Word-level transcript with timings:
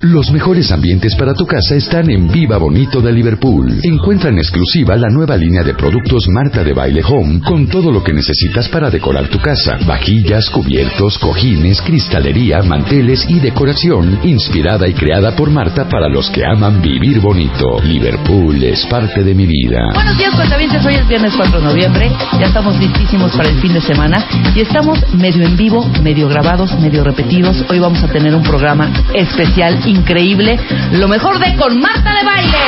Los 0.00 0.32
mejores 0.32 0.72
ambientes 0.72 1.14
para 1.14 1.34
tu 1.34 1.46
casa 1.46 1.76
están 1.76 2.10
en 2.10 2.26
Viva 2.28 2.58
Bonito 2.58 3.00
de 3.00 3.12
Liverpool. 3.12 3.78
Encuentra 3.84 4.28
en 4.28 4.38
exclusiva 4.38 4.96
la 4.96 5.08
nueva 5.08 5.36
línea 5.36 5.62
de 5.62 5.72
productos 5.72 6.26
Marta 6.28 6.64
de 6.64 6.72
Baile 6.72 7.00
Home 7.08 7.40
con 7.40 7.68
todo 7.68 7.92
lo 7.92 8.02
que 8.02 8.12
necesitas 8.12 8.68
para 8.68 8.90
decorar 8.90 9.28
tu 9.28 9.38
casa. 9.38 9.78
Vajillas, 9.86 10.50
cubiertos, 10.50 11.16
cojines, 11.20 11.80
cristalería, 11.80 12.60
manteles 12.62 13.24
y 13.28 13.38
decoración 13.38 14.18
inspirada 14.24 14.88
y 14.88 14.94
creada 14.94 15.36
por 15.36 15.48
Marta 15.50 15.88
para 15.88 16.08
los 16.08 16.28
que 16.28 16.44
aman 16.44 16.82
vivir 16.82 17.20
bonito. 17.20 17.80
Liverpool 17.84 18.64
es 18.64 18.84
parte 18.86 19.22
de 19.22 19.32
mi 19.32 19.46
vida. 19.46 19.78
Buenos 19.94 20.18
días, 20.18 20.34
cuentavientes. 20.34 20.84
Hoy 20.84 20.94
es 20.96 21.06
viernes 21.06 21.34
4 21.36 21.60
de 21.60 21.64
noviembre. 21.64 22.10
Ya 22.40 22.46
estamos 22.46 22.76
listísimos 22.80 23.30
para 23.36 23.48
el 23.48 23.60
fin 23.60 23.72
de 23.72 23.80
semana 23.80 24.26
y 24.56 24.60
estamos 24.60 24.98
medio 25.14 25.46
en 25.46 25.56
vivo, 25.56 25.88
medio 26.02 26.28
grabados, 26.28 26.76
medio 26.80 27.04
repetidos. 27.04 27.64
Hoy 27.70 27.78
vamos 27.78 28.02
a 28.02 28.08
tener 28.08 28.34
un 28.34 28.42
programa 28.42 28.90
especial 29.14 29.83
increíble. 29.86 30.58
Lo 30.92 31.08
mejor 31.08 31.38
de 31.38 31.56
Con 31.56 31.80
Marta 31.80 32.14
de 32.14 32.24
Baile. 32.24 32.58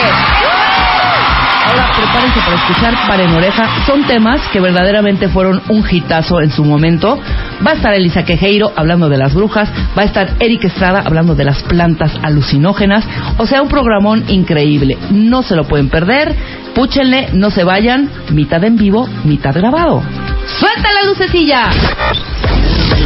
Ahora 1.66 1.90
prepárense 1.96 2.40
para 2.40 2.56
escuchar 2.56 2.94
Paren 3.08 3.34
Oreja. 3.34 3.68
Son 3.86 4.04
temas 4.04 4.40
que 4.52 4.60
verdaderamente 4.60 5.28
fueron 5.28 5.60
un 5.68 5.84
hitazo 5.90 6.40
en 6.40 6.52
su 6.52 6.64
momento. 6.64 7.18
Va 7.66 7.72
a 7.72 7.74
estar 7.74 7.92
Elisa 7.92 8.24
Quejeiro 8.24 8.72
hablando 8.76 9.08
de 9.08 9.18
las 9.18 9.34
brujas. 9.34 9.68
Va 9.98 10.02
a 10.02 10.04
estar 10.04 10.34
Eric 10.38 10.64
Estrada 10.64 11.02
hablando 11.04 11.34
de 11.34 11.44
las 11.44 11.62
plantas 11.64 12.12
alucinógenas. 12.22 13.04
O 13.38 13.46
sea, 13.46 13.62
un 13.62 13.68
programón 13.68 14.24
increíble. 14.28 14.96
No 15.10 15.42
se 15.42 15.56
lo 15.56 15.64
pueden 15.64 15.88
perder. 15.88 16.36
Púchenle, 16.74 17.30
no 17.32 17.50
se 17.50 17.64
vayan. 17.64 18.10
Mitad 18.30 18.62
en 18.62 18.76
vivo, 18.76 19.08
mitad 19.24 19.54
grabado. 19.54 20.02
¡Suelta 20.46 20.92
la 20.92 21.08
lucecilla! 21.08 21.70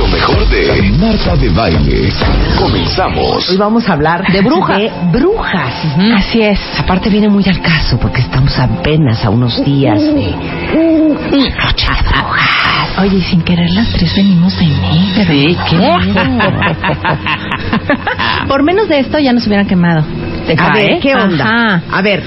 Lo 0.00 0.08
mejor 0.08 0.48
de 0.48 0.90
Marta 0.98 1.36
de 1.36 1.50
Baile. 1.50 2.10
Comenzamos. 2.58 3.50
Hoy 3.50 3.56
vamos 3.58 3.86
a 3.86 3.92
hablar 3.92 4.24
De 4.32 4.40
brujas. 4.40 4.78
De 4.78 4.90
brujas. 5.12 5.74
Así 6.16 6.40
es. 6.40 6.58
Aparte 6.78 7.10
viene 7.10 7.28
muy 7.28 7.44
al 7.46 7.60
caso 7.60 7.98
porque 8.00 8.22
estamos 8.22 8.58
apenas 8.58 9.22
a 9.26 9.28
unos 9.28 9.62
días 9.62 10.00
de 10.00 10.30
noche 10.30 11.86
de 11.86 12.02
brujas. 12.08 12.98
Oye, 12.98 13.18
y 13.18 13.20
sin 13.20 13.42
querer 13.42 13.68
las 13.72 13.90
tres 13.92 14.16
venimos 14.16 14.58
de 14.58 14.68
negro. 14.68 15.34
Sí, 15.34 15.54
Por 18.48 18.62
menos 18.62 18.88
de 18.88 19.00
esto 19.00 19.18
ya 19.18 19.34
nos 19.34 19.46
hubieran 19.46 19.66
quemado. 19.66 20.02
Te 20.46 20.54
A 20.54 20.56
cae, 20.56 20.82
ver, 20.82 20.92
¿eh? 20.92 20.98
¿qué 21.02 21.14
onda? 21.14 21.44
Ajá. 21.44 21.82
A 21.92 22.00
ver, 22.00 22.22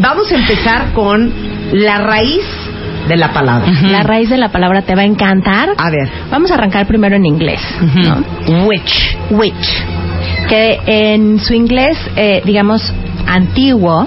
vamos 0.00 0.32
a 0.32 0.34
empezar 0.34 0.92
con 0.94 1.30
la 1.72 1.98
raíz 1.98 2.40
de 3.08 3.16
la 3.16 3.32
palabra. 3.32 3.70
La 3.82 4.02
raíz 4.02 4.28
de 4.30 4.36
la 4.36 4.50
palabra 4.50 4.82
te 4.82 4.94
va 4.94 5.02
a 5.02 5.06
encantar. 5.06 5.70
A 5.76 5.90
ver, 5.90 6.08
Vamos 6.30 6.50
a 6.50 6.54
arrancar 6.54 6.86
primero 6.86 7.16
en 7.16 7.26
inglés. 7.26 7.60
¿no? 7.80 8.66
witch. 8.66 9.16
Witch. 9.30 9.84
Que 10.48 10.78
en 10.86 11.38
su 11.40 11.54
inglés, 11.54 11.98
eh, 12.16 12.42
digamos, 12.44 12.92
antiguo, 13.26 14.06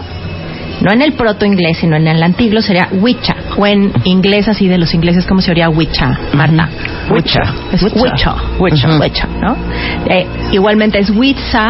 no 0.82 0.92
en 0.92 1.02
el 1.02 1.14
proto 1.14 1.46
inglés, 1.46 1.78
sino 1.78 1.96
en 1.96 2.08
el 2.08 2.22
antiguo 2.24 2.62
sería 2.62 2.90
witcha. 2.92 3.36
O 3.58 3.66
en 3.66 3.92
inglés 4.06 4.48
así 4.48 4.68
de 4.68 4.78
los 4.78 4.94
ingleses, 4.94 5.26
¿cómo 5.26 5.42
sería 5.42 5.70
witcha, 5.70 6.18
Marta? 6.34 6.70
Witcha. 7.12 7.42
Es. 7.72 7.84
Ujú. 8.88 9.00
Witcha, 9.02 9.28
¿no? 9.42 9.56
Eh, 10.08 10.26
igualmente 10.52 11.00
es 11.00 11.10
witza. 11.12 11.68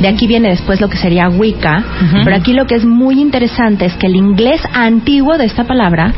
De 0.00 0.08
aquí 0.08 0.26
viene 0.26 0.48
después 0.50 0.80
lo 0.80 0.88
que 0.88 0.96
sería 0.96 1.28
wicca. 1.28 1.84
Pero 2.24 2.36
aquí 2.36 2.52
lo 2.52 2.66
que 2.66 2.76
es 2.76 2.84
muy 2.84 3.20
interesante 3.20 3.84
es 3.86 3.94
que 3.94 4.06
el 4.06 4.16
inglés 4.16 4.60
antiguo 4.72 5.36
de 5.36 5.44
esta 5.44 5.64
palabra 5.64 6.12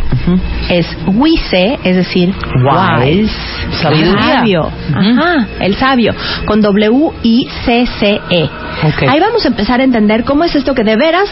es 0.68 0.86
wise, 1.06 1.78
es 1.82 1.96
decir, 1.96 2.34
wise. 3.00 3.32
Sabio. 4.20 4.70
Ajá, 4.94 5.46
el 5.60 5.74
sabio. 5.76 6.14
Con 6.44 6.60
W-I-C-C-E. 6.60 8.20
E. 8.30 8.48
Ahí 9.08 9.20
vamos 9.20 9.44
a 9.44 9.48
empezar 9.48 9.80
a 9.80 9.84
entender 9.84 10.24
cómo 10.24 10.44
es 10.44 10.54
esto 10.54 10.74
que 10.74 10.84
de 10.84 10.96
veras 10.96 11.28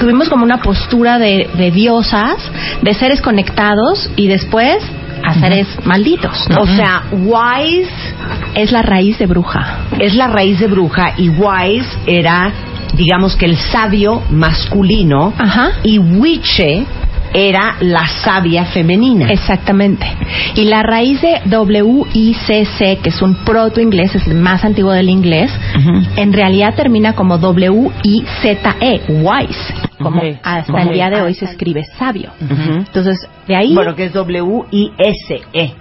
tuvimos 0.00 0.28
como 0.28 0.44
una 0.44 0.62
postura 0.62 1.18
de, 1.18 1.48
de 1.54 1.70
diosas, 1.70 2.36
de 2.82 2.94
seres 2.94 3.20
conectados 3.20 4.10
y 4.16 4.26
después 4.26 4.82
a 5.22 5.34
seres 5.34 5.68
malditos. 5.84 6.48
¿no? 6.48 6.62
O 6.62 6.66
sea, 6.66 7.04
wise 7.12 7.90
es 8.54 8.72
la 8.72 8.82
raíz 8.82 9.18
de 9.18 9.26
bruja. 9.26 9.80
es 9.98 10.14
la 10.14 10.26
raíz 10.28 10.58
de 10.58 10.66
bruja 10.66 11.12
y 11.18 11.28
wise 11.28 11.88
era, 12.06 12.50
digamos 12.94 13.36
que 13.36 13.44
el 13.44 13.56
sabio 13.56 14.22
masculino 14.30 15.32
Ajá. 15.38 15.72
y 15.82 15.98
witche 15.98 16.86
era 17.32 17.76
la 17.80 18.06
sabia 18.06 18.64
femenina. 18.66 19.30
Exactamente. 19.30 20.06
Y 20.54 20.64
la 20.64 20.82
raíz 20.82 21.20
de 21.20 21.40
W-I-C-C, 21.46 22.98
que 23.02 23.08
es 23.10 23.22
un 23.22 23.36
proto-inglés, 23.44 24.14
es 24.14 24.26
el 24.26 24.34
más 24.34 24.64
antiguo 24.64 24.92
del 24.92 25.08
inglés, 25.08 25.50
en 26.16 26.32
realidad 26.32 26.74
termina 26.74 27.14
como 27.14 27.38
W-I-Z-E, 27.38 29.02
wise. 29.08 29.74
Como 29.98 30.22
hasta 30.42 30.82
el 30.82 30.92
día 30.92 31.10
de 31.10 31.20
hoy 31.20 31.34
se 31.34 31.44
escribe 31.44 31.84
sabio. 31.98 32.30
Entonces, 32.40 33.28
de 33.46 33.56
ahí... 33.56 33.74
Bueno, 33.74 33.94
que 33.94 34.06
es 34.06 34.12
W-I-S-E. 34.12 35.74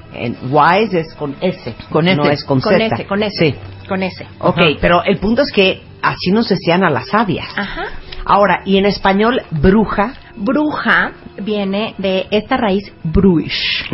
Wise 0.50 1.00
es 1.00 1.14
con 1.16 1.36
S. 1.40 1.76
Con 1.90 2.06
No 2.06 2.24
S. 2.24 2.34
es 2.34 2.44
con, 2.44 2.60
con 2.60 2.74
Z. 2.74 2.86
S, 2.86 3.06
con 3.06 3.24
S. 3.24 3.36
Sí. 3.38 3.56
Con 3.88 4.04
S. 4.04 4.26
Ok, 4.40 4.60
pero 4.81 5.04
el 5.04 5.18
punto 5.18 5.42
es 5.42 5.52
que 5.52 5.81
así 6.02 6.31
nos 6.31 6.50
decían 6.50 6.84
a 6.84 6.90
las 6.90 7.08
sabias. 7.08 7.48
Ajá. 7.56 7.86
Ahora, 8.26 8.62
y 8.66 8.78
en 8.78 8.86
español, 8.86 9.42
bruja. 9.50 10.14
Bruja 10.36 11.14
viene 11.42 11.96
de 11.98 12.28
esta 12.32 12.58
raíz 12.58 12.92
bruish. 13.04 13.86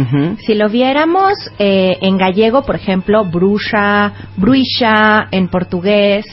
Si 0.46 0.54
lo 0.56 0.70
viéramos 0.70 1.34
eh, 1.60 1.98
en 2.02 2.18
gallego, 2.18 2.64
por 2.64 2.76
ejemplo, 2.76 3.26
bruxa, 3.26 4.14
bruixa, 4.38 5.28
en 5.32 5.48
portugués. 5.48 6.26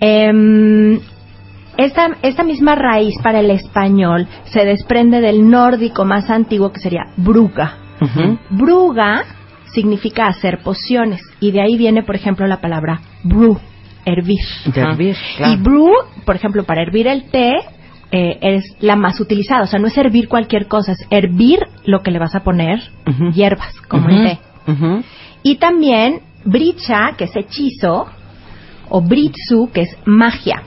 Em, 0.00 1.00
esta, 1.76 2.16
esta 2.22 2.42
misma 2.42 2.74
raíz 2.74 3.14
para 3.22 3.40
el 3.40 3.50
español 3.50 4.26
se 4.44 4.64
desprende 4.64 5.20
del 5.20 5.48
nórdico 5.48 6.04
más 6.04 6.28
antiguo 6.30 6.72
que 6.72 6.80
sería 6.80 7.06
bruga. 7.16 7.76
Ujú. 8.00 8.38
Bruga 8.50 9.24
significa 9.72 10.26
hacer 10.26 10.58
pociones 10.62 11.22
y 11.40 11.52
de 11.52 11.62
ahí 11.62 11.76
viene, 11.76 12.02
por 12.02 12.16
ejemplo, 12.16 12.46
la 12.46 12.60
palabra 12.60 13.00
brew, 13.22 13.58
hervir. 14.04 14.40
De 14.66 14.80
hervir, 14.80 15.16
claro. 15.36 15.52
Y 15.52 15.56
brew, 15.56 15.92
por 16.24 16.36
ejemplo, 16.36 16.64
para 16.64 16.82
hervir 16.82 17.06
el 17.06 17.30
té 17.30 17.52
eh, 18.12 18.38
es 18.40 18.64
la 18.80 18.96
más 18.96 19.20
utilizada. 19.20 19.62
O 19.62 19.66
sea, 19.66 19.78
no 19.78 19.86
es 19.86 19.96
hervir 19.96 20.28
cualquier 20.28 20.66
cosa, 20.66 20.92
es 20.92 21.06
hervir 21.10 21.60
lo 21.84 22.02
que 22.02 22.10
le 22.10 22.18
vas 22.18 22.34
a 22.34 22.40
poner, 22.40 22.80
hierbas, 23.32 23.80
como 23.88 24.08
el 24.08 24.24
té. 24.24 24.38
Y 25.42 25.56
también 25.56 26.20
bricha, 26.44 27.14
que 27.16 27.24
es 27.24 27.36
hechizo, 27.36 28.06
o 28.88 29.00
britsu, 29.00 29.70
que 29.72 29.82
es 29.82 29.96
magia, 30.04 30.62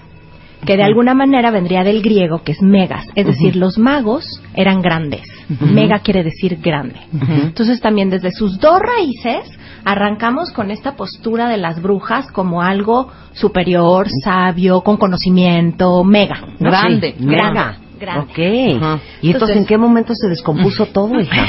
que 0.66 0.78
de 0.78 0.84
alguna 0.84 1.14
manera 1.14 1.52
vendría 1.52 1.84
del 1.84 2.02
griego, 2.02 2.44
que 2.44 2.54
es 2.54 2.62
megas. 2.62 3.06
Es 3.16 3.26
decir, 3.26 3.56
los 3.56 3.78
magos 3.78 4.26
eran 4.56 4.82
grandes. 4.82 5.28
Mega 5.60 6.00
quiere 6.00 6.24
decir 6.24 6.60
grande. 6.62 7.00
Entonces 7.28 7.82
también 7.82 8.10
desde 8.10 8.32
sus 8.32 8.60
dos 8.60 8.80
raíces 8.80 9.52
arrancamos 9.86 10.52
con 10.52 10.72
esta 10.72 10.96
postura 10.96 11.50
de 11.50 11.58
las 11.58 11.82
brujas 11.82 12.32
como 12.32 12.62
algo 12.62 13.12
superior, 13.34 14.08
sabio, 14.24 14.82
con 14.82 14.98
conocimiento, 14.98 16.04
mega. 16.04 16.40
¿no? 16.60 16.70
Grande. 16.70 17.16
Sí, 17.18 17.26
Mega. 17.26 17.78
Grande. 18.04 18.26
Ok. 18.32 18.38
¿Y 18.38 18.72
entonces 18.72 19.00
Entonces- 19.24 19.58
en 19.58 19.66
qué 19.66 19.78
momento 19.78 20.14
se 20.16 20.28
descompuso 20.30 20.86
todo, 20.94 21.20
hija? 21.20 21.46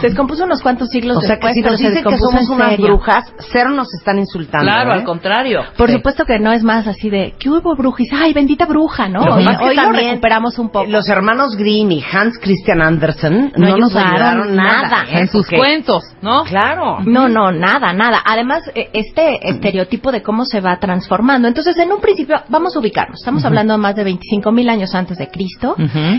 Se 0.00 0.08
descompuso 0.08 0.44
unos 0.44 0.62
cuantos 0.62 0.88
siglos 0.88 1.16
O 1.18 1.20
sea, 1.20 1.36
que 1.38 1.46
después, 1.48 1.54
si 1.54 1.60
pero 1.62 1.72
nos 1.72 1.80
se 1.80 1.88
dicen 1.88 2.04
que 2.04 2.10
descompuso 2.10 2.30
somos 2.46 2.50
unas 2.56 2.70
serio. 2.70 2.86
brujas, 2.86 3.32
cero 3.52 3.70
nos 3.70 3.88
están 3.94 4.18
insultando. 4.18 4.64
Claro, 4.66 4.90
¿eh? 4.90 4.94
al 4.94 5.04
contrario. 5.04 5.60
Por 5.76 5.88
Sí. 5.88 5.96
supuesto 5.96 6.24
que 6.24 6.38
no 6.38 6.52
es 6.52 6.62
más 6.62 6.86
así 6.86 7.10
de, 7.10 7.34
¿qué 7.38 7.50
hubo 7.50 7.74
brujis? 7.76 8.08
Ay, 8.12 8.32
bendita 8.32 8.66
bruja, 8.66 9.08
¿no? 9.08 9.20
Hoy, 9.22 9.44
que 9.46 9.56
que 9.56 9.64
hoy 9.64 9.76
lo 9.76 9.92
recuperamos 9.92 10.58
un 10.58 10.70
poco. 10.70 10.86
Los 10.86 11.08
hermanos 11.08 11.56
Grimm 11.56 11.90
y 11.92 12.04
Hans 12.12 12.38
Christian 12.40 12.80
Andersen 12.82 13.52
No 13.56 13.68
no, 13.70 13.76
nos 13.78 13.94
ayudaron 13.96 14.54
nada. 14.56 14.82
nada. 14.82 15.04
¿eh? 15.10 15.20
En 15.20 15.28
sus 15.28 15.46
cuentos, 15.48 16.04
¿no? 16.22 16.44
Claro. 16.44 16.98
No, 17.04 17.28
no, 17.28 17.50
nada, 17.52 17.92
nada. 17.92 18.22
Además, 18.24 18.62
eh, 18.74 18.88
este 18.92 19.48
estereotipo 19.48 20.12
de 20.12 20.22
cómo 20.22 20.44
se 20.44 20.60
va 20.60 20.78
transformando. 20.78 21.48
Entonces, 21.48 21.76
en 21.78 21.90
un 21.92 22.00
principio, 22.00 22.36
vamos 22.48 22.76
a 22.76 22.78
ubicarnos. 22.78 23.20
Estamos 23.20 23.44
hablando 23.44 23.72
de 23.74 23.78
más 23.78 23.96
de 23.96 24.04
25 24.04 24.52
mil 24.52 24.68
años 24.68 24.94
antes 24.94 25.18
de 25.18 25.28
Cristo. 25.28 25.47
Cristo, 25.48 25.76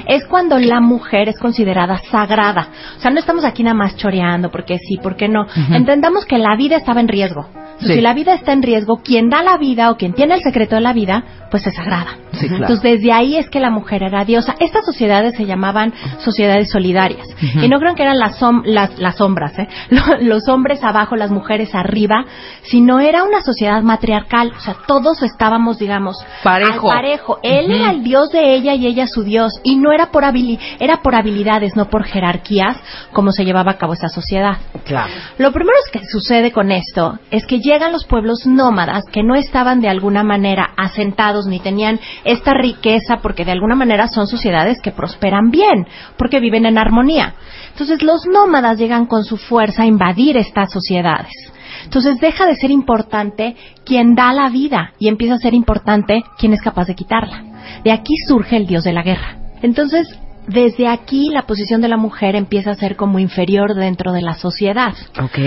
es 0.07 0.25
cuando 0.25 0.57
la 0.59 0.79
mujer 0.79 1.29
es 1.29 1.39
considerada 1.39 2.01
sagrada. 2.09 2.69
O 2.97 2.99
sea, 2.99 3.11
no 3.11 3.19
estamos 3.19 3.43
aquí 3.43 3.63
nada 3.63 3.75
más 3.75 3.95
choreando, 3.95 4.49
porque 4.49 4.77
sí, 4.77 4.99
porque 5.01 5.27
no. 5.27 5.45
Entendamos 5.71 6.25
que 6.25 6.37
la 6.37 6.55
vida 6.55 6.77
estaba 6.77 6.99
en 6.99 7.07
riesgo. 7.07 7.47
Si 7.79 8.01
la 8.01 8.13
vida 8.13 8.33
está 8.33 8.53
en 8.53 8.61
riesgo, 8.61 9.01
quien 9.03 9.29
da 9.29 9.41
la 9.41 9.57
vida 9.57 9.91
o 9.91 9.97
quien 9.97 10.13
tiene 10.13 10.35
el 10.35 10.41
secreto 10.41 10.75
de 10.75 10.81
la 10.81 10.93
vida, 10.93 11.23
pues 11.49 11.65
es 11.65 11.75
sagrada. 11.75 12.17
Entonces, 12.41 12.81
desde 12.81 13.11
ahí 13.11 13.37
es 13.37 13.49
que 13.49 13.59
la 13.59 13.69
mujer 13.69 14.03
era 14.03 14.23
diosa. 14.25 14.55
Estas 14.59 14.85
sociedades 14.85 15.35
se 15.35 15.45
llamaban 15.45 15.93
sociedades 16.19 16.71
solidarias. 16.71 17.27
Y 17.61 17.67
no 17.67 17.79
creo 17.79 17.95
que 17.95 18.03
eran 18.03 18.17
las, 18.17 18.39
las, 18.65 19.15
sombras, 19.15 19.57
¿eh? 19.59 19.67
los 20.21 20.47
hombres 20.47 20.83
abajo, 20.83 21.15
las 21.15 21.31
mujeres 21.31 21.73
arriba, 21.73 22.25
sino 22.63 22.99
era 22.99 23.23
una 23.23 23.41
sociedad 23.41 23.81
matriarcal. 23.81 24.53
O 24.55 24.59
sea, 24.59 24.75
todos 24.87 25.21
estábamos, 25.23 25.79
digamos, 25.79 26.17
parejo. 26.43 26.87
parejo. 26.87 27.39
Él 27.43 27.71
era 27.71 27.91
el 27.91 28.03
dios 28.03 28.29
de 28.31 28.55
ella 28.55 28.73
y 28.73 28.87
ella 28.87 29.07
su 29.07 29.23
dios. 29.23 29.53
Y 29.63 29.77
no 29.77 29.91
era 29.91 30.11
por, 30.11 30.23
era 30.79 31.01
por 31.01 31.15
habilidades, 31.15 31.75
no 31.75 31.89
por 31.89 32.03
jerarquías, 32.05 32.77
como 33.11 33.31
se 33.31 33.45
llevaba 33.45 33.71
a 33.71 33.77
cabo 33.77 33.93
esa 33.93 34.09
sociedad. 34.09 34.57
Claro. 34.85 35.11
Lo 35.37 35.51
primero 35.51 35.77
que 35.91 36.01
sucede 36.05 36.51
con 36.51 36.71
esto 36.71 37.19
es 37.31 37.45
que 37.45 37.59
llegan 37.59 37.91
los 37.91 38.05
pueblos 38.05 38.45
nómadas 38.45 39.03
que 39.11 39.23
no 39.23 39.35
estaban 39.35 39.81
de 39.81 39.89
alguna 39.89 40.23
manera 40.23 40.69
asentados 40.77 41.45
ni 41.47 41.59
tenían 41.59 41.99
esta 42.31 42.53
riqueza 42.53 43.17
porque 43.21 43.45
de 43.45 43.51
alguna 43.51 43.75
manera 43.75 44.07
son 44.07 44.27
sociedades 44.27 44.79
que 44.81 44.91
prosperan 44.91 45.51
bien, 45.51 45.87
porque 46.17 46.39
viven 46.39 46.65
en 46.65 46.77
armonía. 46.77 47.33
Entonces 47.71 48.03
los 48.03 48.25
nómadas 48.25 48.77
llegan 48.77 49.05
con 49.05 49.23
su 49.23 49.37
fuerza 49.37 49.83
a 49.83 49.87
invadir 49.87 50.37
estas 50.37 50.71
sociedades. 50.71 51.31
Entonces 51.83 52.19
deja 52.19 52.45
de 52.45 52.55
ser 52.55 52.71
importante 52.71 53.55
quien 53.85 54.15
da 54.15 54.33
la 54.33 54.49
vida 54.49 54.93
y 54.99 55.07
empieza 55.07 55.35
a 55.35 55.39
ser 55.39 55.53
importante 55.53 56.23
quien 56.37 56.53
es 56.53 56.61
capaz 56.61 56.85
de 56.87 56.95
quitarla. 56.95 57.43
De 57.83 57.91
aquí 57.91 58.13
surge 58.27 58.57
el 58.57 58.67
dios 58.67 58.83
de 58.83 58.93
la 58.93 59.03
guerra. 59.03 59.37
Entonces, 59.61 60.07
desde 60.47 60.87
aquí 60.87 61.29
la 61.31 61.43
posición 61.43 61.81
de 61.81 61.87
la 61.87 61.97
mujer 61.97 62.35
empieza 62.35 62.71
a 62.71 62.75
ser 62.75 62.95
como 62.95 63.19
inferior 63.19 63.75
dentro 63.75 64.11
de 64.11 64.21
la 64.21 64.35
sociedad. 64.35 64.93
Ok. 65.19 65.37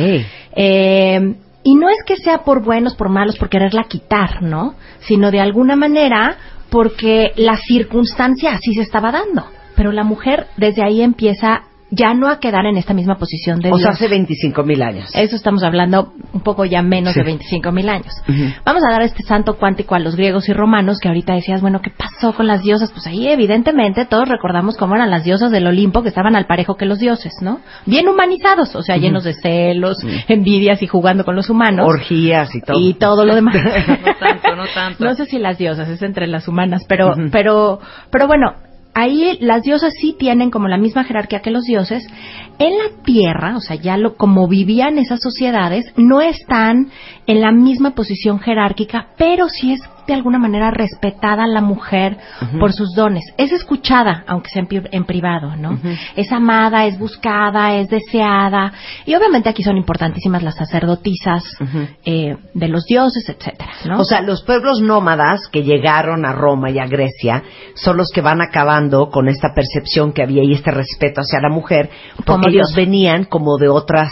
Eh, 0.57 1.35
y 1.65 1.75
no 1.77 1.89
es 1.89 1.99
que 2.05 2.17
sea 2.17 2.39
por 2.39 2.63
buenos, 2.63 2.95
por 2.95 3.09
malos, 3.09 3.37
por 3.37 3.49
quererla 3.49 3.85
quitar, 3.85 4.43
¿no? 4.43 4.75
Sino 5.01 5.31
de 5.31 5.41
alguna 5.41 5.77
manera 5.77 6.37
porque 6.73 7.33
la 7.37 7.59
circunstancia 7.59 8.55
así 8.55 8.73
se 8.73 8.81
estaba 8.81 9.13
dando. 9.13 9.45
Pero 9.77 9.93
la 9.93 10.05
mujer 10.05 10.47
desde 10.57 10.83
ahí 10.83 11.03
empieza 11.03 11.65
ya 11.93 12.15
no 12.15 12.29
a 12.29 12.41
quedar 12.41 12.65
en 12.65 12.79
esta 12.79 12.95
misma 12.95 13.17
posición 13.17 13.61
de 13.61 13.71
O 13.71 13.79
sea, 13.79 13.91
hace 13.91 14.09
25 14.09 14.63
mil 14.65 14.83
años. 14.83 15.11
Eso 15.15 15.37
estamos 15.37 15.63
hablando 15.63 16.15
un 16.33 16.41
poco 16.41 16.65
ya 16.65 16.81
menos 16.81 17.15
de 17.15 17.23
25 17.23 17.71
mil 17.71 17.89
años. 17.89 18.13
Vamos 18.65 18.83
a 18.89 18.91
dar 18.91 19.03
este 19.03 19.23
santo 19.23 19.59
cuántico 19.59 19.95
a 19.95 19.99
los 19.99 20.17
griegos 20.17 20.49
y 20.49 20.55
romanos, 20.55 20.99
que 21.01 21.09
ahorita 21.09 21.35
decías, 21.35 21.61
bueno, 21.61 21.83
¿qué 21.83 21.91
pasó 21.91 22.33
con 22.33 22.47
las 22.47 22.63
diosas? 22.63 22.91
Pues 22.93 23.07
ahí 23.07 23.29
evidentemente 23.29 24.07
todos 24.07 24.27
recordamos 24.27 24.79
cómo 24.79 24.95
eran 24.95 25.11
las 25.11 25.25
diosas 25.25 25.51
del 25.51 25.67
Olimpo, 25.67 26.03
que 26.03 26.09
estaban 26.09 26.35
al 26.35 26.47
parejo 26.47 26.77
que 26.77 26.87
los 26.87 26.99
dioses, 26.99 27.35
¿no? 27.43 27.61
Bien 27.85 28.09
humanizados, 28.09 28.75
o 28.75 28.83
sea, 28.83 28.97
llenos 28.97 29.25
de 29.25 29.35
celos, 29.35 29.99
envidias 30.29 30.83
y 30.83 30.87
jugando 30.87 31.27
con 31.27 31.37
los 31.37 31.51
humanos. 31.51 31.87
Orgías 31.87 32.55
y 32.55 32.63
todo. 32.63 32.81
Y 32.81 32.95
todo 32.95 33.27
lo 33.27 33.35
demás. 33.35 33.55
no 33.87 34.15
tanto, 34.19 34.57
no 34.57 34.65
tanto. 34.75 35.05
No 35.05 35.15
sé 35.15 35.27
si 35.27 35.39
las 35.39 35.59
diosas, 35.59 35.91
es 35.91 36.01
entre 36.01 36.27
las 36.27 36.49
humanas, 36.49 36.85
pero, 36.89 37.13
pero, 37.31 37.81
pero 38.11 38.27
bueno, 38.27 38.55
ahí 38.95 39.39
las 39.41 39.63
diosas 39.63 39.95
sí 40.01 40.15
tienen 40.19 40.51
como 40.51 40.69
la 40.69 40.79
misma 40.79 41.05
jerarquía 41.05 41.41
que 41.41 41.51
los 41.51 41.65
dioses. 41.65 42.07
En 42.59 42.79
la 42.79 43.03
tierra, 43.05 43.57
o 43.57 43.61
sea, 43.61 43.77
ya 43.77 43.97
lo, 43.97 44.17
como 44.17 44.49
vivían 44.49 44.99
esas 44.99 45.21
sociedades, 45.21 45.93
no 45.97 46.21
están 46.21 46.91
en 47.27 47.41
la 47.41 47.53
misma 47.53 47.95
posición 47.95 48.39
jerárquica, 48.39 49.09
pero 49.17 49.49
sí 49.49 49.73
es 49.73 49.81
de 50.07 50.15
alguna 50.15 50.39
manera 50.39 50.71
respetada 50.71 51.47
la 51.47 51.61
mujer 51.61 52.19
por 52.59 52.73
sus 52.73 52.95
dones. 52.95 53.25
Es 53.37 53.53
escuchada, 53.53 54.25
aunque 54.27 54.51
sea 54.51 54.65
en, 54.69 55.05
privado, 55.05 55.57
¿no? 55.57 55.79
Es 56.17 56.33
amada, 56.33 56.87
es 56.87 56.99
buscada, 56.99 57.77
es 57.77 57.89
deseada. 57.89 58.73
Y 59.07 59.15
obviamente 59.15 59.49
aquí 59.49 59.63
son 59.63 59.77
importantísimas 59.77 60.43
las 60.43 60.57
sacerdotisas 60.57 61.45
eh, 62.05 62.37
de 62.55 62.69
los 62.69 62.85
dioses, 62.85 63.29
etcétera, 63.29 63.73
¿no? 63.87 64.01
O 64.01 64.05
sea, 64.05 64.21
los 64.21 64.43
pueblos 64.43 64.81
nómadas 64.81 65.49
que 65.51 65.63
llegaron 65.63 66.27
a 66.27 66.33
Roma 66.33 66.71
y 66.71 66.79
a 66.79 66.87
Grecia 66.87 67.43
son 67.75 67.97
los 67.97 68.11
que 68.11 68.21
van 68.21 68.41
acabando 68.41 69.11
con 69.11 69.29
esta 69.29 69.55
percepción 69.55 70.13
que 70.13 70.23
había 70.23 70.43
y 70.43 70.53
este 70.53 70.71
respeto 70.71 71.21
hacia 71.21 71.41
la 71.41 71.49
mujer, 71.49 71.91
porque 72.25 72.51
ellos 72.51 72.75
venían 72.75 73.25
como 73.25 73.57
de 73.59 73.69
otras 73.69 74.11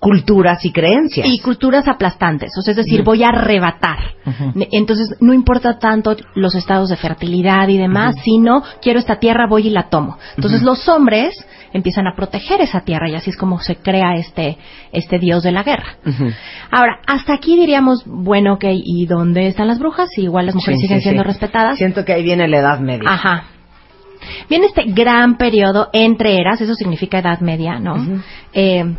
culturas 0.00 0.64
y 0.64 0.72
creencias. 0.72 1.26
Y 1.28 1.38
culturas 1.40 1.86
aplastantes, 1.86 2.50
o 2.58 2.62
sea, 2.62 2.72
es 2.72 2.78
decir, 2.78 3.04
voy 3.04 3.22
a 3.22 3.28
arrebatar. 3.28 3.98
Entonces, 4.72 5.14
no 5.20 5.34
importa 5.34 5.78
tanto 5.78 6.16
los 6.34 6.54
estados 6.54 6.88
de 6.88 6.96
fertilidad 6.96 7.68
y 7.68 7.76
demás, 7.76 8.16
sino 8.24 8.62
quiero 8.80 8.98
esta 8.98 9.16
tierra, 9.16 9.46
voy 9.46 9.68
y 9.68 9.70
la 9.70 9.88
tomo. 9.90 10.18
Entonces, 10.36 10.62
los 10.62 10.88
hombres 10.88 11.34
empiezan 11.72 12.06
a 12.06 12.16
proteger 12.16 12.60
esa 12.62 12.80
tierra 12.80 13.08
y 13.08 13.14
así 13.14 13.30
es 13.30 13.36
como 13.36 13.60
se 13.60 13.76
crea 13.76 14.14
este, 14.14 14.56
este 14.90 15.18
dios 15.18 15.42
de 15.42 15.52
la 15.52 15.62
guerra. 15.62 15.96
Ahora, 16.70 17.00
hasta 17.06 17.34
aquí 17.34 17.56
diríamos, 17.56 18.02
bueno, 18.06 18.54
ok, 18.54 18.64
¿y 18.72 19.06
dónde 19.06 19.46
están 19.46 19.68
las 19.68 19.78
brujas? 19.78 20.08
igual 20.16 20.46
las 20.46 20.54
mujeres 20.54 20.80
siguen 20.80 21.00
siendo 21.00 21.22
respetadas. 21.22 21.76
Siento 21.76 22.04
que 22.04 22.14
ahí 22.14 22.22
viene 22.22 22.48
la 22.48 22.58
Edad 22.58 22.80
Media. 22.80 23.08
Ajá. 23.08 23.44
Viene 24.48 24.66
este 24.66 24.84
gran 24.84 25.36
periodo 25.36 25.88
entre 25.92 26.38
eras, 26.38 26.60
eso 26.60 26.74
significa 26.74 27.18
Edad 27.18 27.40
Media, 27.40 27.78
¿no? 27.78 28.22
eh, 28.52 28.96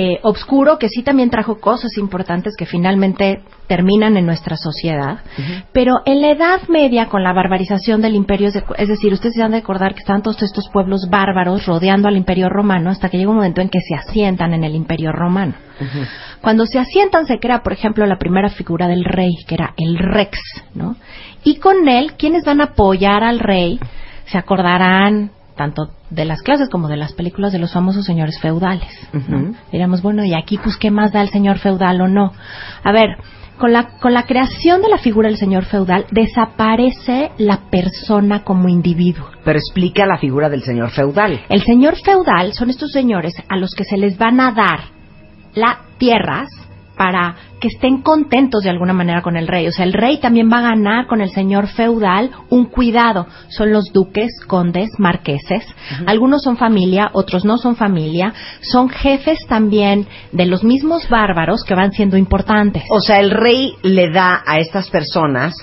eh, 0.00 0.20
obscuro 0.22 0.78
que 0.78 0.88
sí 0.88 1.02
también 1.02 1.28
trajo 1.28 1.58
cosas 1.58 1.98
importantes 1.98 2.54
que 2.56 2.66
finalmente 2.66 3.42
terminan 3.66 4.16
en 4.16 4.26
nuestra 4.26 4.56
sociedad, 4.56 5.24
pero 5.72 6.02
en 6.06 6.20
la 6.20 6.30
Edad 6.30 6.68
Media 6.68 7.08
con 7.08 7.24
la 7.24 7.32
barbarización 7.32 8.00
del 8.00 8.14
imperio, 8.14 8.46
es 8.46 8.88
decir, 8.88 9.12
ustedes 9.12 9.34
se 9.34 9.42
han 9.42 9.50
de 9.50 9.56
acordar 9.56 9.94
que 9.94 9.98
estaban 9.98 10.22
todos 10.22 10.40
estos 10.44 10.68
pueblos 10.72 11.08
bárbaros 11.10 11.66
rodeando 11.66 12.06
al 12.06 12.16
imperio 12.16 12.48
romano 12.48 12.90
hasta 12.90 13.08
que 13.08 13.18
llega 13.18 13.30
un 13.30 13.38
momento 13.38 13.60
en 13.60 13.70
que 13.70 13.80
se 13.80 13.96
asientan 13.96 14.54
en 14.54 14.62
el 14.62 14.76
imperio 14.76 15.10
romano. 15.10 15.54
Cuando 16.40 16.64
se 16.64 16.78
asientan 16.78 17.26
se 17.26 17.40
crea, 17.40 17.64
por 17.64 17.72
ejemplo, 17.72 18.06
la 18.06 18.18
primera 18.18 18.50
figura 18.50 18.86
del 18.86 19.04
rey, 19.04 19.34
que 19.48 19.56
era 19.56 19.74
el 19.76 19.98
rex, 19.98 20.38
¿no? 20.74 20.94
Y 21.42 21.56
con 21.56 21.88
él, 21.88 22.12
¿quiénes 22.16 22.44
van 22.44 22.60
a 22.60 22.66
apoyar 22.66 23.24
al 23.24 23.40
rey? 23.40 23.80
Se 24.26 24.38
acordarán 24.38 25.32
tanto 25.58 25.90
de 26.08 26.24
las 26.24 26.40
clases 26.40 26.70
como 26.70 26.88
de 26.88 26.96
las 26.96 27.12
películas 27.12 27.52
de 27.52 27.58
los 27.58 27.72
famosos 27.72 28.06
señores 28.06 28.40
feudales. 28.40 28.88
Diríamos, 29.70 30.00
bueno, 30.00 30.24
¿y 30.24 30.32
aquí 30.34 30.56
pues 30.56 30.78
qué 30.78 30.90
más 30.90 31.12
da 31.12 31.20
el 31.20 31.28
señor 31.28 31.58
feudal 31.58 32.00
o 32.00 32.08
no? 32.08 32.32
A 32.82 32.92
ver, 32.92 33.16
con 33.58 33.72
la, 33.72 33.98
con 33.98 34.14
la 34.14 34.24
creación 34.24 34.80
de 34.80 34.88
la 34.88 34.98
figura 34.98 35.28
del 35.28 35.36
señor 35.36 35.64
feudal 35.64 36.06
desaparece 36.10 37.32
la 37.38 37.68
persona 37.70 38.44
como 38.44 38.68
individuo. 38.68 39.26
Pero 39.44 39.58
explica 39.58 40.06
la 40.06 40.16
figura 40.16 40.48
del 40.48 40.62
señor 40.62 40.90
feudal. 40.90 41.40
El 41.48 41.62
señor 41.62 41.96
feudal 41.96 42.54
son 42.54 42.70
estos 42.70 42.92
señores 42.92 43.34
a 43.48 43.56
los 43.56 43.74
que 43.74 43.84
se 43.84 43.98
les 43.98 44.16
van 44.16 44.40
a 44.40 44.52
dar 44.52 44.80
las 45.54 45.78
tierras 45.98 46.48
para 46.98 47.36
que 47.60 47.68
estén 47.68 48.02
contentos 48.02 48.62
de 48.62 48.70
alguna 48.70 48.92
manera 48.92 49.22
con 49.22 49.36
el 49.36 49.46
rey. 49.46 49.66
O 49.68 49.72
sea, 49.72 49.84
el 49.84 49.92
rey 49.92 50.18
también 50.18 50.50
va 50.52 50.58
a 50.58 50.70
ganar 50.70 51.06
con 51.06 51.20
el 51.20 51.30
señor 51.30 51.68
feudal 51.68 52.30
un 52.50 52.66
cuidado. 52.66 53.26
Son 53.48 53.72
los 53.72 53.92
duques, 53.92 54.32
condes, 54.46 54.90
marqueses. 54.98 55.64
Algunos 56.06 56.42
son 56.42 56.56
familia, 56.56 57.10
otros 57.12 57.44
no 57.44 57.56
son 57.56 57.76
familia. 57.76 58.34
Son 58.60 58.88
jefes 58.88 59.38
también 59.48 60.06
de 60.32 60.46
los 60.46 60.64
mismos 60.64 61.08
bárbaros 61.08 61.64
que 61.64 61.74
van 61.74 61.92
siendo 61.92 62.16
importantes. 62.16 62.82
O 62.90 63.00
sea, 63.00 63.20
el 63.20 63.30
rey 63.30 63.74
le 63.82 64.10
da 64.10 64.42
a 64.44 64.58
estas 64.58 64.90
personas 64.90 65.54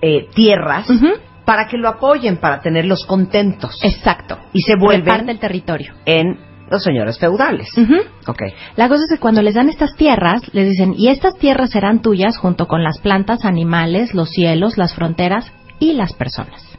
eh, 0.00 0.26
tierras. 0.34 0.88
Para 1.44 1.66
que 1.66 1.76
lo 1.76 1.88
apoyen, 1.88 2.36
para 2.36 2.60
tenerlos 2.60 3.04
contentos. 3.04 3.78
Exacto. 3.82 4.38
Y 4.52 4.62
se 4.62 4.76
vuelven. 4.76 5.28
el 5.28 5.38
territorio. 5.38 5.94
En 6.06 6.49
los 6.70 6.82
señores 6.82 7.18
feudales. 7.18 7.68
okay. 8.26 8.52
La 8.76 8.88
cosa 8.88 9.04
es 9.04 9.10
que 9.10 9.20
cuando 9.20 9.42
les 9.42 9.54
dan 9.54 9.68
estas 9.68 9.94
tierras, 9.96 10.42
les 10.54 10.68
dicen, 10.68 10.94
y 10.96 11.08
estas 11.08 11.36
tierras 11.36 11.70
serán 11.70 12.00
tuyas 12.00 12.38
junto 12.38 12.66
con 12.66 12.82
las 12.82 12.98
plantas, 12.98 13.44
animales, 13.44 14.14
los 14.14 14.30
cielos, 14.30 14.78
las 14.78 14.94
fronteras 14.94 15.52
y 15.78 15.92
las 15.94 16.12
personas. 16.12 16.69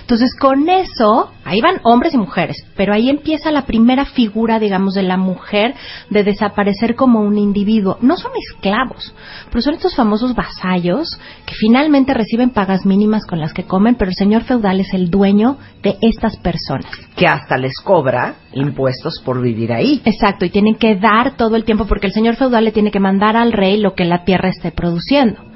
Entonces, 0.00 0.34
con 0.38 0.68
eso, 0.68 1.30
ahí 1.44 1.60
van 1.60 1.80
hombres 1.82 2.14
y 2.14 2.18
mujeres, 2.18 2.56
pero 2.76 2.92
ahí 2.92 3.08
empieza 3.08 3.50
la 3.50 3.66
primera 3.66 4.04
figura, 4.04 4.58
digamos, 4.58 4.94
de 4.94 5.02
la 5.02 5.16
mujer 5.16 5.74
de 6.10 6.24
desaparecer 6.24 6.94
como 6.94 7.20
un 7.20 7.38
individuo. 7.38 7.98
No 8.00 8.16
son 8.16 8.32
esclavos, 8.48 9.14
pero 9.50 9.62
son 9.62 9.74
estos 9.74 9.94
famosos 9.94 10.34
vasallos 10.34 11.08
que 11.46 11.54
finalmente 11.54 12.14
reciben 12.14 12.50
pagas 12.50 12.84
mínimas 12.84 13.26
con 13.26 13.40
las 13.40 13.52
que 13.52 13.64
comen, 13.64 13.94
pero 13.94 14.10
el 14.10 14.16
señor 14.16 14.42
feudal 14.42 14.80
es 14.80 14.92
el 14.94 15.10
dueño 15.10 15.58
de 15.82 15.96
estas 16.00 16.36
personas. 16.38 16.90
Que 17.16 17.26
hasta 17.26 17.56
les 17.56 17.76
cobra 17.82 18.34
impuestos 18.52 19.20
por 19.24 19.40
vivir 19.40 19.72
ahí. 19.72 20.00
Exacto, 20.04 20.44
y 20.44 20.50
tienen 20.50 20.74
que 20.74 20.96
dar 20.96 21.36
todo 21.36 21.56
el 21.56 21.64
tiempo 21.64 21.86
porque 21.86 22.08
el 22.08 22.12
señor 22.12 22.36
feudal 22.36 22.64
le 22.64 22.72
tiene 22.72 22.90
que 22.90 23.00
mandar 23.00 23.36
al 23.36 23.52
rey 23.52 23.78
lo 23.78 23.94
que 23.94 24.04
la 24.04 24.24
tierra 24.24 24.48
esté 24.48 24.72
produciendo. 24.72 25.49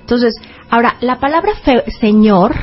Entonces, 0.00 0.34
ahora, 0.70 0.96
la 1.00 1.20
palabra 1.20 1.52
señor 2.00 2.54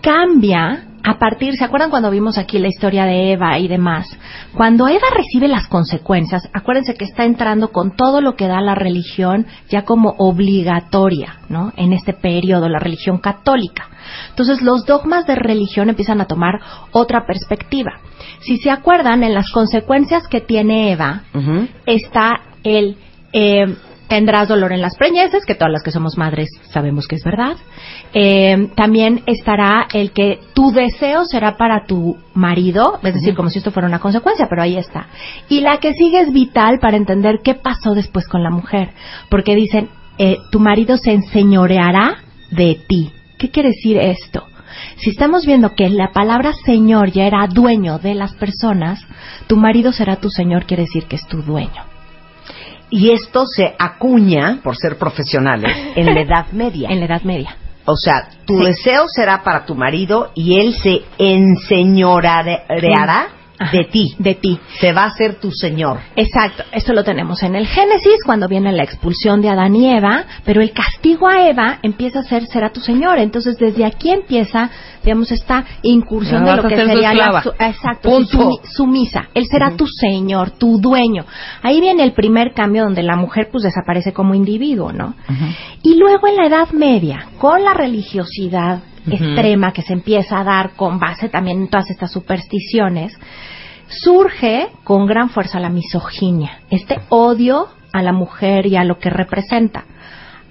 cambia 0.00 0.88
a 1.04 1.18
partir, 1.18 1.56
¿se 1.56 1.64
acuerdan 1.64 1.90
cuando 1.90 2.10
vimos 2.10 2.38
aquí 2.38 2.58
la 2.58 2.68
historia 2.68 3.04
de 3.04 3.32
Eva 3.32 3.58
y 3.58 3.68
demás? 3.68 4.06
Cuando 4.54 4.88
Eva 4.88 5.06
recibe 5.14 5.48
las 5.48 5.66
consecuencias, 5.66 6.42
acuérdense 6.52 6.94
que 6.94 7.04
está 7.04 7.24
entrando 7.24 7.68
con 7.68 7.96
todo 7.96 8.20
lo 8.20 8.34
que 8.34 8.46
da 8.46 8.60
la 8.60 8.74
religión 8.74 9.46
ya 9.68 9.84
como 9.84 10.14
obligatoria, 10.18 11.38
¿no? 11.48 11.72
En 11.76 11.92
este 11.92 12.12
periodo, 12.12 12.68
la 12.68 12.78
religión 12.78 13.18
católica. 13.18 13.88
Entonces 14.30 14.60
los 14.60 14.84
dogmas 14.84 15.26
de 15.26 15.36
religión 15.36 15.88
empiezan 15.88 16.20
a 16.20 16.26
tomar 16.26 16.60
otra 16.92 17.24
perspectiva. 17.26 17.92
Si 18.40 18.58
se 18.58 18.70
acuerdan, 18.70 19.22
en 19.22 19.34
las 19.34 19.50
consecuencias 19.50 20.26
que 20.28 20.40
tiene 20.40 20.92
Eva 20.92 21.22
está 21.86 22.40
el 22.64 22.96
eh, 23.32 23.76
tendrás 24.08 24.48
dolor 24.48 24.72
en 24.72 24.80
las 24.80 24.96
preñeces, 24.96 25.44
que 25.44 25.54
todas 25.54 25.72
las 25.72 25.82
que 25.82 25.90
somos 25.90 26.16
madres 26.16 26.48
sabemos 26.70 27.06
que 27.06 27.16
es 27.16 27.24
verdad. 27.24 27.56
Eh, 28.12 28.70
también 28.74 29.22
estará 29.26 29.86
el 29.92 30.12
que 30.12 30.40
tu 30.54 30.72
deseo 30.72 31.24
será 31.24 31.56
para 31.56 31.84
tu 31.84 32.16
marido, 32.34 32.98
es 33.02 33.14
decir, 33.14 33.34
como 33.34 33.50
si 33.50 33.58
esto 33.58 33.70
fuera 33.70 33.88
una 33.88 34.00
consecuencia, 34.00 34.46
pero 34.48 34.62
ahí 34.62 34.76
está. 34.76 35.08
Y 35.48 35.60
la 35.60 35.78
que 35.78 35.92
sigue 35.92 36.20
es 36.20 36.32
vital 36.32 36.78
para 36.80 36.96
entender 36.96 37.40
qué 37.44 37.54
pasó 37.54 37.94
después 37.94 38.26
con 38.26 38.42
la 38.42 38.50
mujer, 38.50 38.90
porque 39.28 39.54
dicen, 39.54 39.90
eh, 40.18 40.38
tu 40.50 40.58
marido 40.58 40.96
se 40.96 41.12
enseñoreará 41.12 42.16
de 42.50 42.80
ti. 42.88 43.12
¿Qué 43.38 43.50
quiere 43.50 43.68
decir 43.70 43.98
esto? 43.98 44.46
Si 44.96 45.10
estamos 45.10 45.46
viendo 45.46 45.74
que 45.74 45.88
la 45.88 46.12
palabra 46.12 46.52
Señor 46.64 47.10
ya 47.12 47.24
era 47.24 47.46
dueño 47.46 47.98
de 47.98 48.14
las 48.14 48.34
personas, 48.34 49.00
tu 49.46 49.56
marido 49.56 49.92
será 49.92 50.16
tu 50.16 50.30
Señor, 50.30 50.66
quiere 50.66 50.84
decir 50.84 51.04
que 51.06 51.16
es 51.16 51.26
tu 51.26 51.42
dueño. 51.42 51.87
Y 52.90 53.10
esto 53.10 53.46
se 53.46 53.74
acuña, 53.78 54.60
por 54.62 54.76
ser 54.76 54.96
profesionales, 54.96 55.72
en 55.94 56.14
la 56.14 56.20
Edad 56.20 56.46
Media. 56.52 56.88
En 56.90 57.00
la 57.00 57.06
Edad 57.06 57.22
Media. 57.22 57.56
O 57.84 57.96
sea, 57.96 58.28
tu 58.44 58.58
deseo 58.58 59.06
será 59.08 59.42
para 59.42 59.64
tu 59.64 59.74
marido 59.74 60.30
y 60.34 60.60
él 60.60 60.74
se 60.74 61.02
enseñoreará 61.18 63.28
de 63.72 63.84
ti. 63.84 64.14
De 64.18 64.34
ti. 64.34 64.58
Se 64.80 64.92
va 64.92 65.04
a 65.04 65.10
ser 65.10 65.36
tu 65.36 65.50
Señor. 65.50 65.98
Exacto. 66.16 66.62
Esto 66.72 66.92
lo 66.92 67.04
tenemos 67.04 67.42
en 67.42 67.56
el 67.56 67.66
Génesis, 67.66 68.22
cuando 68.24 68.48
viene 68.48 68.72
la 68.72 68.84
expulsión 68.84 69.40
de 69.40 69.48
Adán 69.48 69.74
y 69.74 69.90
Eva, 69.90 70.24
pero 70.44 70.60
el 70.62 70.72
castigo 70.72 71.28
a 71.28 71.48
Eva 71.48 71.78
empieza 71.82 72.20
a 72.20 72.22
ser 72.22 72.46
será 72.46 72.70
tu 72.70 72.80
Señor. 72.80 73.18
Entonces, 73.18 73.56
desde 73.58 73.84
aquí 73.84 74.10
empieza, 74.10 74.70
digamos, 75.02 75.30
esta 75.32 75.64
incursión 75.82 76.44
de 76.44 76.56
lo 76.56 76.62
que 76.62 76.76
sería 76.76 77.14
la 77.14 77.42
exacto, 77.60 78.10
sumisa. 78.64 79.28
Él 79.34 79.46
será 79.46 79.76
tu 79.76 79.86
Señor, 79.86 80.52
tu 80.52 80.78
dueño. 80.78 81.24
Ahí 81.62 81.80
viene 81.80 82.04
el 82.04 82.12
primer 82.12 82.52
cambio 82.54 82.84
donde 82.84 83.02
la 83.02 83.16
mujer 83.16 83.48
pues 83.50 83.64
desaparece 83.64 84.12
como 84.12 84.34
individuo, 84.34 84.92
¿no? 84.92 85.14
Y 85.82 85.96
luego 85.96 86.28
en 86.28 86.36
la 86.36 86.46
Edad 86.46 86.70
Media, 86.70 87.28
con 87.38 87.64
la 87.64 87.74
religiosidad 87.74 88.80
extrema 89.12 89.72
que 89.72 89.82
se 89.82 89.92
empieza 89.92 90.40
a 90.40 90.44
dar 90.44 90.70
con 90.76 90.98
base 90.98 91.28
también 91.28 91.60
en 91.62 91.68
todas 91.68 91.90
estas 91.90 92.12
supersticiones, 92.12 93.18
surge 93.88 94.68
con 94.84 95.06
gran 95.06 95.30
fuerza 95.30 95.60
la 95.60 95.70
misoginia, 95.70 96.60
este 96.70 97.00
odio 97.08 97.68
a 97.92 98.02
la 98.02 98.12
mujer 98.12 98.66
y 98.66 98.76
a 98.76 98.84
lo 98.84 98.98
que 98.98 99.10
representa. 99.10 99.84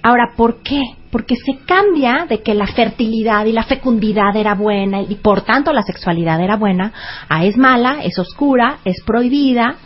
Ahora, 0.02 0.32
¿por 0.36 0.62
qué? 0.62 0.80
Porque 1.10 1.36
se 1.36 1.58
cambia 1.64 2.26
de 2.28 2.42
que 2.42 2.54
la 2.54 2.66
fertilidad 2.66 3.44
y 3.46 3.52
la 3.52 3.64
fecundidad 3.64 4.36
era 4.36 4.54
buena 4.54 5.02
y 5.02 5.14
por 5.16 5.42
tanto 5.42 5.72
la 5.72 5.82
sexualidad 5.82 6.40
era 6.40 6.56
buena 6.56 6.92
a 7.28 7.44
es 7.44 7.56
mala, 7.56 7.98
es 8.02 8.18
oscura, 8.18 8.78
es 8.84 9.02
prohibida 9.04 9.76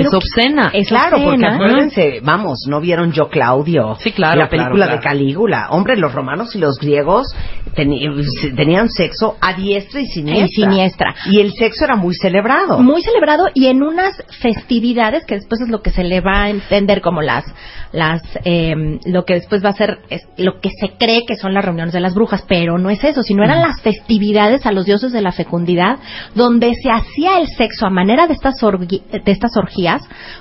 es 0.00 0.14
obscena. 0.14 0.70
Es 0.72 0.88
claro, 0.88 1.18
porque 1.22 1.46
acuérdense, 1.46 2.20
vamos, 2.22 2.66
¿no 2.68 2.80
vieron 2.80 3.12
Yo 3.12 3.28
Claudio? 3.28 3.96
Sí, 3.98 4.12
claro. 4.12 4.40
La 4.40 4.48
película 4.48 4.88
de 4.88 5.00
Calígula. 5.00 5.68
Hombre, 5.70 5.96
los 5.96 6.12
romanos 6.12 6.54
y 6.54 6.58
los 6.58 6.78
griegos 6.78 7.34
tenían 7.74 8.88
sexo 8.88 9.36
a 9.40 9.54
diestra 9.54 10.00
y 10.00 10.06
siniestra. 10.06 10.46
Y 10.46 10.48
siniestra. 10.48 11.14
Y 11.26 11.40
el 11.40 11.52
sexo 11.52 11.84
era 11.84 11.96
muy 11.96 12.14
celebrado. 12.14 12.78
Muy 12.78 13.02
celebrado 13.02 13.46
y 13.54 13.66
en 13.66 13.82
unas 13.82 14.22
festividades 14.40 15.24
que 15.24 15.36
después 15.36 15.60
es 15.60 15.68
lo 15.68 15.82
que 15.82 15.90
se 15.90 16.04
le 16.04 16.20
va 16.20 16.44
a 16.44 16.50
entender 16.50 17.00
como 17.00 17.22
las, 17.22 17.44
las, 17.92 18.22
eh, 18.44 18.74
lo 19.06 19.24
que 19.24 19.34
después 19.34 19.64
va 19.64 19.70
a 19.70 19.74
ser, 19.74 19.98
es 20.10 20.26
lo 20.36 20.60
que 20.60 20.70
se 20.70 20.96
cree 20.98 21.24
que 21.26 21.36
son 21.36 21.54
las 21.54 21.64
reuniones 21.64 21.92
de 21.92 22.00
las 22.00 22.14
brujas, 22.14 22.44
pero 22.48 22.78
no 22.78 22.90
es 22.90 23.02
eso, 23.04 23.22
sino 23.22 23.44
eran 23.44 23.60
las 23.60 23.80
festividades 23.80 24.66
a 24.66 24.72
los 24.72 24.84
dioses 24.84 25.12
de 25.12 25.22
la 25.22 25.32
fecundidad 25.32 25.98
donde 26.34 26.74
se 26.74 26.90
hacía 26.90 27.38
el 27.38 27.48
sexo 27.48 27.86
a 27.86 27.90
manera 27.90 28.26
de 28.26 28.34
estas, 28.34 28.56
de 28.60 29.32
estas 29.32 29.56
orgías 29.56 29.87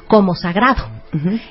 como 0.07 0.35
sagrado. 0.35 0.85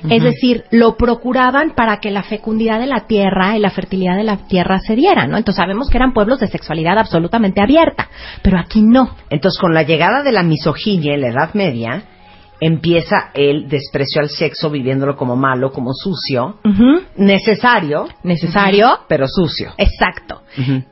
Es 0.09 0.23
decir, 0.23 0.63
lo 0.71 0.95
procuraban 0.95 1.71
para 1.75 1.99
que 1.99 2.11
la 2.11 2.23
fecundidad 2.23 2.79
de 2.79 2.85
la 2.85 3.05
tierra 3.07 3.57
y 3.57 3.59
la 3.59 3.71
fertilidad 3.71 4.15
de 4.15 4.23
la 4.23 4.47
tierra 4.47 4.79
se 4.79 4.95
dieran, 4.95 5.29
¿no? 5.31 5.37
Entonces 5.37 5.61
sabemos 5.61 5.89
que 5.89 5.97
eran 5.97 6.13
pueblos 6.13 6.39
de 6.39 6.47
sexualidad 6.47 6.97
absolutamente 6.97 7.61
abierta, 7.61 8.07
pero 8.43 8.59
aquí 8.59 8.81
no. 8.81 9.15
Entonces 9.29 9.59
con 9.59 9.73
la 9.73 9.83
llegada 9.83 10.23
de 10.23 10.31
la 10.31 10.43
misoginia 10.43 11.15
en 11.15 11.21
la 11.21 11.29
Edad 11.29 11.53
Media, 11.53 12.03
empieza 12.59 13.29
el 13.33 13.67
desprecio 13.67 14.21
al 14.21 14.29
sexo 14.29 14.69
viviéndolo 14.69 15.15
como 15.15 15.35
malo, 15.35 15.71
como 15.71 15.91
sucio, 15.93 16.59
necesario, 17.15 18.07
necesario, 18.23 18.99
pero 19.07 19.27
sucio. 19.27 19.73
Exacto. 19.77 20.43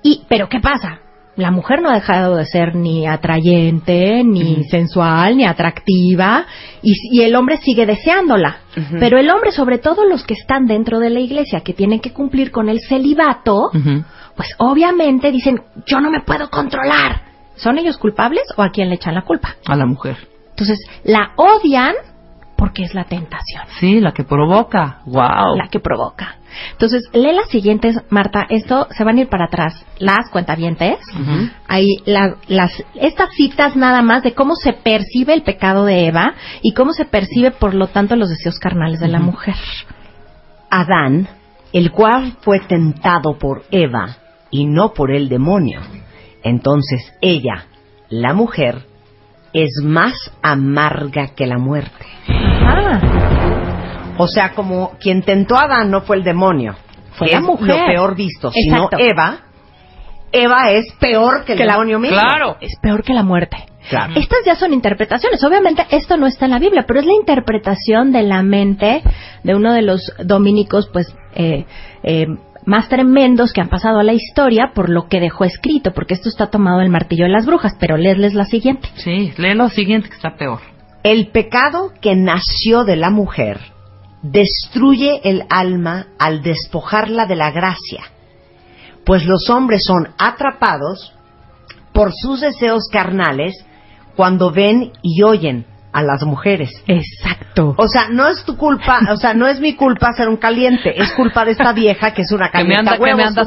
Y 0.04 0.24
pero 0.28 0.50
¿qué 0.50 0.60
pasa? 0.60 1.00
La 1.38 1.52
mujer 1.52 1.82
no 1.82 1.90
ha 1.90 1.96
dejado 1.96 2.36
de 2.36 2.46
ser 2.46 2.76
ni 2.76 3.06
atrayente, 3.08 4.24
ni 4.24 4.64
sensual, 4.66 5.38
ni 5.38 5.46
atractiva, 5.46 6.46
y, 6.82 7.22
el 7.22 7.36
hombre 7.36 7.58
sigue 7.58 7.86
deseándola. 7.86 8.58
Pero 9.00 9.18
el 9.18 9.30
hombre, 9.30 9.52
sobre 9.52 9.78
todo 9.78 10.06
los 10.08 10.24
que 10.24 10.34
están 10.34 10.66
dentro 10.66 11.00
de 11.00 11.10
la 11.10 11.20
iglesia, 11.20 11.62
que 11.62 11.74
tienen 11.74 12.00
que 12.00 12.14
cumplir 12.14 12.52
con 12.52 12.70
el 12.70 12.80
celibato, 12.82 13.70
pues 14.36 14.50
obviamente 14.58 15.32
dicen, 15.32 15.62
yo 15.86 16.00
no 16.00 16.10
me 16.10 16.22
puedo 16.22 16.50
controlar. 16.50 17.22
¿Son 17.56 17.78
ellos 17.78 17.98
culpables 17.98 18.44
o 18.58 18.62
a 18.62 18.70
quién 18.70 18.90
le 18.90 18.96
echan 18.96 19.16
la 19.16 19.24
culpa? 19.24 19.56
A 19.66 19.76
la 19.76 19.86
mujer. 19.86 20.18
Entonces, 20.50 20.80
la 21.04 21.32
odian 21.38 21.96
porque 22.58 22.84
es 22.84 22.94
la 22.94 23.04
tentación. 23.06 23.64
Sí, 23.80 24.00
la 24.00 24.12
que 24.14 24.24
provoca. 24.24 25.02
Wow. 25.06 25.58
La 25.58 25.68
que 25.70 25.80
provoca. 25.80 26.38
Entonces, 26.72 27.04
lee 27.14 27.34
las 27.34 27.50
siguientes, 27.50 27.98
Marta. 28.10 28.46
Esto 28.50 28.88
se 28.92 29.04
van 29.04 29.18
a 29.18 29.22
ir 29.22 29.30
para 29.30 29.46
atrás. 29.46 29.86
Las 30.00 30.30
cuentavientes. 30.32 31.00
Hay 31.68 31.98
las, 32.06 32.72
estas 32.96 33.30
citas 33.36 33.76
nada 33.76 34.02
más 34.02 34.24
de 34.24 34.34
cómo 34.34 34.56
se 34.56 34.74
percibe 34.74 35.34
el 35.34 35.44
pecado 35.44 35.86
de 35.86 36.08
Eva 36.08 36.34
y 36.62 36.74
cómo 36.74 36.94
se 36.94 37.06
percibe, 37.06 37.52
por 37.52 37.74
lo 37.74 37.88
tanto, 37.88 38.16
los 38.16 38.30
deseos 38.30 38.60
carnales 38.60 39.00
de 39.00 39.08
la 39.08 39.20
mujer. 39.20 39.56
Adán, 40.70 41.28
el 41.74 41.92
cual 41.92 42.38
fue 42.42 42.60
tentado 42.60 43.38
por 43.38 43.64
Eva 43.72 44.18
y 44.50 44.66
no 44.66 44.94
por 44.94 45.12
el 45.12 45.28
demonio. 45.28 45.82
Entonces 46.44 47.14
ella, 47.22 47.66
la 48.10 48.34
mujer, 48.34 48.86
es 49.54 49.72
más 49.84 50.14
amarga 50.42 51.30
que 51.36 51.48
la 51.48 51.58
muerte. 51.58 52.06
O 54.18 54.28
sea, 54.28 54.54
como 54.54 54.92
quien 55.00 55.24
tentó 55.24 55.56
a 55.58 55.64
Adán 55.64 55.92
no 55.92 56.02
fue 56.02 56.16
el 56.18 56.24
demonio, 56.24 56.76
fue 57.12 57.30
la 57.30 57.42
mujer. 57.42 57.68
lo 57.68 57.86
peor 57.86 58.16
visto, 58.16 58.52
sino 58.52 58.90
Eva. 58.98 59.40
Eva 60.32 60.72
es 60.72 60.92
peor 61.00 61.46
que 61.46 61.54
el 61.54 61.60
demonio 61.60 62.00
mismo. 62.00 62.18
Claro, 62.18 62.58
es 62.60 62.78
peor 62.82 63.04
que 63.04 63.14
la 63.14 63.24
muerte. 63.24 63.58
Estas 64.16 64.40
ya 64.46 64.56
son 64.56 64.74
interpretaciones. 64.74 65.44
Obviamente 65.44 65.86
esto 65.92 66.18
no 66.18 66.28
está 66.28 66.46
en 66.46 66.52
la 66.52 66.60
Biblia, 66.60 66.86
pero 66.88 67.00
es 67.00 67.06
la 67.06 67.14
interpretación 67.14 68.12
de 68.12 68.24
la 68.24 68.42
mente 68.42 69.04
de 69.44 69.56
uno 69.56 69.74
de 69.74 69.84
los 69.84 70.12
dominicos, 70.24 70.90
pues, 70.92 71.16
eh, 71.36 71.66
eh, 72.04 72.26
más 72.66 72.90
tremendos 72.90 73.54
que 73.54 73.62
han 73.62 73.70
pasado 73.70 74.00
a 74.00 74.04
la 74.04 74.14
historia 74.14 74.72
por 74.74 74.90
lo 74.90 75.08
que 75.08 75.20
dejó 75.20 75.46
escrito, 75.46 75.92
porque 75.94 76.16
esto 76.16 76.30
está 76.30 76.48
tomado 76.48 76.80
del 76.80 76.90
martillo 76.90 77.26
de 77.26 77.32
las 77.32 77.46
brujas, 77.46 77.74
pero 77.80 77.96
léeles 77.96 78.34
la 78.34 78.46
siguiente. 78.46 78.90
Sí, 78.96 79.34
lee 79.38 79.54
lo 79.54 79.70
siguiente 79.70 80.10
que 80.10 80.16
está 80.16 80.36
peor. 80.36 80.62
El 81.06 81.28
pecado 81.28 81.92
que 82.02 82.16
nació 82.16 82.84
de 82.84 82.96
la 82.96 83.12
mujer 83.12 83.60
destruye 84.24 85.22
el 85.24 85.44
alma 85.52 86.08
al 86.18 86.42
despojarla 86.42 87.28
de 87.28 87.36
la 87.36 87.52
gracia, 87.52 88.06
pues 89.06 89.24
los 89.24 89.48
hombres 89.52 89.84
son 89.86 90.16
atrapados 90.18 91.14
por 91.94 92.12
sus 92.12 92.42
deseos 92.42 92.90
carnales 92.92 93.54
cuando 94.16 94.50
ven 94.50 94.94
y 95.04 95.22
oyen 95.22 95.68
a 95.94 96.02
las 96.02 96.24
mujeres. 96.24 96.72
Exacto. 96.88 97.76
O 97.78 97.88
sea, 97.88 98.10
no 98.10 98.28
es 98.28 98.44
tu 98.44 98.58
culpa, 98.58 99.00
o 99.12 99.16
sea, 99.16 99.36
no 99.36 99.46
es 99.46 99.60
mi 99.60 99.76
culpa 99.76 100.12
ser 100.14 100.28
un 100.28 100.38
caliente, 100.38 101.00
es 101.00 101.12
culpa 101.14 101.46
de 101.46 101.52
esta 101.52 101.72
vieja 101.72 102.16
que 102.16 102.24
es 102.24 102.32
una 102.32 102.50
caliente 102.52 102.98
que 102.98 103.14
me 103.14 103.24
anda, 103.24 103.46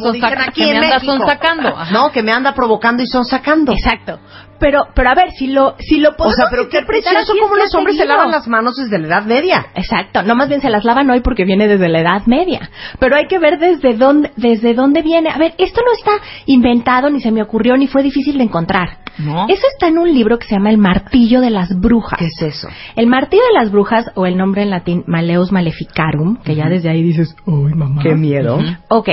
son 1.00 1.20
sacando. 1.26 1.74
No, 1.90 2.12
que 2.12 2.22
me 2.22 2.30
anda 2.30 2.54
provocando 2.54 3.02
y 3.02 3.06
son 3.06 3.24
sacando. 3.24 3.72
Exacto. 3.72 4.20
Pero, 4.60 4.86
pero 4.94 5.10
a 5.10 5.14
ver, 5.14 5.30
si 5.32 5.48
lo, 5.48 5.76
si 5.78 5.98
lo 5.98 6.16
podemos 6.16 6.34
O 6.34 6.36
sea, 6.36 6.46
pero 6.50 6.68
qué 6.68 6.82
precioso 6.82 7.34
como 7.40 7.56
los 7.56 7.74
hombres 7.74 7.96
se 7.96 8.06
lavan 8.06 8.30
las 8.30 8.48
manos 8.48 8.76
desde 8.76 8.98
la 8.98 9.06
Edad 9.06 9.24
Media. 9.24 9.66
Exacto. 9.74 10.22
No, 10.22 10.34
más 10.34 10.48
bien 10.48 10.60
se 10.60 10.70
las 10.70 10.84
lavan 10.84 11.08
hoy 11.10 11.20
porque 11.20 11.44
viene 11.44 11.68
desde 11.68 11.88
la 11.88 12.00
Edad 12.00 12.26
Media. 12.26 12.70
Pero 12.98 13.16
hay 13.16 13.26
que 13.26 13.38
ver 13.38 13.58
desde 13.58 13.94
dónde, 13.94 14.32
desde 14.36 14.74
dónde 14.74 15.02
viene. 15.02 15.30
A 15.30 15.38
ver, 15.38 15.54
esto 15.58 15.80
no 15.84 15.92
está 15.92 16.24
inventado, 16.46 17.10
ni 17.10 17.20
se 17.20 17.30
me 17.30 17.42
ocurrió, 17.42 17.76
ni 17.76 17.86
fue 17.86 18.02
difícil 18.02 18.38
de 18.38 18.44
encontrar. 18.44 18.98
¿No? 19.18 19.46
Eso 19.48 19.62
está 19.72 19.88
en 19.88 19.98
un 19.98 20.12
libro 20.12 20.38
que 20.38 20.46
se 20.46 20.54
llama 20.54 20.70
El 20.70 20.78
Martillo 20.78 21.40
de 21.40 21.50
las 21.50 21.68
Brujas. 21.78 22.18
¿Qué 22.18 22.26
es 22.26 22.42
eso? 22.42 22.68
El 22.94 23.08
Martillo 23.08 23.42
de 23.52 23.58
las 23.58 23.72
Brujas, 23.72 24.10
o 24.14 24.26
el 24.26 24.36
nombre 24.36 24.62
en 24.62 24.70
latín 24.70 25.04
Maleus 25.06 25.50
Maleficarum, 25.50 26.36
que 26.42 26.54
ya 26.54 26.68
desde 26.68 26.88
ahí 26.88 27.02
dices, 27.02 27.34
¡Uy, 27.44 27.74
mamá! 27.74 28.02
¡Qué 28.02 28.14
miedo! 28.14 28.58
Ok. 28.88 29.08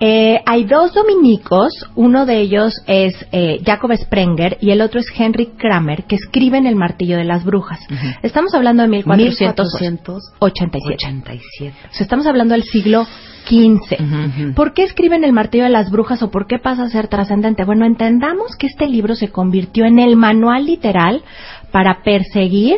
Eh, 0.00 0.40
hay 0.46 0.64
dos 0.64 0.94
dominicos, 0.94 1.72
uno 1.96 2.24
de 2.24 2.38
ellos 2.38 2.72
es 2.86 3.16
eh, 3.32 3.60
Jacob 3.66 3.90
Sprenger 3.96 4.56
y 4.60 4.70
el 4.70 4.80
otro 4.80 5.00
es 5.00 5.06
Henry 5.16 5.46
Kramer, 5.56 6.04
que 6.04 6.14
escriben 6.14 6.66
El 6.66 6.76
martillo 6.76 7.16
de 7.16 7.24
las 7.24 7.44
brujas. 7.44 7.80
Estamos 8.22 8.54
hablando 8.54 8.84
de 8.84 8.88
1487. 8.88 11.74
estamos 11.98 12.26
hablando 12.26 12.54
del 12.54 12.62
siglo 12.62 13.08
XV. 13.48 14.54
¿Por 14.54 14.72
qué 14.72 14.84
escriben 14.84 15.24
El 15.24 15.32
martillo 15.32 15.64
de 15.64 15.70
las 15.70 15.90
brujas 15.90 16.22
o 16.22 16.30
por 16.30 16.46
qué 16.46 16.60
pasa 16.60 16.84
a 16.84 16.90
ser 16.90 17.08
trascendente? 17.08 17.64
Bueno, 17.64 17.84
entendamos 17.84 18.54
que 18.56 18.68
este 18.68 18.86
libro 18.86 19.16
se 19.16 19.30
convirtió 19.30 19.84
en 19.84 19.98
el 19.98 20.14
manual 20.14 20.66
literal 20.66 21.24
para 21.72 22.04
perseguir, 22.04 22.76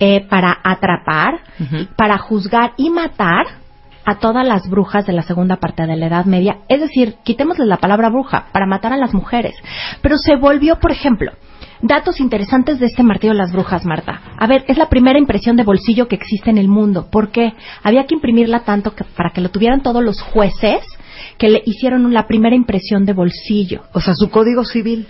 eh, 0.00 0.24
para 0.30 0.56
atrapar, 0.64 1.40
para 1.96 2.16
juzgar 2.16 2.72
y 2.78 2.88
matar 2.88 3.67
a 4.08 4.18
todas 4.18 4.46
las 4.46 4.70
brujas 4.70 5.06
de 5.06 5.12
la 5.12 5.22
segunda 5.22 5.56
parte 5.56 5.86
de 5.86 5.94
la 5.94 6.06
Edad 6.06 6.24
Media, 6.24 6.60
es 6.68 6.80
decir, 6.80 7.16
quitémosle 7.24 7.66
la 7.66 7.76
palabra 7.76 8.08
bruja 8.08 8.46
para 8.52 8.66
matar 8.66 8.94
a 8.94 8.96
las 8.96 9.12
mujeres. 9.12 9.54
Pero 10.00 10.16
se 10.16 10.36
volvió, 10.36 10.78
por 10.80 10.92
ejemplo, 10.92 11.32
datos 11.82 12.18
interesantes 12.18 12.80
de 12.80 12.86
este 12.86 13.02
martillo 13.02 13.34
de 13.34 13.38
las 13.38 13.52
brujas, 13.52 13.84
Marta. 13.84 14.22
A 14.38 14.46
ver, 14.46 14.64
es 14.66 14.78
la 14.78 14.88
primera 14.88 15.18
impresión 15.18 15.56
de 15.56 15.62
bolsillo 15.62 16.08
que 16.08 16.16
existe 16.16 16.48
en 16.48 16.56
el 16.56 16.68
mundo. 16.68 17.08
¿Por 17.10 17.30
qué? 17.30 17.52
Había 17.82 18.06
que 18.06 18.14
imprimirla 18.14 18.60
tanto 18.60 18.94
que, 18.94 19.04
para 19.04 19.28
que 19.30 19.42
lo 19.42 19.50
tuvieran 19.50 19.82
todos 19.82 20.02
los 20.02 20.22
jueces 20.22 20.80
que 21.36 21.50
le 21.50 21.62
hicieron 21.66 22.10
la 22.14 22.26
primera 22.26 22.56
impresión 22.56 23.04
de 23.04 23.12
bolsillo. 23.12 23.82
O 23.92 24.00
sea, 24.00 24.14
su 24.14 24.30
código 24.30 24.64
civil. 24.64 25.06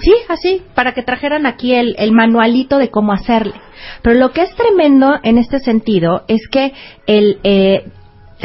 Sí, 0.00 0.14
así, 0.28 0.62
para 0.74 0.92
que 0.92 1.02
trajeran 1.02 1.44
aquí 1.44 1.74
el, 1.74 1.96
el, 1.98 2.12
manualito 2.12 2.78
de 2.78 2.90
cómo 2.90 3.12
hacerle. 3.12 3.54
Pero 4.02 4.18
lo 4.18 4.32
que 4.32 4.42
es 4.42 4.54
tremendo 4.54 5.14
en 5.22 5.38
este 5.38 5.60
sentido 5.60 6.24
es 6.28 6.48
que 6.50 6.72
el, 7.06 7.38
eh, 7.42 7.84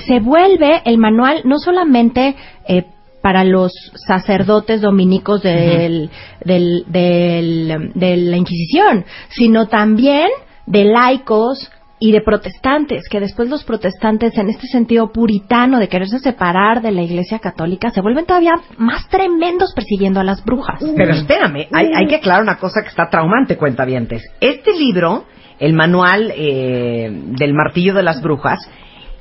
se 0.05 0.19
vuelve 0.19 0.81
el 0.85 0.97
manual 0.97 1.41
no 1.45 1.57
solamente 1.57 2.35
eh, 2.67 2.85
para 3.21 3.43
los 3.45 3.71
sacerdotes 4.05 4.81
dominicos 4.81 5.41
del, 5.41 6.09
del, 6.43 6.83
de 6.87 8.17
la 8.17 8.37
Inquisición, 8.37 9.05
sino 9.29 9.67
también 9.67 10.27
de 10.65 10.83
laicos 10.83 11.71
y 11.99 12.11
de 12.11 12.19
protestantes, 12.19 13.07
que 13.09 13.21
después 13.21 13.47
los 13.47 13.63
protestantes, 13.63 14.37
en 14.37 14.49
este 14.49 14.67
sentido 14.67 15.13
puritano 15.13 15.79
de 15.79 15.87
quererse 15.87 16.19
separar 16.19 16.81
de 16.81 16.91
la 16.91 17.01
Iglesia 17.01 17.39
Católica, 17.39 17.91
se 17.91 18.01
vuelven 18.01 18.25
todavía 18.25 18.55
más 18.77 19.07
tremendos 19.07 19.71
persiguiendo 19.73 20.19
a 20.19 20.25
las 20.25 20.43
brujas. 20.43 20.83
Pero 20.97 21.13
espérame, 21.13 21.67
hay, 21.71 21.91
hay 21.95 22.07
que 22.07 22.15
aclarar 22.15 22.43
una 22.43 22.57
cosa 22.57 22.81
que 22.81 22.89
está 22.89 23.07
traumante, 23.09 23.55
cuentavientes. 23.55 24.21
Este 24.41 24.77
libro, 24.77 25.23
el 25.59 25.71
manual 25.71 26.33
eh, 26.35 27.09
del 27.09 27.53
martillo 27.53 27.93
de 27.93 28.03
las 28.03 28.21
brujas, 28.21 28.59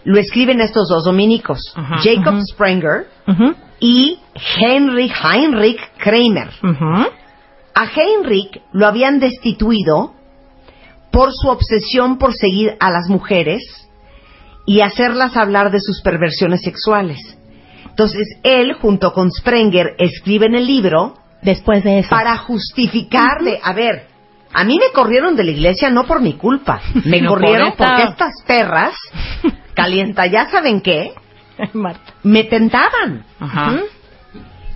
lo 0.04 0.18
escriben 0.18 0.60
estos 0.60 0.88
dos 0.88 1.04
dominicos, 1.04 1.60
Jacob 2.02 2.40
Sprenger 2.52 3.06
y 3.80 4.18
Henry 4.58 5.10
Heinrich 5.10 5.80
Kramer. 5.98 6.50
A 7.74 7.86
Heinrich 7.86 8.60
lo 8.72 8.86
habían 8.86 9.18
destituido 9.18 10.14
por 11.10 11.30
su 11.32 11.48
obsesión 11.48 12.18
por 12.18 12.32
seguir 12.34 12.76
a 12.80 12.90
las 12.90 13.08
mujeres 13.08 13.62
y 14.66 14.80
hacerlas 14.80 15.36
hablar 15.36 15.70
de 15.70 15.80
sus 15.80 16.00
perversiones 16.02 16.62
sexuales. 16.62 17.18
Entonces 17.86 18.26
él, 18.42 18.72
junto 18.74 19.12
con 19.12 19.30
Sprenger, 19.30 19.94
escriben 19.98 20.54
el 20.54 20.66
libro 20.66 21.14
después 21.42 21.84
de 21.84 21.98
eso. 21.98 22.10
para 22.10 22.36
justificarle, 22.38 23.60
a 23.62 23.72
ver, 23.72 24.06
a 24.52 24.64
mí 24.64 24.78
me 24.78 24.92
corrieron 24.92 25.36
de 25.36 25.44
la 25.44 25.50
iglesia 25.50 25.90
no 25.90 26.06
por 26.06 26.20
mi 26.20 26.34
culpa, 26.34 26.80
me 27.04 27.24
corrieron 27.24 27.74
porque 27.76 28.02
estas 28.04 28.34
perras 28.46 28.94
calienta, 29.74 30.26
ya 30.26 30.48
saben 30.50 30.80
qué, 30.80 31.14
me 32.22 32.44
tentaban. 32.44 33.24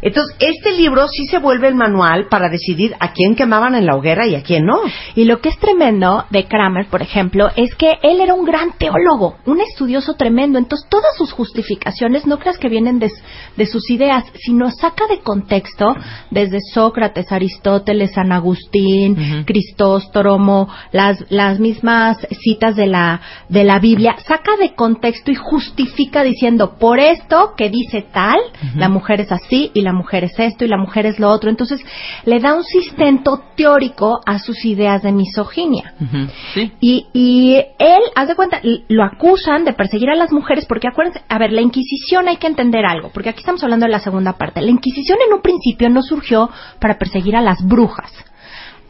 Entonces, 0.02 0.36
este 0.40 0.72
libro 0.72 1.08
sí 1.08 1.26
se 1.26 1.38
vuelve 1.38 1.68
el 1.68 1.74
manual 1.74 2.26
para 2.28 2.48
decidir 2.48 2.94
a 3.00 3.12
quién 3.12 3.34
quemaban 3.34 3.74
en 3.74 3.86
la 3.86 3.96
hoguera 3.96 4.26
y 4.26 4.34
a 4.34 4.42
quién 4.42 4.66
no. 4.66 4.80
Y 5.14 5.24
lo 5.24 5.40
que 5.40 5.48
es 5.48 5.58
tremendo 5.58 6.24
de 6.30 6.44
Kramer, 6.44 6.86
por 6.88 7.02
ejemplo, 7.02 7.50
es 7.56 7.74
que 7.74 7.94
él 8.02 8.20
era 8.20 8.34
un 8.34 8.44
gran 8.44 8.72
teólogo, 8.72 9.36
un 9.46 9.60
estudioso 9.60 10.14
tremendo. 10.14 10.58
Entonces, 10.58 10.88
todas 10.90 11.16
sus 11.16 11.32
justificaciones 11.32 12.26
no 12.26 12.38
creas 12.38 12.58
que 12.58 12.68
vienen 12.68 12.98
de, 12.98 13.10
sus 13.66 13.90
ideas, 13.90 14.24
sino 14.34 14.70
saca 14.70 15.06
de 15.08 15.20
contexto 15.20 15.96
desde 16.30 16.58
Sócrates, 16.72 17.32
Aristóteles, 17.32 18.12
San 18.12 18.32
Agustín, 18.32 19.44
Cristóstomo, 19.46 20.68
las, 20.92 21.24
las 21.30 21.58
mismas 21.58 22.18
citas 22.42 22.76
de 22.76 22.86
la, 22.86 23.20
de 23.48 23.64
la 23.64 23.78
Biblia, 23.78 24.16
saca 24.26 24.56
de 24.58 24.74
contexto 24.74 25.30
y 25.30 25.34
justifica 25.34 26.22
diciendo, 26.22 26.76
por 26.78 26.98
esto 26.98 27.54
que 27.56 27.70
dice 27.70 28.06
tal, 28.12 28.38
la 28.74 28.88
mujer 28.88 29.20
es 29.20 29.32
así 29.32 29.70
y 29.74 29.85
la 29.86 29.92
mujer 29.92 30.24
es 30.24 30.38
esto 30.38 30.64
y 30.64 30.68
la 30.68 30.76
mujer 30.76 31.06
es 31.06 31.18
lo 31.18 31.30
otro. 31.30 31.48
Entonces, 31.48 31.80
le 32.24 32.40
da 32.40 32.54
un 32.54 32.64
sustento 32.64 33.42
teórico 33.56 34.20
a 34.26 34.38
sus 34.38 34.64
ideas 34.64 35.02
de 35.02 35.12
misoginia. 35.12 35.94
y, 36.80 37.06
y 37.14 37.54
él, 37.78 38.02
haz 38.14 38.28
de 38.28 38.34
cuenta, 38.34 38.60
lo 38.62 39.04
acusan 39.04 39.64
de 39.64 39.72
perseguir 39.72 40.10
a 40.10 40.16
las 40.16 40.32
mujeres 40.32 40.66
porque 40.66 40.88
acuérdense, 40.88 41.22
a 41.28 41.38
ver, 41.38 41.52
la 41.52 41.62
Inquisición 41.62 42.28
hay 42.28 42.36
que 42.36 42.46
entender 42.46 42.84
algo, 42.84 43.10
porque 43.14 43.30
aquí 43.30 43.40
estamos 43.40 43.62
hablando 43.62 43.86
de 43.86 43.92
la 43.92 44.00
segunda 44.00 44.34
parte. 44.34 44.60
La 44.60 44.70
Inquisición 44.70 45.18
en 45.26 45.32
un 45.32 45.40
principio 45.40 45.88
no 45.88 46.02
surgió 46.02 46.50
para 46.80 46.98
perseguir 46.98 47.36
a 47.36 47.40
las 47.40 47.64
brujas. 47.66 48.12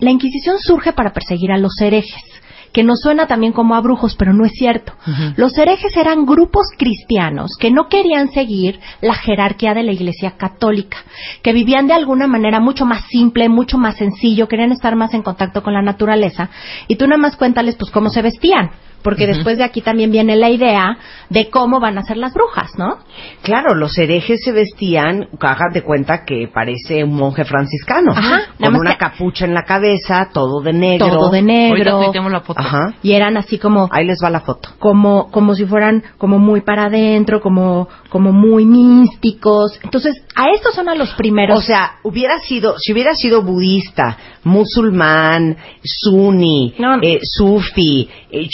La 0.00 0.10
Inquisición 0.10 0.58
surge 0.58 0.92
para 0.92 1.12
perseguir 1.12 1.52
a 1.52 1.58
los 1.58 1.80
herejes 1.80 2.35
que 2.76 2.84
nos 2.84 3.00
suena 3.00 3.26
también 3.26 3.54
como 3.54 3.74
a 3.74 3.80
brujos, 3.80 4.16
pero 4.16 4.34
no 4.34 4.44
es 4.44 4.52
cierto. 4.52 4.92
Los 5.36 5.56
herejes 5.56 5.96
eran 5.96 6.26
grupos 6.26 6.66
cristianos 6.76 7.52
que 7.58 7.70
no 7.70 7.88
querían 7.88 8.30
seguir 8.32 8.80
la 9.00 9.14
jerarquía 9.14 9.72
de 9.72 9.82
la 9.82 9.92
Iglesia 9.92 10.32
católica, 10.32 10.98
que 11.42 11.54
vivían 11.54 11.86
de 11.86 11.94
alguna 11.94 12.26
manera 12.26 12.60
mucho 12.60 12.84
más 12.84 13.06
simple, 13.08 13.48
mucho 13.48 13.78
más 13.78 13.96
sencillo, 13.96 14.46
querían 14.46 14.72
estar 14.72 14.94
más 14.94 15.14
en 15.14 15.22
contacto 15.22 15.62
con 15.62 15.72
la 15.72 15.80
naturaleza, 15.80 16.50
y 16.86 16.96
tú 16.96 17.06
nada 17.06 17.16
más 17.16 17.36
cuéntales 17.36 17.76
pues 17.76 17.90
cómo 17.90 18.10
se 18.10 18.20
vestían 18.20 18.68
porque 19.02 19.26
después 19.26 19.56
de 19.56 19.64
aquí 19.64 19.82
también 19.82 20.10
viene 20.10 20.36
la 20.36 20.50
idea 20.50 20.98
de 21.30 21.48
cómo 21.48 21.78
van 21.80 21.96
a 21.98 22.02
ser 22.02 22.16
las 22.16 22.34
brujas, 22.34 22.72
¿no? 22.76 22.98
Claro, 23.42 23.74
los 23.74 23.96
herejes 23.98 24.40
se 24.44 24.52
vestían, 24.52 25.28
cajas 25.38 25.72
de 25.72 25.82
cuenta 25.82 26.24
que 26.24 26.48
parece 26.52 27.04
un 27.04 27.14
monje 27.14 27.44
franciscano, 27.44 28.12
Ajá, 28.12 28.42
con 28.58 28.74
una 28.74 28.96
capucha 28.96 29.44
en 29.44 29.54
la 29.54 29.62
cabeza, 29.62 30.30
todo 30.32 30.60
de 30.60 30.72
negro. 30.72 31.08
Todo 31.08 31.30
de 31.30 31.42
negro. 31.42 32.00
la 32.28 32.40
foto. 32.40 32.60
Ajá. 32.60 32.94
Y 33.02 33.12
eran 33.12 33.36
así 33.36 33.58
como... 33.58 33.88
Ahí 33.92 34.04
les 34.04 34.18
va 34.22 34.30
la 34.30 34.40
foto. 34.40 34.70
Como, 34.78 35.30
como 35.30 35.54
si 35.54 35.66
fueran 35.66 36.02
como 36.18 36.38
muy 36.38 36.62
para 36.62 36.86
adentro, 36.86 37.40
como, 37.40 37.88
como 38.08 38.32
muy 38.32 38.64
místicos. 38.64 39.78
Entonces, 39.82 40.24
a 40.34 40.50
estos 40.54 40.74
son 40.74 40.88
a 40.88 40.94
los 40.94 41.14
primeros. 41.14 41.58
O 41.58 41.62
sea, 41.62 41.96
hubiera 42.02 42.38
sido, 42.40 42.76
si 42.78 42.92
hubiera 42.92 43.14
sido 43.14 43.42
budista, 43.42 44.16
musulmán, 44.44 45.56
sunni, 45.82 46.74
eh, 47.02 47.18
sufi, 47.22 48.08
eh, 48.30 48.46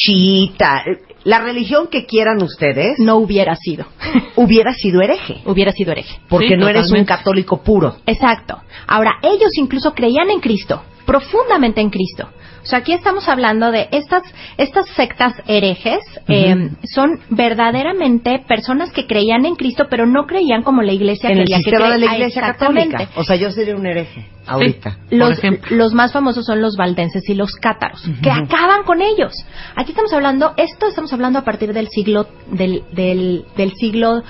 la 1.25 1.41
religión 1.41 1.89
que 1.89 2.07
quieran 2.07 2.43
ustedes. 2.43 2.99
No 2.99 3.17
hubiera 3.17 3.55
sido. 3.57 3.87
hubiera 4.37 4.73
sido 4.73 5.01
hereje. 5.03 5.41
Hubiera 5.45 5.73
sido 5.73 5.93
hereje. 5.93 6.21
Porque 6.29 6.57
no 6.57 6.69
eres 6.69 6.91
un 6.91 7.05
católico 7.05 7.63
puro. 7.63 7.97
Exacto. 8.07 8.61
Ahora, 8.87 9.19
ellos 9.23 9.51
incluso 9.57 9.95
creían 9.95 10.31
en 10.31 10.41
Cristo, 10.41 10.83
profundamente 11.05 11.81
en 11.81 11.91
Cristo. 11.91 12.29
O 12.63 12.67
sea, 12.67 12.79
aquí 12.79 12.93
estamos 12.93 13.29
hablando 13.29 13.73
de 13.73 13.89
estas, 13.91 14.23
estas 14.57 14.87
sectas 14.91 15.35
herejes, 15.49 15.99
eh, 16.29 16.71
son 16.85 17.19
verdaderamente 17.29 18.45
personas 18.47 18.93
que 18.93 19.07
creían 19.07 19.45
en 19.47 19.57
Cristo, 19.57 19.87
pero 19.91 20.07
no 20.07 20.27
creían 20.27 20.63
como 20.63 20.81
la 20.83 20.93
iglesia 20.93 21.31
en 21.31 21.39
quería 21.39 21.57
el 21.57 21.63
sistema 21.65 21.91
de 21.91 21.99
la 21.99 22.15
iglesia 22.15 22.43
católica. 22.43 23.09
O 23.17 23.25
sea, 23.25 23.35
yo 23.35 23.51
sería 23.51 23.75
un 23.75 23.85
hereje 23.85 24.29
ahorita. 24.47 24.99
Los, 25.11 25.41
los, 25.71 25.93
más 25.93 26.13
famosos 26.13 26.47
son 26.47 26.61
los 26.61 26.77
valdenses 26.77 27.29
y 27.29 27.35
los 27.35 27.55
cátaros, 27.57 28.01
que 28.23 28.31
acaban 28.31 28.85
con 28.85 29.03
ellos. 29.03 29.33
Aquí 29.75 29.91
estamos 29.91 30.13
hablando, 30.13 30.55
esto 30.57 30.87
estamos 30.87 31.13
hablando 31.13 31.41
a 31.41 31.43
partir 31.43 31.73
del 31.73 31.89
siglo, 31.89 32.29
del, 32.49 32.85
del, 32.93 33.45
del 33.57 33.73
siglo 33.75 34.23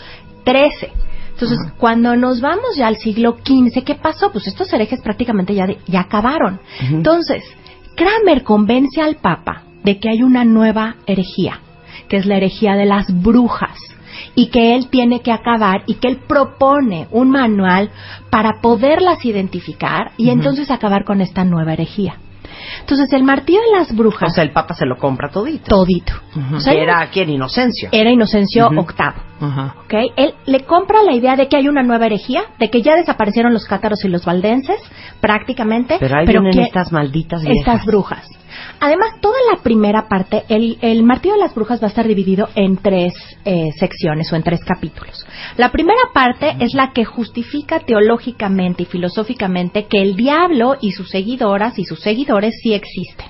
XIII. 0.46 0.90
Entonces, 1.42 1.72
cuando 1.76 2.14
nos 2.14 2.40
vamos 2.40 2.76
ya 2.76 2.86
al 2.86 2.98
siglo 2.98 3.38
XV, 3.44 3.82
¿qué 3.84 3.96
pasó? 3.96 4.30
Pues 4.30 4.46
estos 4.46 4.72
herejes 4.72 5.00
prácticamente 5.00 5.54
ya, 5.54 5.66
ya 5.88 6.02
acabaron. 6.02 6.60
Entonces, 6.80 7.42
Kramer 7.96 8.44
convence 8.44 9.00
al 9.02 9.16
Papa 9.16 9.64
de 9.82 9.98
que 9.98 10.08
hay 10.08 10.22
una 10.22 10.44
nueva 10.44 10.96
herejía, 11.04 11.60
que 12.08 12.18
es 12.18 12.26
la 12.26 12.36
herejía 12.36 12.74
de 12.74 12.86
las 12.86 13.06
brujas, 13.22 13.76
y 14.36 14.50
que 14.50 14.76
él 14.76 14.86
tiene 14.88 15.20
que 15.20 15.32
acabar 15.32 15.82
y 15.86 15.94
que 15.94 16.06
él 16.06 16.20
propone 16.28 17.08
un 17.10 17.30
manual 17.30 17.90
para 18.30 18.60
poderlas 18.60 19.24
identificar 19.24 20.12
y 20.16 20.30
entonces 20.30 20.70
acabar 20.70 21.04
con 21.04 21.20
esta 21.20 21.42
nueva 21.44 21.72
herejía. 21.72 22.18
Entonces, 22.80 23.12
el 23.12 23.24
martillo 23.24 23.60
de 23.60 23.78
las 23.78 23.94
brujas. 23.94 24.30
O 24.30 24.34
sea, 24.34 24.44
el 24.44 24.52
Papa 24.52 24.74
se 24.74 24.86
lo 24.86 24.96
compra 24.96 25.30
todito. 25.30 25.64
Todito. 25.68 26.12
era 26.66 27.08
quien 27.10 27.30
Inocencio. 27.30 27.88
Era 27.92 28.10
Inocencio 28.10 28.68
VIII. 28.70 30.12
Él 30.16 30.34
le 30.46 30.60
compra 30.64 31.02
la 31.02 31.14
idea 31.14 31.36
de 31.36 31.48
que 31.48 31.56
hay 31.56 31.68
una 31.68 31.82
nueva 31.82 32.06
herejía, 32.06 32.44
de 32.58 32.70
que 32.70 32.82
ya 32.82 32.94
desaparecieron 32.96 33.52
los 33.52 33.64
cátaros 33.64 34.04
y 34.04 34.08
los 34.08 34.24
valdenses, 34.24 34.80
prácticamente. 35.20 35.96
Pero 35.98 36.18
hay 36.18 36.26
pero 36.26 36.48
estas 36.48 36.92
malditas 36.92 37.42
viejas. 37.42 37.58
Estas 37.58 37.86
brujas. 37.86 38.26
Además, 38.80 39.20
toda 39.20 39.38
la 39.50 39.62
primera 39.62 40.08
parte, 40.08 40.44
el, 40.48 40.78
el 40.80 41.02
martillo 41.02 41.34
de 41.34 41.40
las 41.40 41.54
brujas 41.54 41.80
va 41.80 41.86
a 41.86 41.90
estar 41.90 42.06
dividido 42.06 42.48
en 42.54 42.76
tres 42.76 43.14
eh, 43.44 43.70
secciones 43.78 44.32
o 44.32 44.36
en 44.36 44.42
tres 44.42 44.60
capítulos. 44.64 45.26
La 45.56 45.70
primera 45.70 46.00
parte 46.12 46.56
es 46.60 46.74
la 46.74 46.92
que 46.92 47.04
justifica 47.04 47.80
teológicamente 47.80 48.84
y 48.84 48.86
filosóficamente 48.86 49.86
que 49.86 50.00
el 50.00 50.16
diablo 50.16 50.76
y 50.80 50.92
sus 50.92 51.10
seguidoras 51.10 51.78
y 51.78 51.84
sus 51.84 52.00
seguidores 52.00 52.54
sí 52.62 52.74
existen. 52.74 53.26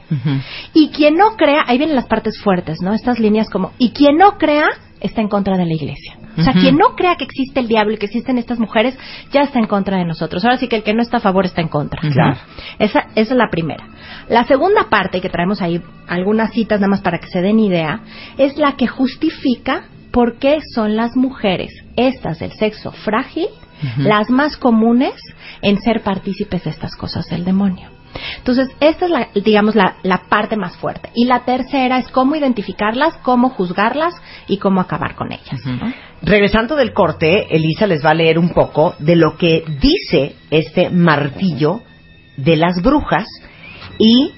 Y 0.74 0.90
quien 0.90 1.16
no 1.16 1.36
crea, 1.36 1.64
ahí 1.66 1.78
vienen 1.78 1.96
las 1.96 2.06
partes 2.06 2.38
fuertes, 2.40 2.78
¿no? 2.82 2.92
Estas 2.92 3.18
líneas 3.18 3.48
como, 3.50 3.72
y 3.78 3.90
quien 3.90 4.16
no 4.16 4.38
crea 4.38 4.68
está 5.02 5.20
en 5.20 5.28
contra 5.28 5.56
de 5.56 5.66
la 5.66 5.74
iglesia. 5.74 6.16
O 6.38 6.42
sea, 6.42 6.54
quien 6.54 6.76
no 6.76 6.96
crea 6.96 7.16
que 7.16 7.24
existe 7.24 7.60
el 7.60 7.68
diablo 7.68 7.92
y 7.92 7.98
que 7.98 8.06
existen 8.06 8.38
estas 8.38 8.58
mujeres, 8.58 8.98
ya 9.32 9.42
está 9.42 9.58
en 9.58 9.66
contra 9.66 9.98
de 9.98 10.04
nosotros. 10.06 10.44
Ahora 10.44 10.56
sí 10.56 10.66
que 10.66 10.76
el 10.76 10.82
que 10.82 10.94
no 10.94 11.02
está 11.02 11.18
a 11.18 11.20
favor 11.20 11.44
está 11.44 11.60
en 11.60 11.68
contra. 11.68 12.00
Esa, 12.08 12.38
esa 12.78 13.08
es 13.14 13.30
la 13.30 13.50
primera. 13.50 13.86
La 14.28 14.44
segunda 14.44 14.88
parte, 14.88 15.20
que 15.20 15.28
traemos 15.28 15.60
ahí 15.60 15.82
algunas 16.08 16.52
citas 16.52 16.80
nada 16.80 16.90
más 16.90 17.02
para 17.02 17.18
que 17.18 17.26
se 17.26 17.42
den 17.42 17.58
idea, 17.58 18.00
es 18.38 18.56
la 18.56 18.76
que 18.76 18.86
justifica 18.86 19.84
por 20.10 20.38
qué 20.38 20.58
son 20.74 20.96
las 20.96 21.16
mujeres, 21.16 21.72
estas 21.96 22.38
del 22.38 22.52
sexo 22.52 22.92
frágil, 22.92 23.48
las 23.98 24.30
más 24.30 24.56
comunes 24.56 25.14
en 25.60 25.80
ser 25.80 26.02
partícipes 26.02 26.62
de 26.64 26.70
estas 26.70 26.94
cosas 26.94 27.26
del 27.26 27.44
demonio. 27.44 27.90
Entonces, 28.38 28.68
esta 28.80 29.06
es, 29.06 29.10
la, 29.10 29.28
digamos, 29.34 29.74
la, 29.74 30.22
parte 30.28 30.56
más 30.56 30.76
fuerte. 30.76 31.10
Y 31.14 31.26
la 31.26 31.44
tercera 31.44 31.98
es 31.98 32.08
cómo 32.08 32.36
identificarlas, 32.36 33.14
cómo 33.22 33.50
juzgarlas 33.50 34.14
y 34.48 34.58
cómo 34.58 34.80
acabar 34.80 35.14
con 35.14 35.32
ellas. 35.32 35.60
Regresando 36.22 36.76
del 36.76 36.92
corte, 36.92 37.54
Elisa 37.54 37.86
les 37.86 38.04
va 38.04 38.10
a 38.10 38.14
leer 38.14 38.38
un 38.38 38.50
poco 38.50 38.94
de 38.98 39.16
lo 39.16 39.36
que 39.36 39.64
dice 39.80 40.36
este 40.50 40.90
martillo 40.90 41.82
de 42.36 42.56
las 42.56 42.80
brujas 42.82 43.26
y 43.98 44.32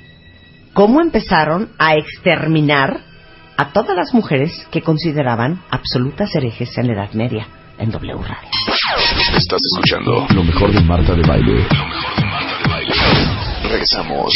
cómo 0.72 1.00
empezaron 1.00 1.70
a 1.78 1.94
exterminar 1.94 3.00
a 3.56 3.72
todas 3.72 3.96
las 3.96 4.12
mujeres 4.12 4.66
que 4.70 4.82
consideraban 4.82 5.62
absolutas 5.70 6.34
herejes 6.34 6.76
en 6.76 6.88
la 6.88 6.94
Edad 6.94 7.12
Media 7.12 7.46
en 7.78 7.90
W 7.90 8.14
Radio. 8.22 8.50
Estás 9.37 9.60
escuchando 9.72 10.26
lo 10.34 10.44
mejor 10.44 10.72
de 10.72 10.80
Marta 10.80 11.14
de 11.14 11.22
Baile. 11.22 11.54
Lo 11.54 11.87
mejor 11.87 12.16
de 12.16 12.26
Marta 12.26 12.58
de 12.62 12.68
Baile. 12.68 13.34
Regresamos. 13.64 14.31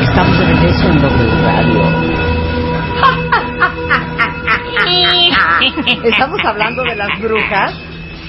Estamos 0.00 0.38
de 0.38 0.44
regreso 0.46 0.88
en 0.88 1.02
W 1.02 1.42
Radio. 1.42 1.82
Estamos 6.04 6.40
hablando 6.44 6.82
de 6.82 6.96
las 6.96 7.20
brujas 7.20 7.74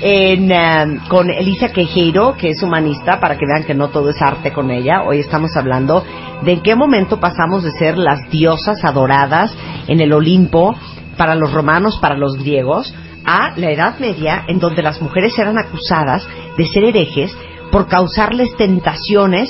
en, 0.02 0.52
um, 0.52 1.00
con 1.08 1.30
Elisa 1.30 1.70
Quejeiro, 1.70 2.36
que 2.36 2.50
es 2.50 2.62
humanista, 2.62 3.20
para 3.20 3.38
que 3.38 3.46
vean 3.46 3.64
que 3.64 3.74
no 3.74 3.88
todo 3.90 4.10
es 4.10 4.22
arte 4.22 4.52
con 4.52 4.70
ella. 4.70 5.04
Hoy 5.04 5.20
estamos 5.20 5.56
hablando 5.56 6.04
de 6.44 6.54
en 6.54 6.62
qué 6.62 6.76
momento 6.76 7.20
pasamos 7.20 7.64
de 7.64 7.72
ser 7.72 7.98
las 7.98 8.30
diosas 8.30 8.84
adoradas 8.84 9.56
en 9.88 10.02
el 10.02 10.12
Olimpo 10.12 10.76
para 11.18 11.36
los 11.36 11.54
romanos, 11.54 11.98
para 12.02 12.18
los 12.18 12.36
griegos, 12.38 12.94
a 13.26 13.54
la 13.58 13.72
Edad 13.72 14.00
Media, 14.00 14.44
en 14.48 14.60
donde 14.60 14.82
las 14.82 15.02
mujeres 15.02 15.38
eran 15.38 15.58
acusadas 15.58 16.28
de 16.58 16.66
ser 16.68 16.84
herejes 16.84 17.36
por 17.72 17.88
causarles 17.88 18.56
tentaciones 18.58 19.50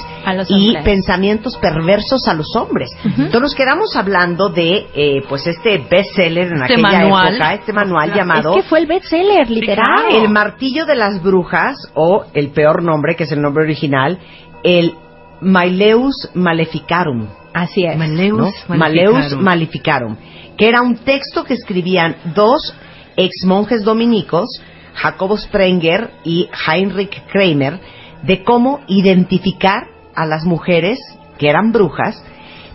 y 0.49 0.75
pensamientos 0.83 1.57
perversos 1.57 2.27
a 2.27 2.33
los 2.33 2.55
hombres. 2.55 2.89
Entonces 3.03 3.41
nos 3.41 3.55
quedamos 3.55 3.95
hablando 3.95 4.49
de 4.49 4.87
eh, 4.95 5.23
pues 5.29 5.45
este 5.45 5.77
bestseller 5.77 6.47
en 6.47 6.63
este 6.63 6.73
aquella 6.73 7.01
manual. 7.01 7.35
época, 7.35 7.53
este 7.53 7.73
manual 7.73 8.13
llamado 8.13 8.55
es 8.55 8.63
que 8.63 8.69
fue 8.69 8.79
el 8.79 8.87
bestseller 8.87 9.49
literal, 9.49 10.05
el 10.11 10.29
martillo 10.29 10.85
de 10.85 10.95
las 10.95 11.21
brujas 11.21 11.75
o 11.93 12.25
el 12.33 12.49
peor 12.49 12.81
nombre 12.83 13.15
que 13.15 13.25
es 13.25 13.31
el 13.31 13.41
nombre 13.41 13.63
original, 13.63 14.17
el 14.63 14.95
Maileus 15.41 16.31
Maleficarum. 16.33 17.27
Así 17.53 17.85
es. 17.85 17.95
Maleus, 17.95 18.53
Maleus 18.67 19.35
Maleficarum, 19.37 20.17
que 20.57 20.67
era 20.67 20.81
un 20.81 20.95
texto 20.97 21.43
que 21.43 21.53
escribían 21.53 22.15
dos 22.33 22.73
ex 23.17 23.45
monjes 23.45 23.83
dominicos, 23.83 24.47
Jacobo 24.93 25.37
Sprenger 25.37 26.11
y 26.23 26.49
Heinrich 26.67 27.21
Kramer, 27.31 27.79
de 28.23 28.43
cómo 28.43 28.81
identificar 28.87 29.87
a 30.15 30.25
las 30.25 30.45
mujeres 30.45 30.99
que 31.37 31.49
eran 31.49 31.71
brujas, 31.71 32.23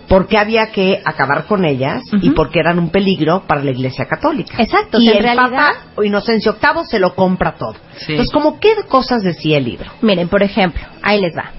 por 0.09 0.27
qué 0.27 0.39
había 0.39 0.73
que 0.73 1.01
acabar 1.05 1.47
con 1.47 1.65
ellas 1.65 2.03
y 2.21 2.31
por 2.31 2.51
qué 2.51 2.59
eran 2.59 2.81
un 2.81 2.91
peligro 2.91 3.45
para 3.47 3.63
la 3.63 3.71
Iglesia 3.71 4.07
Católica. 4.07 4.61
Exacto. 4.61 4.99
Y 5.01 5.09
el 5.09 5.23
realidad... 5.23 5.51
Papa 5.51 6.03
Inocencio 6.03 6.57
VIII 6.61 6.85
se 6.85 6.99
lo 6.99 7.15
compra 7.15 7.53
todo. 7.53 7.77
Entonces, 8.09 8.33
¿cómo 8.33 8.59
qué 8.59 8.75
cosas 8.89 9.23
decía 9.23 9.59
el 9.59 9.65
libro? 9.65 9.89
Miren, 10.03 10.29
por 10.29 10.43
ejemplo, 10.43 10.83
ahí 11.03 11.21
les 11.21 11.37
va. 11.37 11.53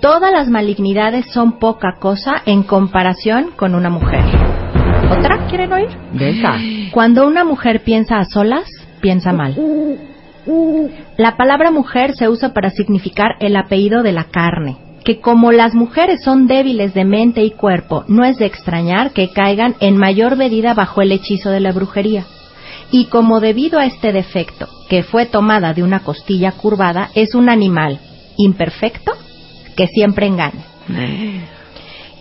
Todas 0.00 0.32
las 0.32 0.48
malignidades 0.48 1.26
son 1.30 1.58
poca 1.58 1.96
cosa 2.00 2.42
en 2.46 2.62
comparación 2.62 3.50
con 3.54 3.74
una 3.74 3.90
mujer. 3.90 4.57
¿Otra 5.10 5.46
quieren 5.48 5.72
oír? 5.72 5.88
Venga. 6.12 6.58
Cuando 6.90 7.26
una 7.26 7.44
mujer 7.44 7.82
piensa 7.82 8.18
a 8.18 8.24
solas, 8.24 8.68
piensa 9.00 9.32
mal. 9.32 9.56
La 11.16 11.36
palabra 11.36 11.70
mujer 11.70 12.14
se 12.14 12.28
usa 12.28 12.52
para 12.52 12.70
significar 12.70 13.36
el 13.40 13.56
apellido 13.56 14.02
de 14.02 14.12
la 14.12 14.24
carne, 14.24 14.76
que 15.04 15.20
como 15.20 15.52
las 15.52 15.74
mujeres 15.74 16.22
son 16.22 16.46
débiles 16.46 16.94
de 16.94 17.04
mente 17.04 17.42
y 17.42 17.50
cuerpo, 17.50 18.04
no 18.08 18.24
es 18.24 18.38
de 18.38 18.46
extrañar 18.46 19.12
que 19.12 19.30
caigan 19.30 19.74
en 19.80 19.96
mayor 19.96 20.36
medida 20.36 20.74
bajo 20.74 21.02
el 21.02 21.12
hechizo 21.12 21.50
de 21.50 21.60
la 21.60 21.72
brujería. 21.72 22.24
Y 22.90 23.06
como 23.06 23.40
debido 23.40 23.78
a 23.78 23.84
este 23.84 24.12
defecto, 24.12 24.68
que 24.88 25.02
fue 25.02 25.26
tomada 25.26 25.74
de 25.74 25.82
una 25.82 26.00
costilla 26.00 26.52
curvada, 26.52 27.10
es 27.14 27.34
un 27.34 27.50
animal 27.50 28.00
imperfecto 28.38 29.12
que 29.76 29.86
siempre 29.88 30.26
engaña. 30.26 30.64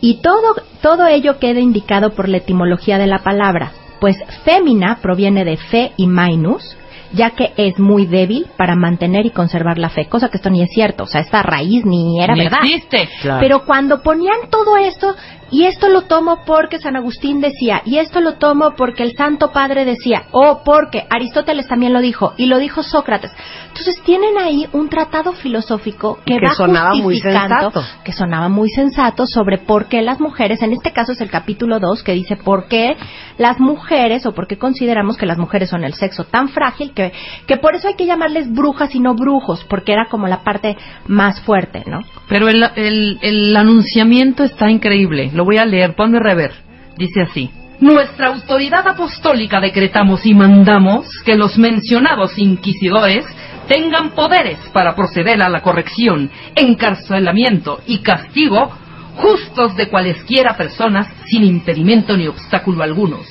Y 0.02 0.22
todo, 0.22 0.56
todo 0.82 1.08
ello 1.08 1.40
queda 1.40 1.60
indicado 1.60 2.12
por 2.12 2.30
la 2.30 2.38
etimología 2.38 2.98
de 2.98 3.08
la 3.08 3.20
palabra, 3.20 3.72
pues 4.00 4.18
fémina 4.44 5.00
proviene 5.02 5.44
de 5.44 5.58
fe 5.58 5.94
y 5.98 6.08
mainus, 6.08 6.78
ya 7.14 7.32
que 7.32 7.54
es 7.58 7.80
muy 7.80 8.06
débil 8.06 8.48
para 8.58 8.76
mantener 8.76 9.26
y 9.26 9.32
conservar 9.32 9.78
la 9.78 9.90
fe, 9.90 10.08
cosa 10.08 10.30
que 10.30 10.38
esto 10.38 10.50
ni 10.50 10.62
es 10.62 10.70
cierto, 10.72 11.04
o 11.04 11.08
sea, 11.08 11.22
esta 11.22 11.42
raíz 11.42 11.86
ni 11.86 12.22
era 12.22 12.36
verdad. 12.36 12.60
Existe. 12.64 13.10
Pero 13.40 13.64
cuando 13.66 14.02
ponían 14.02 14.50
todo 14.50 14.78
esto, 14.78 15.16
y 15.52 15.66
esto 15.66 15.90
lo 15.90 16.04
tomo 16.04 16.44
porque 16.46 16.80
San 16.80 16.96
Agustín 16.96 17.40
decía, 17.40 17.82
y 17.86 17.98
esto 17.98 18.20
lo 18.20 18.34
tomo 18.34 18.74
porque 18.76 19.04
el 19.04 19.16
Santo 19.16 19.52
Padre 19.52 19.86
decía, 19.86 20.24
o 20.32 20.62
porque 20.64 21.06
Aristóteles 21.10 21.68
también 21.68 21.94
lo 21.94 22.02
dijo, 22.02 22.34
y 22.38 22.48
lo 22.48 22.58
dijo 22.58 22.84
Sócrates. 22.84 23.32
Entonces 23.70 24.02
tienen 24.04 24.38
ahí 24.38 24.68
un 24.74 24.90
tratado 24.90 25.34
filosófico 25.34 26.20
que, 26.26 26.36
va 26.36 26.54
sonaba 26.54 26.94
muy 26.96 27.20
sensato. 27.20 27.84
que 28.04 28.12
sonaba 28.12 28.50
muy 28.50 28.70
sensato 28.70 29.26
sobre 29.26 29.58
por 29.60 29.88
qué 29.88 30.02
las 30.02 30.20
mujeres, 30.20 30.62
en 30.62 30.74
este 30.74 30.92
caso 30.92 31.14
es 31.14 31.22
el 31.22 31.30
capítulo 31.30 31.80
2 31.80 32.04
que 32.04 32.14
dice 32.14 32.36
por 32.36 32.68
qué 32.68 32.98
las 33.38 33.60
mujeres 33.60 34.26
o 34.26 34.34
por 34.34 34.48
qué 34.48 34.58
consideramos 34.58 35.16
que 35.16 35.26
las 35.26 35.38
mujeres 35.38 35.70
son 35.70 35.84
el 35.84 35.94
sexo 35.94 36.26
tan 36.26 36.50
frágil 36.50 36.94
que, 36.94 37.14
que 37.46 37.58
por 37.58 37.76
eso 37.76 37.88
hay 37.88 37.96
que 37.96 38.06
llamarles 38.06 38.52
brujas 38.52 38.94
y 38.96 39.00
no 39.00 39.14
brujos, 39.16 39.64
porque 39.70 39.94
era 39.94 40.08
como 40.10 40.28
la 40.28 40.44
parte 40.44 40.76
más 41.08 41.40
fuerte, 41.42 41.84
¿no? 41.86 42.00
Pero 42.28 42.50
el, 42.50 42.64
el, 42.76 43.20
el 43.22 43.56
anunciamiento 43.56 44.44
está 44.44 44.70
increíble 44.70 45.32
lo 45.38 45.46
voy 45.46 45.58
a 45.58 45.66
leer, 45.66 45.96
ponme 45.96 46.20
rever. 46.20 46.52
Dice 46.98 47.22
así. 47.22 47.52
Nuestra 47.80 48.28
autoridad 48.28 48.88
apostólica 48.88 49.62
decretamos 49.62 50.26
y 50.26 50.34
mandamos 50.34 51.08
que 51.24 51.36
los 51.36 51.60
mencionados 51.60 52.38
inquisidores 52.40 53.24
tengan 53.68 54.12
poderes 54.12 54.58
para 54.74 54.96
proceder 54.96 55.42
a 55.44 55.50
la 55.50 55.62
corrección, 55.62 56.32
encarcelamiento 56.56 57.80
y 57.86 58.00
castigo 58.00 58.72
justos 59.18 59.76
de 59.76 59.90
cualesquiera 59.90 60.58
personas 60.58 61.08
sin 61.26 61.44
impedimento 61.44 62.18
ni 62.18 62.28
obstáculo 62.28 62.84
algunos. 62.84 63.28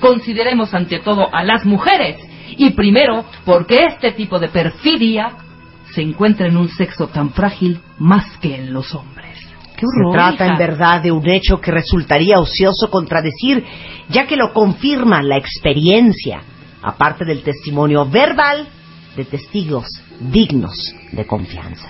Consideremos 0.00 0.74
ante 0.74 0.98
todo 0.98 1.32
a 1.32 1.44
las 1.44 1.64
mujeres 1.64 2.16
y 2.56 2.70
primero 2.70 3.24
porque 3.44 3.84
este 3.88 4.12
tipo 4.12 4.38
de 4.40 4.48
perfidia 4.48 5.32
se 5.94 6.02
encuentra 6.02 6.48
en 6.48 6.56
un 6.56 6.68
sexo 6.68 7.06
tan 7.08 7.30
frágil 7.30 7.80
más 7.98 8.36
que 8.38 8.56
en 8.56 8.72
los 8.72 8.94
hombres. 8.94 9.25
Se 9.76 10.12
trata 10.12 10.46
en 10.46 10.58
verdad 10.58 11.02
de 11.02 11.12
un 11.12 11.28
hecho 11.28 11.60
que 11.60 11.70
resultaría 11.70 12.38
ocioso 12.38 12.90
contradecir, 12.90 13.64
ya 14.08 14.26
que 14.26 14.36
lo 14.36 14.52
confirma 14.52 15.22
la 15.22 15.36
experiencia, 15.36 16.42
aparte 16.82 17.24
del 17.24 17.42
testimonio 17.42 18.06
verbal 18.06 18.68
de 19.16 19.24
testigos 19.24 19.86
dignos 20.20 20.94
de 21.12 21.26
confianza. 21.26 21.88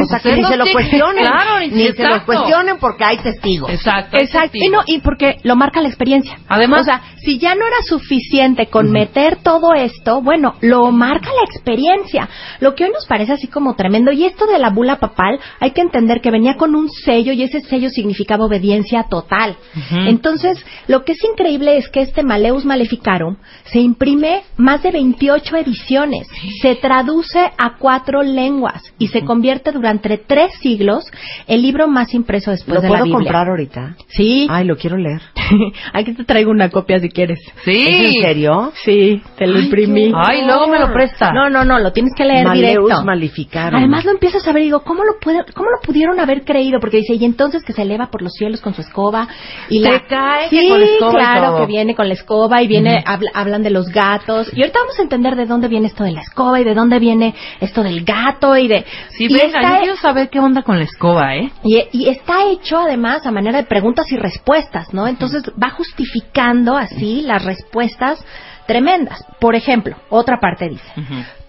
O 0.00 0.06
sea, 0.06 0.20
que 0.20 0.36
ni 0.36 0.44
se 0.44 0.56
lo 0.56 0.64
cuestionen. 0.72 1.24
ni 1.70 1.92
se 1.92 2.02
lo 2.02 2.24
cuestionen 2.24 2.78
porque 2.78 3.04
hay 3.04 3.18
testigos. 3.18 3.70
Exacto. 3.70 4.16
Exacto. 4.18 4.58
Y, 4.58 4.68
no, 4.68 4.80
y 4.86 5.00
porque 5.00 5.36
lo 5.42 5.56
marca 5.56 5.80
la 5.80 5.88
experiencia. 5.88 6.38
Además, 6.48 6.82
o 6.82 6.84
sea, 6.84 7.02
si 7.24 7.38
ya 7.38 7.54
no 7.54 7.66
era 7.66 7.82
suficiente 7.86 8.66
con 8.66 8.90
meter 8.90 9.36
todo 9.42 9.74
esto, 9.74 10.22
bueno, 10.22 10.54
lo 10.60 10.90
marca 10.90 11.28
la 11.28 11.44
experiencia. 11.44 12.28
Lo 12.60 12.74
que 12.74 12.84
hoy 12.84 12.90
nos 12.90 13.06
parece 13.06 13.32
así 13.32 13.48
como 13.48 13.74
tremendo. 13.74 14.12
Y 14.12 14.24
esto 14.24 14.46
de 14.46 14.58
la 14.58 14.70
bula 14.70 14.98
papal, 14.98 15.38
hay 15.60 15.70
que 15.72 15.80
entender 15.80 16.20
que 16.20 16.30
venía 16.30 16.56
con 16.56 16.74
un 16.74 16.88
sello 16.90 17.32
y 17.32 17.42
ese 17.42 17.60
sello 17.60 17.90
significaba 17.90 18.44
obediencia 18.44 19.04
total. 19.04 19.56
Entonces, 19.90 20.64
lo 20.88 21.04
que 21.04 21.12
es 21.12 21.24
increíble 21.24 21.76
es 21.76 21.88
que 21.88 22.00
este 22.00 22.22
Maleus 22.22 22.64
Maleficarum 22.64 23.36
se 23.64 23.80
imprime 23.80 24.42
más 24.56 24.82
de 24.82 24.90
28 24.90 25.56
ediciones. 25.56 26.28
Se 26.60 26.74
traduce 26.76 27.40
a 27.40 27.76
cuatro 27.78 28.22
lenguas 28.22 28.82
y 28.98 29.08
se 29.08 29.24
convierte 29.24 29.61
durante 29.70 30.18
tres 30.18 30.52
siglos 30.60 31.04
el 31.46 31.62
libro 31.62 31.86
más 31.88 32.12
impreso 32.14 32.50
después 32.50 32.74
¿Lo 32.76 32.80
de 32.80 32.88
la 32.88 32.92
puedo 32.94 33.04
Biblia. 33.04 33.18
comprar 33.18 33.48
ahorita? 33.48 33.96
Sí. 34.08 34.46
Ay, 34.50 34.64
lo 34.64 34.76
quiero 34.76 34.96
leer. 34.96 35.20
Aquí 35.92 36.14
te 36.14 36.24
traigo 36.24 36.50
una 36.50 36.70
copia 36.70 36.98
si 36.98 37.08
quieres. 37.08 37.38
Sí. 37.64 37.86
¿Es 37.86 38.14
en 38.16 38.22
serio? 38.22 38.72
Sí, 38.84 39.22
te 39.36 39.46
lo 39.46 39.58
Ay, 39.58 39.64
imprimí. 39.64 40.10
qué 40.10 40.16
Ay, 40.16 40.44
luego 40.46 40.66
me 40.66 40.78
lo 40.78 40.92
presta. 40.92 41.32
No, 41.32 41.48
no, 41.50 41.64
no, 41.64 41.78
lo 41.78 41.92
tienes 41.92 42.12
que 42.16 42.24
leer 42.24 42.46
Maleus 42.46 42.70
directo. 42.86 43.04
Maleficarum. 43.04 43.78
Además 43.78 44.04
lo 44.04 44.12
empiezas 44.12 44.46
a 44.48 44.52
ver 44.52 44.62
y 44.62 44.64
digo, 44.66 44.80
¿cómo 44.80 45.04
lo, 45.04 45.18
puede, 45.20 45.40
¿cómo 45.54 45.68
lo 45.70 45.80
pudieron 45.82 46.18
haber 46.18 46.44
creído? 46.44 46.80
Porque 46.80 46.98
dice, 46.98 47.14
y 47.14 47.24
entonces 47.24 47.62
que 47.64 47.72
se 47.72 47.82
eleva 47.82 48.10
por 48.10 48.22
los 48.22 48.32
cielos 48.32 48.60
con 48.60 48.74
su 48.74 48.80
escoba. 48.80 49.28
Y 49.68 49.82
Se 49.82 49.90
la... 49.90 50.00
cae 50.06 50.48
que 50.48 50.60
sí, 50.60 50.68
con 50.68 50.82
escoba 50.82 51.10
y 51.12 51.14
claro, 51.16 51.46
todo. 51.48 51.58
que 51.60 51.66
viene 51.66 51.94
con 51.94 52.08
la 52.08 52.14
escoba 52.14 52.62
y 52.62 52.66
viene, 52.68 53.02
habla- 53.06 53.30
hablan 53.34 53.62
de 53.62 53.70
los 53.70 53.88
gatos. 53.88 54.50
Y 54.54 54.60
ahorita 54.62 54.78
vamos 54.80 54.98
a 54.98 55.02
entender 55.02 55.36
de 55.36 55.46
dónde 55.46 55.68
viene 55.68 55.86
esto 55.88 56.04
de 56.04 56.12
la 56.12 56.22
escoba 56.22 56.60
y 56.60 56.64
de 56.64 56.74
dónde 56.74 56.98
viene 56.98 57.34
esto 57.60 57.82
del 57.82 58.04
gato 58.04 58.56
y 58.56 58.68
de... 58.68 58.84
Sí, 59.10 59.26
y 59.26 59.28
venga, 59.52 59.60
está- 59.68 59.74
yo 59.76 59.82
quiero 59.82 59.96
saber 59.96 60.30
qué 60.30 60.40
onda 60.40 60.62
con 60.62 60.78
la 60.78 60.84
escoba, 60.84 61.36
¿eh? 61.36 61.50
y, 61.62 61.82
y 61.92 62.08
está 62.08 62.44
hecho 62.46 62.78
además 62.78 63.26
a 63.26 63.30
manera 63.30 63.58
de 63.58 63.64
preguntas 63.64 64.10
y 64.10 64.16
respuestas, 64.16 64.92
¿no? 64.92 65.06
Entonces 65.06 65.42
va 65.62 65.70
justificando 65.70 66.76
así 66.76 67.22
las 67.22 67.44
respuestas 67.44 68.24
tremendas. 68.66 69.24
Por 69.40 69.54
ejemplo, 69.54 69.96
otra 70.08 70.38
parte 70.40 70.68
dice, 70.68 70.92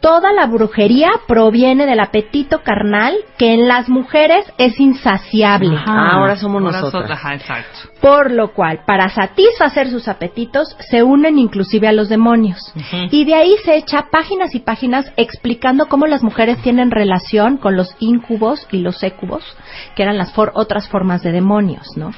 toda 0.03 0.33
la 0.33 0.47
brujería 0.47 1.11
proviene 1.29 1.85
del 1.85 2.01
apetito 2.01 2.61
carnal 2.61 3.15
que 3.37 3.53
en 3.53 3.69
las 3.69 3.87
mujeres 3.87 4.43
es 4.57 4.77
insaciable. 4.77 5.77
Ah, 5.87 6.11
ahora 6.17 6.35
somos 6.35 6.61
nosotras. 6.61 6.91
Por 8.01 8.29
lo 8.31 8.51
cual, 8.53 8.81
para 8.85 9.07
satisfacer 9.07 9.89
sus 9.89 10.09
apetitos, 10.09 10.75
se 10.89 11.03
unen 11.03 11.39
inclusive 11.39 11.87
a 11.87 11.93
los 11.93 12.09
demonios. 12.09 12.59
Y 13.11 13.23
de 13.23 13.33
ahí 13.35 13.55
se 13.63 13.77
echa 13.77 14.07
páginas 14.11 14.53
y 14.53 14.59
páginas 14.59 15.09
explicando 15.15 15.85
cómo 15.87 16.05
las 16.05 16.21
mujeres 16.21 16.61
tienen 16.61 16.91
relación 16.91 17.55
con 17.55 17.77
los 17.77 17.95
incubos 17.99 18.67
y 18.73 18.79
los 18.79 18.97
sécubos, 18.97 19.41
que 19.95 20.03
eran 20.03 20.17
las 20.17 20.33
for- 20.33 20.51
otras 20.53 20.89
formas 20.89 21.23
de 21.23 21.31
demonios, 21.31 21.87
¿no? 21.95 22.11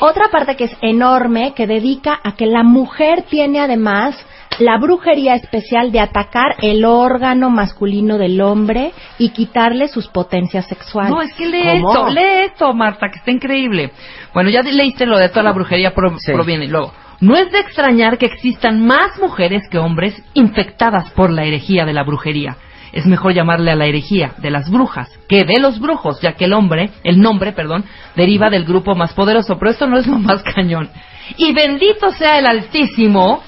Otra 0.00 0.28
parte 0.30 0.56
que 0.56 0.64
es 0.64 0.76
enorme, 0.82 1.54
que 1.54 1.66
dedica 1.66 2.20
a 2.22 2.32
que 2.36 2.44
la 2.44 2.62
mujer 2.64 3.22
tiene 3.30 3.60
además 3.60 4.14
la 4.60 4.78
brujería 4.78 5.34
especial 5.34 5.92
de 5.92 6.00
atacar 6.00 6.56
el 6.62 6.84
órgano 6.84 7.50
masculino 7.50 8.18
del 8.18 8.40
hombre 8.40 8.92
y 9.18 9.30
quitarle 9.30 9.88
sus 9.88 10.08
potencias 10.08 10.66
sexuales. 10.66 11.10
No, 11.10 11.20
es 11.22 11.32
que 11.34 11.46
lee 11.46 11.80
¿Cómo? 11.80 11.90
esto, 11.92 12.08
lee 12.10 12.40
esto, 12.46 12.72
Marta, 12.74 13.08
que 13.10 13.18
está 13.18 13.30
increíble. 13.30 13.90
Bueno, 14.32 14.50
ya 14.50 14.62
leíste 14.62 15.06
lo 15.06 15.18
de 15.18 15.28
toda 15.28 15.42
la 15.44 15.52
brujería 15.52 15.94
pro- 15.94 16.18
Sí. 16.18 16.32
proviene. 16.32 16.68
Luego, 16.68 16.92
no 17.20 17.36
es 17.36 17.50
de 17.52 17.60
extrañar 17.60 18.18
que 18.18 18.26
existan 18.26 18.84
más 18.86 19.18
mujeres 19.20 19.62
que 19.70 19.78
hombres 19.78 20.20
infectadas 20.34 21.10
por 21.12 21.30
la 21.30 21.44
herejía 21.44 21.84
de 21.84 21.92
la 21.92 22.02
brujería. 22.04 22.56
Es 22.92 23.06
mejor 23.06 23.32
llamarle 23.32 23.72
a 23.72 23.74
la 23.76 23.86
herejía 23.86 24.34
de 24.38 24.50
las 24.50 24.70
brujas 24.70 25.10
que 25.28 25.42
de 25.44 25.58
los 25.58 25.80
brujos, 25.80 26.20
ya 26.20 26.34
que 26.34 26.44
el 26.44 26.52
hombre, 26.52 26.90
el 27.02 27.18
nombre, 27.20 27.50
perdón, 27.52 27.84
deriva 28.14 28.50
del 28.50 28.64
grupo 28.64 28.94
más 28.94 29.12
poderoso, 29.14 29.58
pero 29.58 29.72
esto 29.72 29.86
no 29.88 29.98
es 29.98 30.06
lo 30.06 30.18
más 30.18 30.42
cañón. 30.54 30.90
Y 31.36 31.52
bendito 31.52 32.10
sea 32.12 32.38
el 32.38 32.46
Altísimo, 32.46 33.42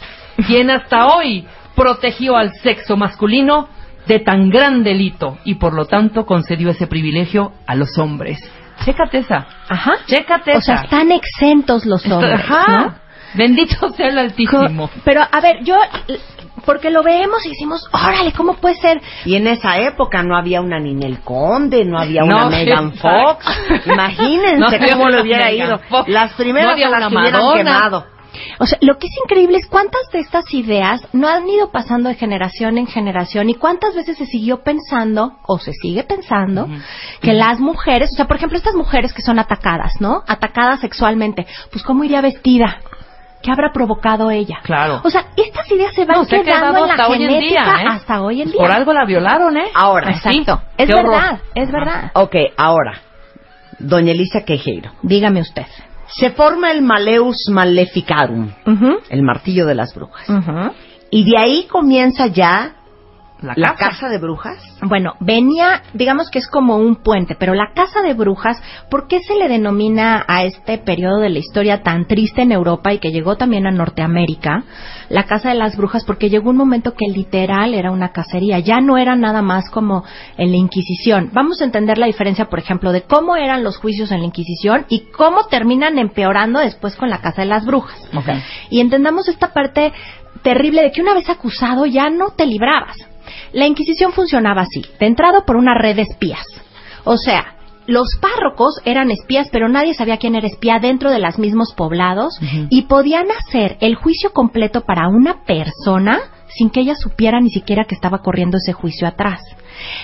quien 0.46 0.70
hasta 0.70 1.07
hoy 1.07 1.46
protegió 1.75 2.37
al 2.37 2.53
sexo 2.62 2.96
masculino 2.96 3.68
de 4.07 4.20
tan 4.20 4.51
gran 4.51 4.83
delito 4.85 5.38
y 5.44 5.57
por 5.57 5.75
lo 5.75 5.87
tanto 5.87 6.25
concedió 6.27 6.70
ese 6.70 6.87
privilegio 6.87 7.53
a 7.66 7.75
los 7.75 7.99
hombres. 7.99 8.38
Chécate 8.85 9.18
esa. 9.18 9.46
Ajá. 9.68 9.92
Chécate 10.07 10.57
O 10.57 10.61
sea, 10.61 10.75
esa. 10.77 10.85
están 10.85 11.11
exentos 11.12 11.85
los 11.87 12.03
Esto- 12.05 12.16
hombres, 12.18 12.40
Ajá. 12.40 12.79
¿no? 12.79 12.94
Bendito 13.35 13.90
sea 13.90 14.09
el 14.09 14.18
Altísimo. 14.18 14.88
Pero, 15.05 15.22
a 15.31 15.40
ver, 15.40 15.62
yo, 15.64 15.77
porque 16.64 16.90
lo 16.90 17.03
vemos 17.03 17.44
y 17.44 17.51
decimos, 17.51 17.87
órale, 17.92 18.33
¿cómo 18.33 18.55
puede 18.55 18.77
ser? 18.77 19.01
Y 19.25 19.35
en 19.35 19.46
esa 19.46 19.79
época 19.79 20.22
no 20.22 20.37
había 20.37 20.61
una 20.61 20.79
Ninel 20.79 21.20
Conde, 21.20 21.85
no 21.85 21.99
había 21.99 22.22
No, 22.22 22.37
una 22.46 22.46
Megan 22.49 22.88
exacto. 22.94 23.09
Fox. 23.42 23.87
Imagínense 23.87 24.57
No 24.59 24.66
cómo 24.92 25.09
le 25.09 25.14
una 25.16 25.22
hubiera 25.22 25.46
Megan 25.46 25.68
ido. 25.68 25.79
Fox. 25.88 26.09
Las 26.09 26.31
No 26.33 26.37
primeras 26.37 26.72
había 26.72 26.87
a 26.87 26.90
las 26.90 26.99
una 27.01 27.09
que 27.11 27.16
hubieran 27.29 27.57
quemado. 27.57 28.07
O 28.59 28.66
sea, 28.66 28.78
lo 28.80 28.98
que 28.98 29.06
es 29.06 29.12
increíble 29.24 29.59
es 29.59 29.66
cuántas 29.66 30.02
de 30.12 30.20
estas 30.20 30.52
ideas 30.54 31.06
no 31.12 31.28
han 31.28 31.48
ido 31.48 31.70
pasando 31.70 32.09
de 32.09 32.14
generación 32.14 32.78
en 32.78 32.87
generación 32.87 33.50
y 33.50 33.54
cuántas 33.54 33.94
veces 33.94 34.16
se 34.18 34.26
siguió 34.26 34.62
pensando, 34.62 35.38
o 35.46 35.59
se 35.59 35.72
sigue 35.72 36.04
pensando, 36.04 36.68
que 37.20 37.32
las 37.32 37.61
mujeres, 37.61 38.11
o 38.12 38.16
sea, 38.16 38.26
por 38.26 38.37
ejemplo, 38.37 38.59
estas 38.59 38.74
mujeres 38.74 39.12
que 39.12 39.22
son 39.22 39.38
atacadas, 39.38 40.00
¿no? 40.00 40.22
Atacadas 40.26 40.80
sexualmente, 40.80 41.46
pues 41.70 41.85
¿cómo 41.85 42.04
iría 42.04 42.20
vestida? 42.20 42.78
¿Qué 43.42 43.52
habrá 43.52 43.70
provocado 43.72 44.30
ella? 44.30 44.59
Claro. 44.62 45.00
O 45.04 45.11
sea, 45.11 45.26
estas 45.37 45.70
ideas 45.70 45.94
se 45.94 46.04
van 46.04 46.18
No, 46.18 46.24
se 46.24 46.37
ha 46.37 46.42
quedando 46.42 46.66
quedado 46.72 46.85
en 46.85 46.88
la 46.88 46.94
hasta 46.94 47.09
hoy 47.09 47.22
en 47.22 47.30
genética 47.30 47.62
día, 47.62 47.82
¿eh? 47.82 47.87
hasta 47.90 48.22
hoy 48.22 48.42
en 48.42 48.50
día. 48.50 48.59
Por 48.59 48.72
algo 48.72 48.92
la 48.92 49.04
violaron, 49.04 49.56
¿eh? 49.56 49.68
Ahora, 49.74 50.11
Exacto. 50.11 50.56
Sí, 50.56 50.74
Es 50.78 50.88
qué 50.88 50.94
horror. 50.94 51.11
verdad, 51.12 51.40
es 51.54 51.70
verdad. 51.70 52.11
Ok, 52.14 52.35
ahora. 52.56 53.02
Doña 53.78 54.12
Elisa 54.12 54.40
Quejeiro. 54.44 54.90
Dígame 55.02 55.40
usted. 55.42 55.66
Se 56.09 56.31
forma 56.31 56.71
el 56.71 56.83
Maleus 56.83 57.49
Maleficarum, 57.51 58.51
el 59.09 59.23
martillo 59.23 59.66
de 59.66 59.75
las 59.75 59.95
brujas. 59.95 60.27
Y 61.11 61.25
de 61.31 61.38
ahí 61.38 61.64
comienza 61.64 62.27
ya 62.27 62.77
La, 63.40 63.53
la 63.57 63.75
casa. 63.75 63.90
casa 63.90 64.09
de 64.09 64.18
brujas. 64.18 64.57
Bueno, 64.81 65.14
venía, 65.20 65.83
digamos 65.92 66.31
que 66.31 66.38
es 66.38 66.49
como 66.49 66.79
un 66.79 66.96
puente, 66.96 67.35
pero 67.38 67.55
la 67.55 67.72
casa 67.75 68.01
de 68.01 68.14
brujas, 68.14 68.61
¿por 68.90 69.09
qué 69.09 69.20
se 69.20 69.37
le 69.37 69.49
denomina 69.49 70.25
a 70.27 70.44
este 70.44 70.79
periodo 70.79 71.20
de 71.20 71.29
la 71.29 71.38
historia 71.38 71.83
tan 71.83 72.07
triste 72.07 72.42
en 72.42 72.53
Europa 72.53 72.94
y 72.94 72.99
que 72.99 73.11
llegó 73.11 73.37
también 73.37 73.66
a 73.66 73.70
Norteamérica? 73.70 74.64
La 75.11 75.25
casa 75.25 75.51
de 75.51 75.55
las 75.55 75.77
brujas, 75.77 76.05
porque 76.05 76.31
llegó 76.31 76.51
un 76.51 76.57
momento 76.57 76.94
que 76.94 77.07
literal 77.12 77.75
era 77.75 77.90
una 77.90 78.11
cacería, 78.11 78.59
ya 78.59 78.81
no 78.81 78.96
era 78.96 79.16
nada 79.16 79.42
más 79.42 79.70
como 79.70 80.05
en 80.38 80.51
la 80.51 80.57
Inquisición. 80.57 81.31
Vamos 81.33 81.61
a 81.61 81.64
entender 81.64 81.99
la 81.99 82.07
diferencia, 82.07 82.46
por 82.46 82.59
ejemplo, 82.59 82.90
de 82.90 83.03
cómo 83.03 83.37
eran 83.37 83.62
los 83.62 83.77
juicios 83.77 84.11
en 84.12 84.20
la 84.20 84.27
Inquisición 84.27 84.87
y 84.88 85.11
cómo 85.11 85.46
terminan 85.46 85.99
empeorando 85.99 86.59
después 86.61 86.96
con 86.96 87.11
la 87.11 87.20
casa 87.20 87.42
de 87.42 87.49
las 87.49 87.64
brujas. 87.64 87.96
Y 88.70 88.81
entendamos 88.81 89.29
esta 89.29 89.53
parte 89.53 89.92
terrible 90.42 90.83
de 90.83 90.92
que 90.92 91.03
una 91.03 91.14
vez 91.14 91.29
acusado 91.29 91.87
ya 91.87 92.09
no 92.11 92.31
te 92.31 92.46
librabas. 92.46 92.96
La 93.53 93.66
Inquisición 93.66 94.12
funcionaba 94.12 94.62
así, 94.62 94.85
de 94.99 95.07
entrada 95.07 95.42
por 95.46 95.57
una 95.57 95.75
red 95.75 95.96
de 95.96 96.03
espías. 96.03 96.44
O 97.05 97.16
sea, 97.16 97.57
los 97.87 98.18
párrocos 98.20 98.81
eran 98.85 99.11
espías, 99.11 99.49
pero 99.53 99.68
nadie 99.68 99.94
sabía 99.94 100.16
quién 100.16 100.35
era 100.35 100.46
espía 100.46 100.79
dentro 100.81 101.11
de 101.11 101.20
los 101.20 101.38
mismos 101.38 101.72
poblados 101.75 102.38
y 102.68 102.83
podían 102.83 103.27
hacer 103.31 103.77
el 103.81 103.94
juicio 103.94 104.33
completo 104.33 104.81
para 104.83 105.09
una 105.09 105.44
persona 105.44 106.20
sin 106.57 106.71
que 106.71 106.81
ella 106.81 106.95
supiera 106.95 107.40
ni 107.40 107.51
siquiera 107.51 107.85
que 107.85 107.95
estaba 107.95 108.19
corriendo 108.19 108.59
ese 108.59 108.73
juicio 108.73 109.07
atrás. 109.07 109.40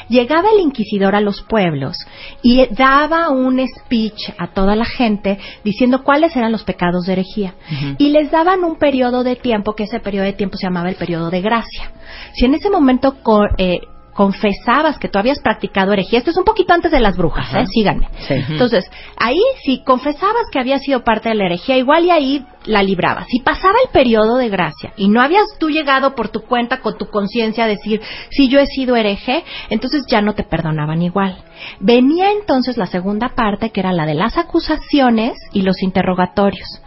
Llegaba 0.09 0.51
el 0.51 0.61
inquisidor 0.61 1.15
a 1.15 1.21
los 1.21 1.43
pueblos 1.43 1.97
y 2.43 2.67
daba 2.75 3.31
un 3.31 3.59
speech 3.67 4.31
a 4.37 4.49
toda 4.49 4.77
la 4.77 4.85
gente 4.85 5.38
diciendo 5.65 6.03
cuáles 6.05 6.37
eran 6.37 6.53
los 6.53 6.65
pecados 6.65 7.07
de 7.07 7.15
herejía. 7.15 7.55
Y 7.99 8.11
les 8.11 8.31
daban 8.31 8.65
un 8.65 8.77
periodo 8.77 9.25
de 9.25 9.37
tiempo, 9.37 9.75
que 9.75 9.85
ese 9.85 10.01
periodo 10.01 10.27
de 10.27 10.35
tiempo 10.35 10.57
se 10.57 10.67
llamaba 10.67 10.91
el 10.91 10.97
periodo 10.97 11.31
de 11.31 11.41
gracia. 11.41 11.91
Si 12.35 12.45
en 12.45 12.55
ese 12.55 12.69
momento 12.69 13.17
eh, 13.57 13.81
confesabas 14.12 14.98
que 14.98 15.09
tú 15.09 15.18
habías 15.18 15.40
practicado 15.40 15.92
herejía, 15.92 16.18
esto 16.18 16.31
es 16.31 16.37
un 16.37 16.44
poquito 16.44 16.75
antes 16.75 16.90
de 16.90 17.01
las 17.01 17.16
brujas, 17.16 17.53
¿eh? 17.55 17.64
síganme. 17.66 18.09
Sí. 18.27 18.35
Entonces, 18.48 18.85
ahí 19.16 19.40
si 19.64 19.83
confesabas 19.83 20.48
que 20.51 20.59
habías 20.59 20.83
sido 20.83 21.03
parte 21.03 21.31
de 21.31 21.35
la 21.35 21.46
herejía, 21.46 21.79
igual 21.79 22.05
y 22.05 22.11
ahí 22.11 22.46
la 22.66 22.83
librabas. 22.83 23.27
Si 23.29 23.40
pasaba 23.40 23.75
el 23.85 23.90
periodo 23.90 24.37
de 24.37 24.48
gracia 24.48 24.92
y 24.96 25.09
no 25.09 25.22
habías 25.22 25.46
tú 25.59 25.70
llegado 25.70 26.14
por 26.14 26.29
tu 26.29 26.42
cuenta 26.42 26.81
con 26.81 26.98
tu 26.98 27.07
conciencia 27.07 27.64
a 27.64 27.68
decir, 27.68 28.03
si 28.31 28.48
yo 28.48 28.61
he 28.61 28.66
sido 28.66 28.96
hereje, 28.96 29.44
entonces 29.70 30.05
ya 30.09 30.20
no 30.20 30.35
te 30.35 30.44
perdonaban 30.44 31.03
igual. 31.03 31.38
Venía 31.81 32.33
entonces 32.33 32.77
la 32.77 32.87
segunda 32.87 33.31
parte, 33.31 33.70
que 33.70 33.81
era 33.81 33.92
la 33.92 34.05
de 34.05 34.14
las 34.14 34.37
acusaciones 34.37 35.38
y 35.53 35.62
los 35.62 35.83
interrogatorios. 35.83 36.83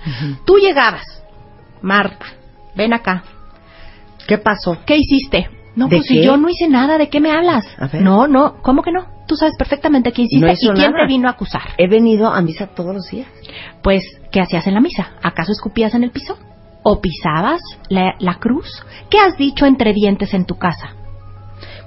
Tú 0.45 0.57
llegabas, 0.57 1.23
Marta, 1.81 2.25
ven 2.75 2.93
acá, 2.93 3.23
¿Qué 4.27 4.37
pasó? 4.39 4.79
¿qué 4.85 4.97
hiciste? 4.97 5.49
No, 5.75 5.87
¿De 5.87 5.97
pues 5.97 6.07
si 6.07 6.23
yo 6.23 6.37
no 6.37 6.49
hice 6.49 6.67
nada, 6.69 6.97
¿de 6.97 7.09
qué 7.09 7.19
me 7.19 7.31
hablas? 7.31 7.65
No, 7.93 8.27
no, 8.27 8.61
¿cómo 8.61 8.81
que 8.81 8.91
no? 8.91 9.05
Tú 9.27 9.35
sabes 9.35 9.55
perfectamente 9.57 10.11
qué 10.11 10.21
hiciste 10.23 10.45
No 10.45 10.51
y 10.51 10.55
quién 10.55 10.91
nada. 10.91 11.03
te 11.05 11.07
vino 11.07 11.27
a 11.27 11.31
acusar. 11.31 11.61
He 11.77 11.87
venido 11.87 12.27
a 12.27 12.41
misa 12.41 12.67
todos 12.67 12.93
los 12.95 13.07
días. 13.09 13.27
Pues, 13.81 14.03
¿qué 14.31 14.39
hacías 14.39 14.65
en 14.67 14.75
la 14.75 14.81
misa? 14.81 15.11
¿Acaso 15.21 15.51
escupías 15.51 15.93
en 15.95 16.03
el 16.03 16.11
piso? 16.11 16.37
¿O 16.83 17.01
pisabas 17.01 17.59
la, 17.89 18.13
la 18.19 18.35
cruz? 18.35 18.67
¿Qué 19.09 19.17
has 19.19 19.35
dicho 19.37 19.65
entre 19.65 19.91
dientes 19.93 20.33
en 20.33 20.45
tu 20.45 20.55
casa? 20.55 20.89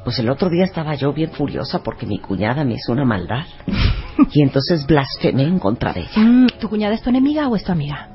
Pues 0.04 0.18
el 0.18 0.28
otro 0.30 0.48
día 0.50 0.64
estaba 0.64 0.94
yo 0.94 1.12
bien 1.12 1.30
furiosa 1.30 1.82
porque 1.82 2.06
mi 2.06 2.18
cuñada 2.18 2.64
me 2.64 2.74
hizo 2.74 2.92
una 2.92 3.04
maldad. 3.04 3.44
Y 4.32 4.42
entonces 4.42 4.84
blasfemé 4.84 5.44
en 5.44 5.60
contra 5.60 5.92
de 5.92 6.00
ella. 6.00 6.10
Mm, 6.16 6.46
¿Tu 6.60 6.68
cuñada 6.68 6.92
es 6.94 7.02
tu 7.02 7.08
enemiga 7.08 7.46
o 7.48 7.54
es 7.54 7.62
tu 7.62 7.70
amiga? 7.70 8.08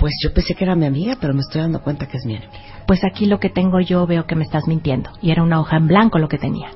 Pues 0.00 0.14
yo 0.24 0.32
pensé 0.32 0.54
que 0.54 0.64
era 0.64 0.74
mi 0.74 0.86
amiga, 0.86 1.18
pero 1.20 1.34
me 1.34 1.40
estoy 1.40 1.60
dando 1.60 1.82
cuenta 1.82 2.06
que 2.06 2.16
es 2.16 2.24
mi 2.24 2.36
enemiga. 2.36 2.58
Pues 2.86 3.04
aquí 3.04 3.26
lo 3.26 3.38
que 3.38 3.50
tengo 3.50 3.80
yo 3.80 4.06
veo 4.06 4.26
que 4.26 4.34
me 4.34 4.44
estás 4.44 4.66
mintiendo. 4.66 5.10
Y 5.20 5.30
era 5.30 5.42
una 5.42 5.60
hoja 5.60 5.76
en 5.76 5.86
blanco 5.88 6.18
lo 6.18 6.26
que 6.26 6.38
tenía. 6.38 6.70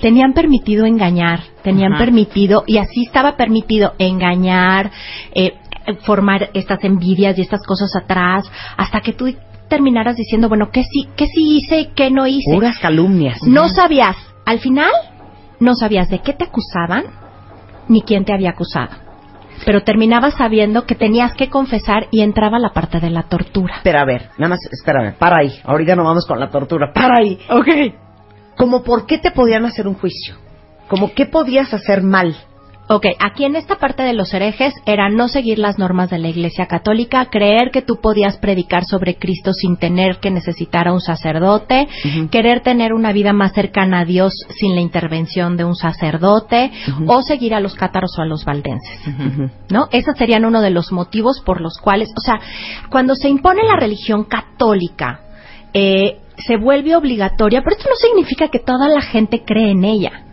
Tenían 0.00 0.32
permitido 0.32 0.86
engañar, 0.86 1.40
tenían 1.62 1.96
permitido, 1.98 2.62
y 2.66 2.78
así 2.78 3.04
estaba 3.04 3.36
permitido 3.36 3.94
engañar, 3.98 4.92
eh, 5.34 5.54
eh, 5.86 5.94
formar 6.04 6.50
estas 6.54 6.84
envidias 6.84 7.36
y 7.38 7.40
estas 7.40 7.66
cosas 7.66 7.90
atrás, 7.96 8.44
hasta 8.76 9.00
que 9.00 9.12
tú 9.12 9.34
terminaras 9.68 10.16
diciendo, 10.16 10.48
bueno, 10.48 10.70
¿qué 10.70 10.84
sí, 10.84 11.08
qué 11.16 11.26
sí 11.26 11.56
hice 11.56 11.80
y 11.80 11.86
qué 11.94 12.10
no 12.10 12.26
hice? 12.26 12.52
Puras 12.52 12.78
calumnias. 12.78 13.42
No 13.42 13.68
sabías. 13.68 14.16
Al 14.44 14.60
final, 14.60 14.90
no 15.58 15.74
sabías 15.74 16.08
de 16.10 16.20
qué 16.20 16.32
te 16.32 16.44
acusaban 16.44 17.04
ni 17.88 18.02
quién 18.02 18.24
te 18.24 18.32
había 18.32 18.50
acusado. 18.50 19.01
Pero 19.64 19.82
terminabas 19.82 20.34
sabiendo 20.34 20.86
que 20.86 20.94
tenías 20.94 21.34
que 21.34 21.48
confesar 21.48 22.08
y 22.10 22.22
entraba 22.22 22.58
la 22.58 22.72
parte 22.72 23.00
de 23.00 23.10
la 23.10 23.24
tortura. 23.24 23.80
Pero 23.84 23.98
a 23.98 24.04
ver, 24.04 24.30
nada 24.38 24.50
más, 24.50 24.60
espérame, 24.70 25.14
para 25.18 25.38
ahí. 25.38 25.60
Ahorita 25.64 25.94
no 25.96 26.04
vamos 26.04 26.26
con 26.26 26.40
la 26.40 26.50
tortura. 26.50 26.92
Para 26.92 27.18
ahí. 27.18 27.38
Ok. 27.48 27.68
Como 28.56 28.82
por 28.82 29.06
qué 29.06 29.18
te 29.18 29.30
podían 29.30 29.64
hacer 29.64 29.86
un 29.86 29.94
juicio. 29.94 30.36
Como 30.88 31.14
qué 31.14 31.26
podías 31.26 31.72
hacer 31.72 32.02
mal. 32.02 32.36
Ok, 32.88 33.06
aquí 33.20 33.44
en 33.44 33.56
esta 33.56 33.76
parte 33.76 34.02
de 34.02 34.12
los 34.12 34.34
herejes 34.34 34.74
era 34.86 35.08
no 35.08 35.28
seguir 35.28 35.58
las 35.58 35.78
normas 35.78 36.10
de 36.10 36.18
la 36.18 36.28
Iglesia 36.28 36.66
Católica, 36.66 37.26
creer 37.26 37.70
que 37.70 37.80
tú 37.80 38.00
podías 38.02 38.38
predicar 38.38 38.84
sobre 38.84 39.16
Cristo 39.16 39.52
sin 39.52 39.76
tener 39.76 40.18
que 40.18 40.30
necesitar 40.30 40.88
a 40.88 40.92
un 40.92 41.00
sacerdote, 41.00 41.88
querer 42.30 42.60
tener 42.60 42.92
una 42.92 43.12
vida 43.12 43.32
más 43.32 43.52
cercana 43.52 44.00
a 44.00 44.04
Dios 44.04 44.34
sin 44.58 44.74
la 44.74 44.80
intervención 44.80 45.56
de 45.56 45.64
un 45.64 45.76
sacerdote, 45.76 46.72
o 47.06 47.22
seguir 47.22 47.54
a 47.54 47.60
los 47.60 47.74
cátaros 47.74 48.18
o 48.18 48.22
a 48.22 48.26
los 48.26 48.44
valdenses. 48.44 49.00
¿No? 49.70 49.88
Esos 49.92 50.16
serían 50.18 50.44
uno 50.44 50.60
de 50.60 50.70
los 50.70 50.92
motivos 50.92 51.40
por 51.40 51.60
los 51.60 51.78
cuales, 51.78 52.08
o 52.16 52.20
sea, 52.20 52.40
cuando 52.90 53.14
se 53.14 53.28
impone 53.28 53.62
la 53.62 53.76
religión 53.76 54.24
católica, 54.24 55.20
eh, 55.72 56.18
se 56.36 56.56
vuelve 56.56 56.96
obligatoria, 56.96 57.62
pero 57.62 57.76
esto 57.76 57.88
no 57.88 57.96
significa 57.96 58.48
que 58.48 58.58
toda 58.58 58.88
la 58.88 59.00
gente 59.02 59.44
cree 59.46 59.70
en 59.70 59.84
ella 59.84 60.24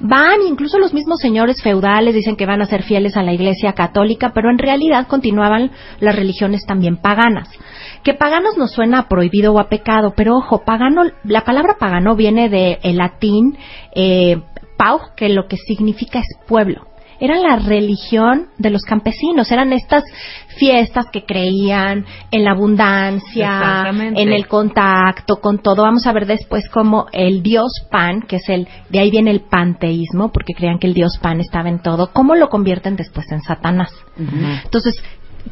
van, 0.00 0.42
incluso 0.48 0.78
los 0.78 0.92
mismos 0.92 1.20
señores 1.20 1.62
feudales 1.62 2.14
dicen 2.14 2.36
que 2.36 2.46
van 2.46 2.62
a 2.62 2.66
ser 2.66 2.82
fieles 2.82 3.16
a 3.16 3.22
la 3.22 3.32
Iglesia 3.32 3.72
católica, 3.72 4.32
pero 4.34 4.50
en 4.50 4.58
realidad 4.58 5.06
continuaban 5.06 5.70
las 6.00 6.16
religiones 6.16 6.64
también 6.66 6.96
paganas. 6.96 7.48
Que 8.02 8.14
paganos 8.14 8.56
nos 8.56 8.72
suena 8.72 9.00
a 9.00 9.08
prohibido 9.08 9.52
o 9.52 9.60
a 9.60 9.68
pecado, 9.68 10.14
pero 10.16 10.36
ojo, 10.36 10.64
pagano, 10.64 11.02
la 11.24 11.44
palabra 11.44 11.76
pagano 11.78 12.16
viene 12.16 12.48
del 12.48 12.96
latín 12.96 13.56
eh, 13.94 14.40
pau, 14.76 15.00
que 15.16 15.28
lo 15.28 15.46
que 15.46 15.56
significa 15.56 16.20
es 16.20 16.26
pueblo 16.46 16.89
era 17.20 17.36
la 17.36 17.56
religión 17.56 18.48
de 18.58 18.70
los 18.70 18.82
campesinos, 18.82 19.50
eran 19.52 19.72
estas 19.72 20.04
fiestas 20.56 21.06
que 21.12 21.24
creían 21.24 22.04
en 22.30 22.44
la 22.44 22.52
abundancia, 22.52 23.84
en 23.90 24.32
el 24.32 24.48
contacto 24.48 25.36
con 25.36 25.58
todo. 25.58 25.82
Vamos 25.82 26.06
a 26.06 26.12
ver 26.12 26.26
después 26.26 26.68
cómo 26.70 27.06
el 27.12 27.42
dios 27.42 27.70
Pan, 27.90 28.22
que 28.22 28.36
es 28.36 28.48
el, 28.48 28.66
de 28.88 28.98
ahí 28.98 29.10
viene 29.10 29.30
el 29.30 29.42
panteísmo, 29.42 30.32
porque 30.32 30.54
creían 30.54 30.78
que 30.78 30.86
el 30.86 30.94
dios 30.94 31.18
Pan 31.18 31.40
estaba 31.40 31.68
en 31.68 31.80
todo, 31.80 32.10
cómo 32.12 32.34
lo 32.34 32.48
convierten 32.48 32.96
después 32.96 33.30
en 33.30 33.42
Satanás. 33.42 33.90
Entonces, 34.64 34.94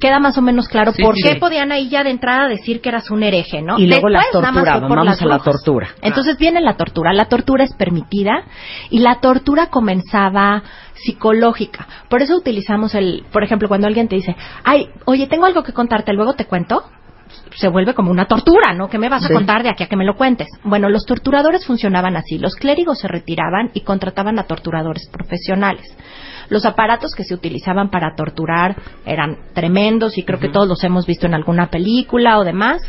queda 0.01 0.19
más 0.21 0.39
o 0.39 0.43
menos 0.43 0.69
claro 0.69 0.93
por 0.93 1.15
qué 1.15 1.37
podían 1.37 1.73
ahí 1.73 1.89
ya 1.89 2.05
de 2.05 2.11
entrada 2.11 2.49
decir 2.49 2.81
que 2.81 2.89
eras 2.89 3.11
un 3.11 3.23
hereje, 3.23 3.63
¿no? 3.63 3.79
Y 3.79 3.87
luego 3.87 4.09
la 4.09 4.23
tortura, 4.33 4.79
vamos 4.81 5.23
a 5.23 5.27
la 5.27 5.39
tortura. 5.39 5.89
Entonces 6.03 6.39
viene 6.39 6.61
la 6.61 6.77
tortura. 6.77 7.13
La 7.13 7.27
tortura 7.27 7.65
es 7.65 7.75
permitida 7.75 8.45
y 8.91 9.01
la 9.01 9.21
tortura 9.21 9.69
comenzaba 9.69 10.63
psicológica. 10.95 11.87
Por 12.09 12.23
eso 12.23 12.37
utilizamos 12.37 12.95
el, 12.95 13.25
por 13.33 13.45
ejemplo, 13.45 13.69
cuando 13.69 13.87
alguien 13.87 14.09
te 14.09 14.17
dice, 14.17 14.37
ay, 14.65 14.89
oye, 15.05 15.27
tengo 15.27 15.47
algo 15.47 15.63
que 15.63 15.73
contarte, 15.73 16.13
luego 16.13 16.35
te 16.35 16.47
cuento 16.47 16.85
se 17.57 17.69
vuelve 17.69 17.95
como 17.95 18.11
una 18.11 18.27
tortura, 18.27 18.75
¿no? 18.75 18.89
¿Qué 18.89 18.99
me 18.99 19.09
vas 19.09 19.25
a 19.25 19.33
contar 19.33 19.63
de 19.63 19.71
aquí 19.71 19.85
a 19.85 19.87
que 19.87 19.97
me 19.97 20.05
lo 20.05 20.17
cuentes? 20.17 20.49
Bueno, 20.65 20.89
los 20.89 21.05
torturadores 21.05 21.67
funcionaban 21.67 22.17
así. 22.17 22.39
Los 22.39 22.55
clérigos 22.55 23.01
se 23.01 23.09
retiraban 23.09 23.71
y 23.75 23.81
contrataban 23.81 24.39
a 24.39 24.45
torturadores 24.45 25.09
profesionales. 25.11 25.87
Los 26.49 26.65
aparatos 26.65 27.15
que 27.15 27.25
se 27.25 27.35
utilizaban 27.35 27.91
para 27.91 28.15
torturar 28.15 28.77
eran 29.05 29.39
tremendos 29.55 30.17
y 30.19 30.25
creo 30.25 30.39
que 30.39 30.49
todos 30.49 30.69
los 30.69 30.83
hemos 30.85 31.07
visto 31.07 31.27
en 31.27 31.35
alguna 31.35 31.69
película 31.69 32.39
o 32.39 32.45
demás. 32.45 32.83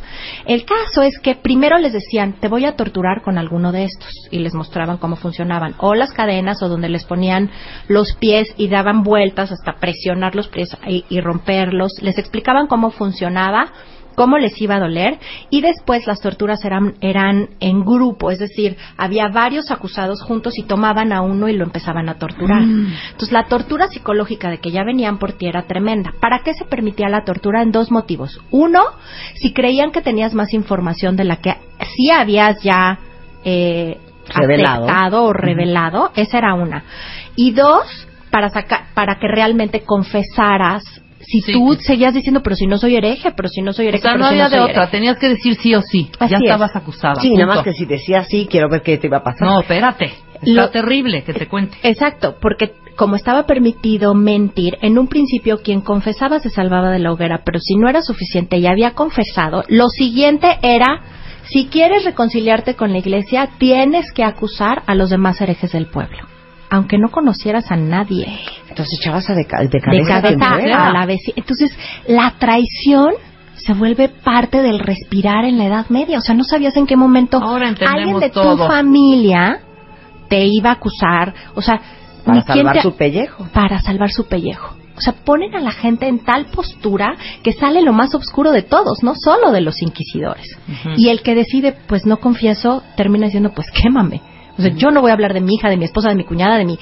El 0.45 0.65
caso 0.65 1.01
es 1.01 1.19
que 1.19 1.35
primero 1.35 1.77
les 1.77 1.93
decían, 1.93 2.33
te 2.39 2.47
voy 2.47 2.65
a 2.65 2.75
torturar 2.75 3.21
con 3.21 3.37
alguno 3.37 3.71
de 3.71 3.85
estos 3.85 4.11
y 4.31 4.39
les 4.39 4.53
mostraban 4.53 4.97
cómo 4.97 5.15
funcionaban. 5.15 5.75
O 5.79 5.95
las 5.95 6.13
cadenas 6.13 6.61
o 6.61 6.69
donde 6.69 6.89
les 6.89 7.05
ponían 7.05 7.49
los 7.87 8.15
pies 8.15 8.53
y 8.57 8.69
daban 8.69 9.03
vueltas 9.03 9.51
hasta 9.51 9.79
presionar 9.79 10.35
los 10.35 10.47
pies 10.47 10.75
y, 10.87 11.05
y 11.09 11.21
romperlos. 11.21 11.91
Les 12.01 12.17
explicaban 12.17 12.67
cómo 12.67 12.91
funcionaba 12.91 13.71
cómo 14.19 14.37
les 14.37 14.61
iba 14.61 14.75
a 14.75 14.79
doler 14.81 15.17
y 15.49 15.61
después 15.61 16.05
las 16.05 16.19
torturas 16.19 16.65
eran, 16.65 16.95
eran 16.99 17.51
en 17.61 17.85
grupo, 17.85 18.31
es 18.31 18.39
decir, 18.39 18.75
había 18.97 19.29
varios 19.29 19.71
acusados 19.71 20.21
juntos 20.21 20.57
y 20.57 20.63
tomaban 20.63 21.13
a 21.13 21.21
uno 21.21 21.47
y 21.47 21.53
lo 21.53 21.63
empezaban 21.63 22.09
a 22.09 22.15
torturar. 22.15 22.63
Mm. 22.63 22.91
Entonces 23.11 23.31
la 23.31 23.45
tortura 23.45 23.87
psicológica 23.87 24.49
de 24.49 24.57
que 24.57 24.71
ya 24.71 24.83
venían 24.83 25.19
por 25.19 25.31
ti 25.31 25.47
era 25.47 25.67
tremenda. 25.67 26.11
¿Para 26.19 26.39
qué 26.39 26.53
se 26.53 26.65
permitía 26.65 27.07
la 27.07 27.23
tortura? 27.23 27.61
En 27.61 27.71
dos 27.71 27.91
motivos. 27.91 28.41
Uno, 28.51 28.81
si 29.35 29.53
creían 29.53 29.93
que 29.93 30.01
tenías 30.01 30.33
más 30.33 30.53
información 30.53 31.15
de 31.15 31.23
la 31.23 31.37
que 31.37 31.55
sí 31.95 32.11
habías 32.11 32.61
ya 32.61 32.99
eh, 33.45 33.99
revelado. 34.35 35.23
o 35.23 35.31
revelado, 35.31 36.11
esa 36.17 36.39
era 36.39 36.55
una. 36.55 36.83
Y 37.37 37.51
dos, 37.51 37.85
para, 38.31 38.49
sacar, 38.49 38.87
para 38.93 39.17
que 39.17 39.29
realmente 39.29 39.83
confesaras 39.85 40.83
si 41.21 41.41
tú 41.51 41.77
seguías 41.79 42.13
diciendo, 42.13 42.41
pero 42.41 42.55
si 42.55 42.65
no 42.65 42.77
soy 42.77 42.95
hereje, 42.95 43.31
pero 43.31 43.49
si 43.49 43.61
no 43.61 43.73
soy 43.73 43.87
hereje. 43.87 44.07
O 44.07 44.09
sea, 44.09 44.17
no 44.17 44.25
había 44.25 44.49
de 44.49 44.59
otra, 44.59 44.89
tenías 44.89 45.17
que 45.17 45.29
decir 45.29 45.55
sí 45.55 45.75
o 45.75 45.81
sí. 45.81 46.09
ya 46.19 46.37
estabas 46.37 46.75
acusada. 46.75 47.21
Sí, 47.21 47.33
nada 47.33 47.55
más 47.55 47.63
que 47.63 47.73
si 47.73 47.85
decías 47.85 48.27
sí, 48.29 48.47
quiero 48.49 48.69
ver 48.69 48.81
qué 48.81 48.97
te 48.97 49.07
iba 49.07 49.17
a 49.17 49.23
pasar. 49.23 49.47
No, 49.47 49.61
espérate. 49.61 50.11
Está 50.41 50.71
terrible 50.71 51.23
que 51.23 51.33
te 51.33 51.47
cuente. 51.47 51.77
Exacto, 51.83 52.37
porque 52.39 52.73
como 52.95 53.15
estaba 53.15 53.45
permitido 53.45 54.13
mentir, 54.13 54.77
en 54.81 54.97
un 54.97 55.07
principio 55.07 55.59
quien 55.59 55.81
confesaba 55.81 56.39
se 56.39 56.49
salvaba 56.49 56.91
de 56.91 56.99
la 56.99 57.11
hoguera, 57.11 57.41
pero 57.45 57.59
si 57.59 57.75
no 57.75 57.89
era 57.89 58.01
suficiente 58.01 58.57
y 58.57 58.67
había 58.67 58.91
confesado, 58.91 59.63
lo 59.67 59.87
siguiente 59.89 60.59
era, 60.61 61.01
si 61.43 61.67
quieres 61.67 62.05
reconciliarte 62.05 62.75
con 62.75 62.91
la 62.91 62.99
iglesia, 62.99 63.49
tienes 63.57 64.11
que 64.13 64.23
acusar 64.23 64.83
a 64.85 64.95
los 64.95 65.09
demás 65.09 65.41
herejes 65.41 65.71
del 65.73 65.87
pueblo 65.87 66.38
aunque 66.69 66.97
no 66.97 67.09
conocieras 67.09 67.71
a 67.71 67.75
nadie. 67.75 68.27
Entonces 68.69 68.99
echabas 69.01 69.29
a 69.29 69.33
de, 69.33 69.45
cabeza, 69.45 70.19
a 70.19 70.91
la 70.91 71.05
vez. 71.05 71.19
Entonces, 71.35 71.71
la 72.07 72.35
traición 72.39 73.13
se 73.55 73.73
vuelve 73.73 74.09
parte 74.09 74.61
del 74.61 74.79
respirar 74.79 75.45
en 75.45 75.57
la 75.57 75.65
Edad 75.65 75.89
Media. 75.89 76.17
O 76.17 76.21
sea, 76.21 76.35
no 76.35 76.43
sabías 76.43 76.75
en 76.77 76.85
qué 76.85 76.95
momento 76.95 77.41
alguien 77.41 78.19
de 78.19 78.29
tu 78.29 78.57
familia 78.57 79.61
te 80.29 80.45
iba 80.45 80.69
a 80.69 80.73
acusar. 80.73 81.33
O 81.55 81.61
sea, 81.61 81.81
para 82.23 82.41
salvar 82.43 82.81
su 82.81 82.95
pellejo. 82.95 83.47
Para 83.53 83.79
salvar 83.79 84.11
su 84.11 84.27
pellejo. 84.27 84.75
O 84.95 85.01
sea, 85.01 85.13
ponen 85.13 85.55
a 85.55 85.61
la 85.61 85.71
gente 85.71 86.07
en 86.07 86.19
tal 86.19 86.47
postura 86.47 87.15
que 87.41 87.53
sale 87.53 87.81
lo 87.81 87.93
más 87.93 88.13
oscuro 88.13 88.51
de 88.51 88.63
todos, 88.63 89.01
no 89.01 89.15
solo 89.15 89.51
de 89.51 89.61
los 89.61 89.81
inquisidores. 89.81 90.45
Y 90.97 91.07
el 91.07 91.21
que 91.21 91.35
decide, 91.35 91.73
pues 91.87 92.05
no 92.05 92.17
confieso, 92.17 92.83
termina 92.97 93.25
diciendo, 93.25 93.53
pues 93.55 93.67
quémame. 93.71 94.21
O 94.59 94.61
sea, 94.61 94.71
yo 94.75 94.91
no 94.91 94.99
voy 94.99 95.09
a 95.09 95.13
hablar 95.13 95.33
de 95.33 95.39
mi 95.39 95.55
hija, 95.55 95.69
de 95.69 95.77
mi 95.77 95.85
esposa, 95.85 96.09
de 96.09 96.15
mi 96.15 96.25
cuñada, 96.25 96.57
de 96.57 96.65
mi... 96.65 96.77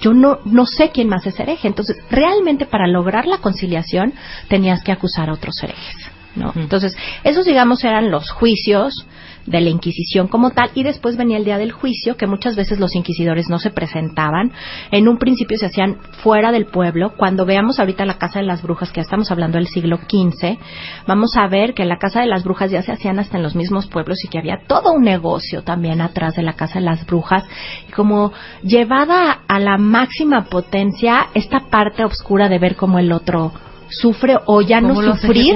Yo 0.00 0.14
no, 0.14 0.38
no 0.44 0.64
sé 0.66 0.90
quién 0.90 1.06
más 1.06 1.26
es 1.26 1.38
hereje. 1.38 1.68
Entonces, 1.68 1.96
realmente 2.10 2.64
para 2.64 2.88
lograr 2.88 3.26
la 3.26 3.38
conciliación 3.38 4.14
tenías 4.48 4.82
que 4.82 4.90
acusar 4.90 5.28
a 5.28 5.34
otros 5.34 5.54
herejes. 5.62 6.10
¿no? 6.34 6.52
Entonces, 6.56 6.96
esos, 7.24 7.44
digamos, 7.44 7.84
eran 7.84 8.10
los 8.10 8.30
juicios 8.30 9.06
de 9.46 9.60
la 9.60 9.70
Inquisición 9.70 10.28
como 10.28 10.50
tal 10.50 10.70
y 10.74 10.82
después 10.82 11.16
venía 11.16 11.36
el 11.36 11.44
día 11.44 11.58
del 11.58 11.72
juicio 11.72 12.16
que 12.16 12.26
muchas 12.26 12.56
veces 12.56 12.78
los 12.78 12.94
inquisidores 12.94 13.48
no 13.48 13.58
se 13.58 13.70
presentaban. 13.70 14.52
En 14.90 15.08
un 15.08 15.18
principio 15.18 15.58
se 15.58 15.66
hacían 15.66 15.98
fuera 16.22 16.52
del 16.52 16.66
pueblo. 16.66 17.14
Cuando 17.16 17.44
veamos 17.44 17.78
ahorita 17.78 18.04
la 18.04 18.18
casa 18.18 18.40
de 18.40 18.46
las 18.46 18.62
brujas 18.62 18.90
que 18.90 18.96
ya 18.96 19.02
estamos 19.02 19.30
hablando 19.30 19.58
del 19.58 19.66
siglo 19.66 19.96
XV 19.98 20.58
vamos 21.06 21.36
a 21.36 21.48
ver 21.48 21.74
que 21.74 21.84
la 21.84 21.98
casa 21.98 22.20
de 22.20 22.26
las 22.26 22.44
brujas 22.44 22.70
ya 22.70 22.82
se 22.82 22.92
hacían 22.92 23.18
hasta 23.18 23.36
en 23.36 23.42
los 23.42 23.54
mismos 23.54 23.86
pueblos 23.86 24.18
y 24.24 24.28
que 24.28 24.38
había 24.38 24.62
todo 24.66 24.92
un 24.92 25.02
negocio 25.02 25.62
también 25.62 26.00
atrás 26.00 26.34
de 26.36 26.42
la 26.42 26.54
casa 26.54 26.78
de 26.78 26.84
las 26.84 27.06
brujas. 27.06 27.44
Y 27.88 27.92
como 27.92 28.32
llevada 28.62 29.42
a 29.46 29.58
la 29.58 29.78
máxima 29.78 30.44
potencia 30.44 31.26
esta 31.34 31.70
parte 31.70 32.04
oscura 32.04 32.48
de 32.48 32.58
ver 32.58 32.76
como 32.76 32.98
el 32.98 33.12
otro 33.12 33.52
sufre 33.92 34.36
o 34.46 34.60
ya 34.60 34.80
no 34.80 34.94
sufrir, 34.94 35.54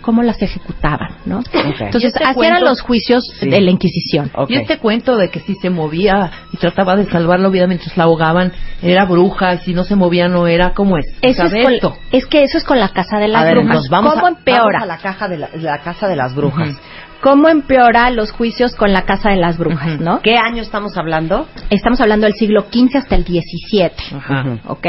cómo 0.00 0.22
las 0.22 0.40
ejecutaban, 0.42 1.16
¿no? 1.24 1.40
Entonces, 1.52 2.12
este 2.14 2.24
así 2.24 2.40
eran 2.44 2.62
los 2.62 2.80
juicios 2.80 3.24
de 3.40 3.60
la 3.60 3.70
Inquisición. 3.70 4.30
Y 4.48 4.56
este 4.56 4.78
cuento 4.78 5.16
de 5.16 5.30
que 5.30 5.40
si 5.40 5.54
se 5.56 5.70
movía 5.70 6.30
y 6.52 6.56
trataba 6.56 6.96
de 6.96 7.06
salvarla 7.06 7.48
vida 7.48 7.66
mientras 7.66 7.96
la 7.96 8.04
ahogaban, 8.04 8.52
era 8.82 9.04
bruja, 9.04 9.54
y 9.54 9.58
si 9.58 9.74
no 9.74 9.84
se 9.84 9.96
movía 9.96 10.28
no 10.28 10.46
era, 10.46 10.72
¿cómo 10.72 10.98
es? 10.98 11.06
Eso 11.22 11.44
es, 11.44 11.80
con, 11.80 11.92
es, 12.12 12.26
que 12.26 12.42
eso 12.42 12.58
es 12.58 12.64
con 12.64 12.78
la 12.78 12.90
Casa 12.90 13.18
de 13.18 13.28
las 13.28 13.50
Brujas. 13.50 13.88
Vamos 13.88 14.14
¿Cómo 14.14 14.28
empeora? 14.28 14.80
a 14.82 14.86
la, 14.86 14.98
caja 14.98 15.28
de 15.28 15.38
la, 15.38 15.78
Casa 15.78 16.08
de 16.08 16.16
las 16.16 16.34
Brujas. 16.34 16.76
¿Cómo 17.20 17.48
empeora 17.48 18.10
los 18.10 18.30
juicios 18.30 18.76
con 18.76 18.92
la 18.92 19.02
Casa 19.02 19.30
de 19.30 19.36
las 19.36 19.58
Brujas, 19.58 20.00
no? 20.00 20.20
¿Qué 20.22 20.36
año 20.36 20.62
estamos 20.62 20.96
hablando? 20.96 21.48
Estamos 21.68 22.00
hablando 22.00 22.26
del 22.26 22.34
siglo 22.34 22.66
XV 22.70 22.96
hasta 22.96 23.16
el 23.16 23.24
XVII, 23.24 23.90
Ajá. 24.16 24.58
¿ok? 24.66 24.86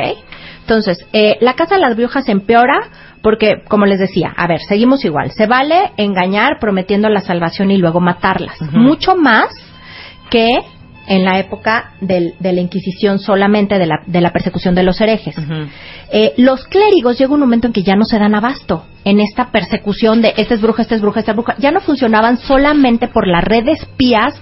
Entonces, 0.69 1.03
eh, 1.13 1.37
la 1.41 1.55
casa 1.55 1.75
de 1.75 1.81
las 1.81 1.95
brujas 1.95 2.29
empeora 2.29 2.91
porque, 3.23 3.63
como 3.67 3.87
les 3.87 3.97
decía, 3.97 4.31
a 4.37 4.45
ver, 4.45 4.59
seguimos 4.61 5.03
igual. 5.03 5.31
Se 5.31 5.47
vale 5.47 5.93
engañar 5.97 6.59
prometiendo 6.59 7.09
la 7.09 7.21
salvación 7.21 7.71
y 7.71 7.77
luego 7.77 7.99
matarlas. 7.99 8.61
Mucho 8.71 9.15
más 9.15 9.47
que 10.29 10.47
en 11.07 11.25
la 11.25 11.39
época 11.39 11.93
del, 12.01 12.35
de 12.39 12.53
la 12.53 12.61
Inquisición 12.61 13.17
solamente 13.17 13.79
de 13.79 13.87
la, 13.87 13.95
de 14.05 14.21
la 14.21 14.31
persecución 14.31 14.75
de 14.75 14.83
los 14.83 15.01
herejes. 15.01 15.35
Eh, 16.11 16.33
los 16.37 16.65
clérigos 16.65 17.17
llega 17.17 17.33
un 17.33 17.39
momento 17.39 17.65
en 17.65 17.73
que 17.73 17.81
ya 17.81 17.95
no 17.95 18.05
se 18.05 18.19
dan 18.19 18.35
abasto 18.35 18.85
en 19.05 19.19
esta 19.19 19.49
persecución 19.49 20.21
de 20.21 20.35
esta 20.37 20.53
es 20.53 20.61
bruja, 20.61 20.83
esta 20.83 20.93
es 20.93 21.01
bruja, 21.01 21.21
esta 21.21 21.31
es 21.31 21.35
bruja. 21.35 21.55
Ya 21.57 21.71
no 21.71 21.79
funcionaban 21.79 22.37
solamente 22.37 23.07
por 23.07 23.27
la 23.27 23.41
red 23.41 23.65
de 23.65 23.71
espías 23.71 24.39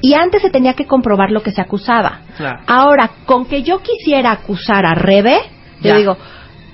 y 0.00 0.14
antes 0.14 0.40
se 0.40 0.48
tenía 0.48 0.72
que 0.72 0.86
comprobar 0.86 1.30
lo 1.30 1.42
que 1.42 1.50
se 1.50 1.60
acusaba. 1.60 2.20
Ahora, 2.66 3.10
con 3.26 3.44
que 3.44 3.62
yo 3.62 3.82
quisiera 3.82 4.32
acusar 4.32 4.86
a 4.86 4.94
Rebe, 4.94 5.38
yo 5.86 5.96
digo, 5.96 6.16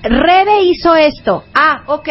Rebe 0.03 0.63
hizo 0.63 0.95
esto. 0.95 1.43
Ah, 1.53 1.83
ok, 1.87 2.09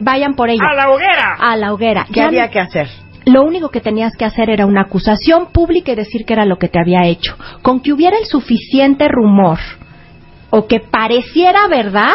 vayan 0.00 0.34
por 0.34 0.48
ella. 0.48 0.62
A 0.70 0.74
la 0.74 0.90
hoguera. 0.90 1.36
A 1.38 1.56
la 1.56 1.72
hoguera. 1.72 2.06
¿Qué 2.12 2.22
había 2.22 2.48
que 2.48 2.60
hacer? 2.60 2.88
Lo 3.26 3.42
único 3.42 3.70
que 3.70 3.80
tenías 3.80 4.16
que 4.16 4.24
hacer 4.24 4.50
era 4.50 4.66
una 4.66 4.82
acusación 4.82 5.46
pública 5.52 5.92
y 5.92 5.96
decir 5.96 6.24
que 6.24 6.32
era 6.32 6.44
lo 6.44 6.58
que 6.58 6.68
te 6.68 6.78
había 6.78 7.06
hecho. 7.06 7.36
Con 7.60 7.80
que 7.80 7.92
hubiera 7.92 8.16
el 8.18 8.26
suficiente 8.26 9.08
rumor 9.08 9.58
o 10.50 10.66
que 10.68 10.78
pareciera 10.78 11.66
verdad, 11.66 12.14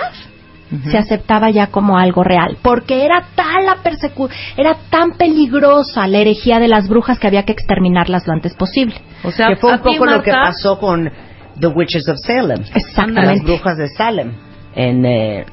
se 0.89 0.97
aceptaba 0.97 1.49
ya 1.49 1.67
como 1.67 1.97
algo 1.97 2.23
real, 2.23 2.57
porque 2.61 3.03
era 3.03 3.25
tal 3.35 3.65
la 3.65 3.83
persecución, 3.83 4.39
era 4.55 4.77
tan 4.89 5.17
peligrosa 5.17 6.07
la 6.07 6.19
herejía 6.19 6.59
de 6.59 6.69
las 6.69 6.87
brujas 6.87 7.19
que 7.19 7.27
había 7.27 7.43
que 7.43 7.51
exterminarlas 7.51 8.25
lo 8.25 8.31
antes 8.31 8.55
posible. 8.55 8.95
O 9.23 9.31
sea, 9.31 9.49
que 9.49 9.57
fue 9.57 9.73
un 9.73 9.79
poco 9.79 10.05
lo 10.05 10.23
que 10.23 10.31
pasó 10.31 10.79
con 10.79 11.11
The 11.61 11.67
Witches 11.67 12.07
of 12.09 12.17
Salem. 12.17 12.63
Exactamente. 12.73 13.21
Las 13.21 13.43
brujas 13.43 13.77
de 13.77 13.87
Salem 13.89 14.33
en 14.75 15.05
eh, 15.05 15.45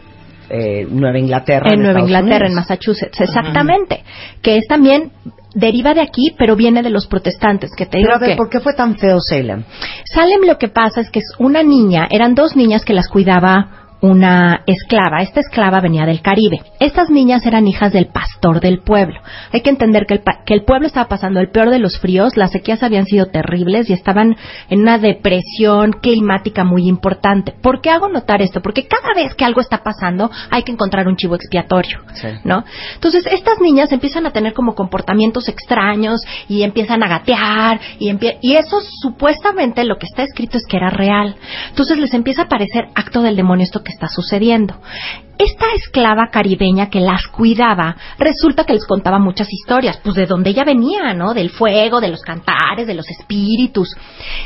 eh, 0.51 0.87
Nueva 0.91 1.19
Inglaterra. 1.19 1.71
En, 1.73 1.83
Nueva 1.83 2.01
Inglaterra, 2.01 2.47
en 2.47 2.55
Massachusetts, 2.55 3.21
exactamente. 3.21 4.03
Que 4.43 4.57
es 4.57 4.67
también 4.67 5.13
deriva 5.55 5.95
de 5.95 6.01
aquí, 6.01 6.35
pero 6.39 6.57
viene 6.57 6.83
de 6.83 6.91
los 6.91 7.07
protestantes, 7.07 7.71
que 7.77 7.87
te 7.87 7.99
digo 7.99 8.11
pero 8.19 8.37
¿por 8.37 8.49
qué 8.49 8.61
fue 8.61 8.75
tan 8.75 8.97
feo 8.97 9.19
Salem? 9.21 9.65
Salem 10.05 10.43
lo 10.47 10.59
que 10.59 10.69
pasa 10.69 11.01
es 11.01 11.11
que 11.11 11.21
es 11.21 11.33
una 11.39 11.63
niña, 11.63 12.07
eran 12.11 12.35
dos 12.35 12.55
niñas 12.55 12.85
que 12.85 12.93
las 12.93 13.09
cuidaba 13.09 13.88
una 14.01 14.63
esclava. 14.67 15.23
Esta 15.23 15.41
esclava 15.41 15.81
venía 15.81 16.07
del 16.07 16.23
Caribe. 16.23 16.61
Estas 16.79 17.11
niñas 17.11 17.45
eran 17.47 17.67
hijas 17.67 17.93
del 17.93 18.07
pastor 18.07 18.61
del 18.61 18.81
pueblo. 18.81 19.21
Hay 19.53 19.63
que 19.63 19.71
entender 19.71 20.07
que 20.07 20.15
el, 20.15 20.23
que 20.47 20.55
el, 20.55 20.65
pueblo 20.65 20.87
estaba 20.87 21.09
pasando 21.09 21.41
el 21.41 21.51
peor 21.51 21.71
de 21.71 21.79
los 21.79 21.99
fríos, 21.99 22.37
las 22.37 22.53
sequías 22.53 22.83
habían 22.83 23.07
sido 23.07 23.27
terribles 23.27 23.91
y 23.91 23.93
estaban 23.93 24.37
en 24.69 24.81
una 24.81 24.99
depresión 24.99 25.93
climática 25.93 26.65
muy 26.65 26.87
importante. 26.89 27.53
¿Por 27.61 27.81
qué 27.81 27.91
hago 27.91 28.09
notar 28.09 28.43
esto? 28.43 28.61
Porque 28.61 28.87
cada 28.87 29.15
vez 29.15 29.35
que 29.35 29.45
algo 29.45 29.61
está 29.61 29.83
pasando 29.83 30.31
hay 30.51 30.63
que 30.63 30.73
encontrar 30.73 31.09
un 31.09 31.17
chivo 31.17 31.35
expiatorio, 31.35 31.99
¿no? 32.45 32.65
Entonces 32.95 33.27
estas 33.27 33.61
niñas 33.61 33.91
empiezan 33.91 34.27
a 34.27 34.31
tener 34.31 34.53
como 34.53 34.75
comportamientos 34.75 35.49
extraños 35.49 36.21
y 36.49 36.63
empiezan 36.63 37.03
a 37.03 37.09
gatear 37.09 37.81
y, 37.99 38.11
y 38.43 38.55
eso 38.55 38.81
supuestamente 39.03 39.85
lo 39.85 39.97
que 39.97 40.07
está 40.07 40.23
escrito 40.23 40.57
es 40.57 40.65
que 40.69 40.77
era 40.77 40.91
real. 40.91 41.37
Entonces 41.71 41.99
les 41.99 42.15
empieza 42.15 42.43
a 42.43 42.49
parecer 42.49 42.89
acto 42.95 43.23
del 43.23 43.37
demonio 43.37 43.65
esto 43.65 43.83
que 43.89 43.95
está 43.95 44.09
sucediendo. 44.09 44.75
Esta 45.39 45.67
esclava 45.75 46.29
caribeña 46.31 46.91
que 46.91 47.01
las 47.01 47.27
cuidaba, 47.29 47.97
resulta 48.19 48.65
que 48.65 48.75
les 48.75 48.87
contaba 48.87 49.19
muchas 49.19 49.49
historias, 49.51 49.99
pues 50.03 50.17
de 50.17 50.27
donde 50.27 50.51
ella 50.51 50.65
venía, 50.65 51.15
¿no? 51.15 51.33
Del 51.33 51.49
fuego, 51.49 52.01
de 52.01 52.09
los 52.09 52.21
cantares, 52.21 52.87
de 52.87 52.95
los 52.95 53.09
espíritus. 53.09 53.97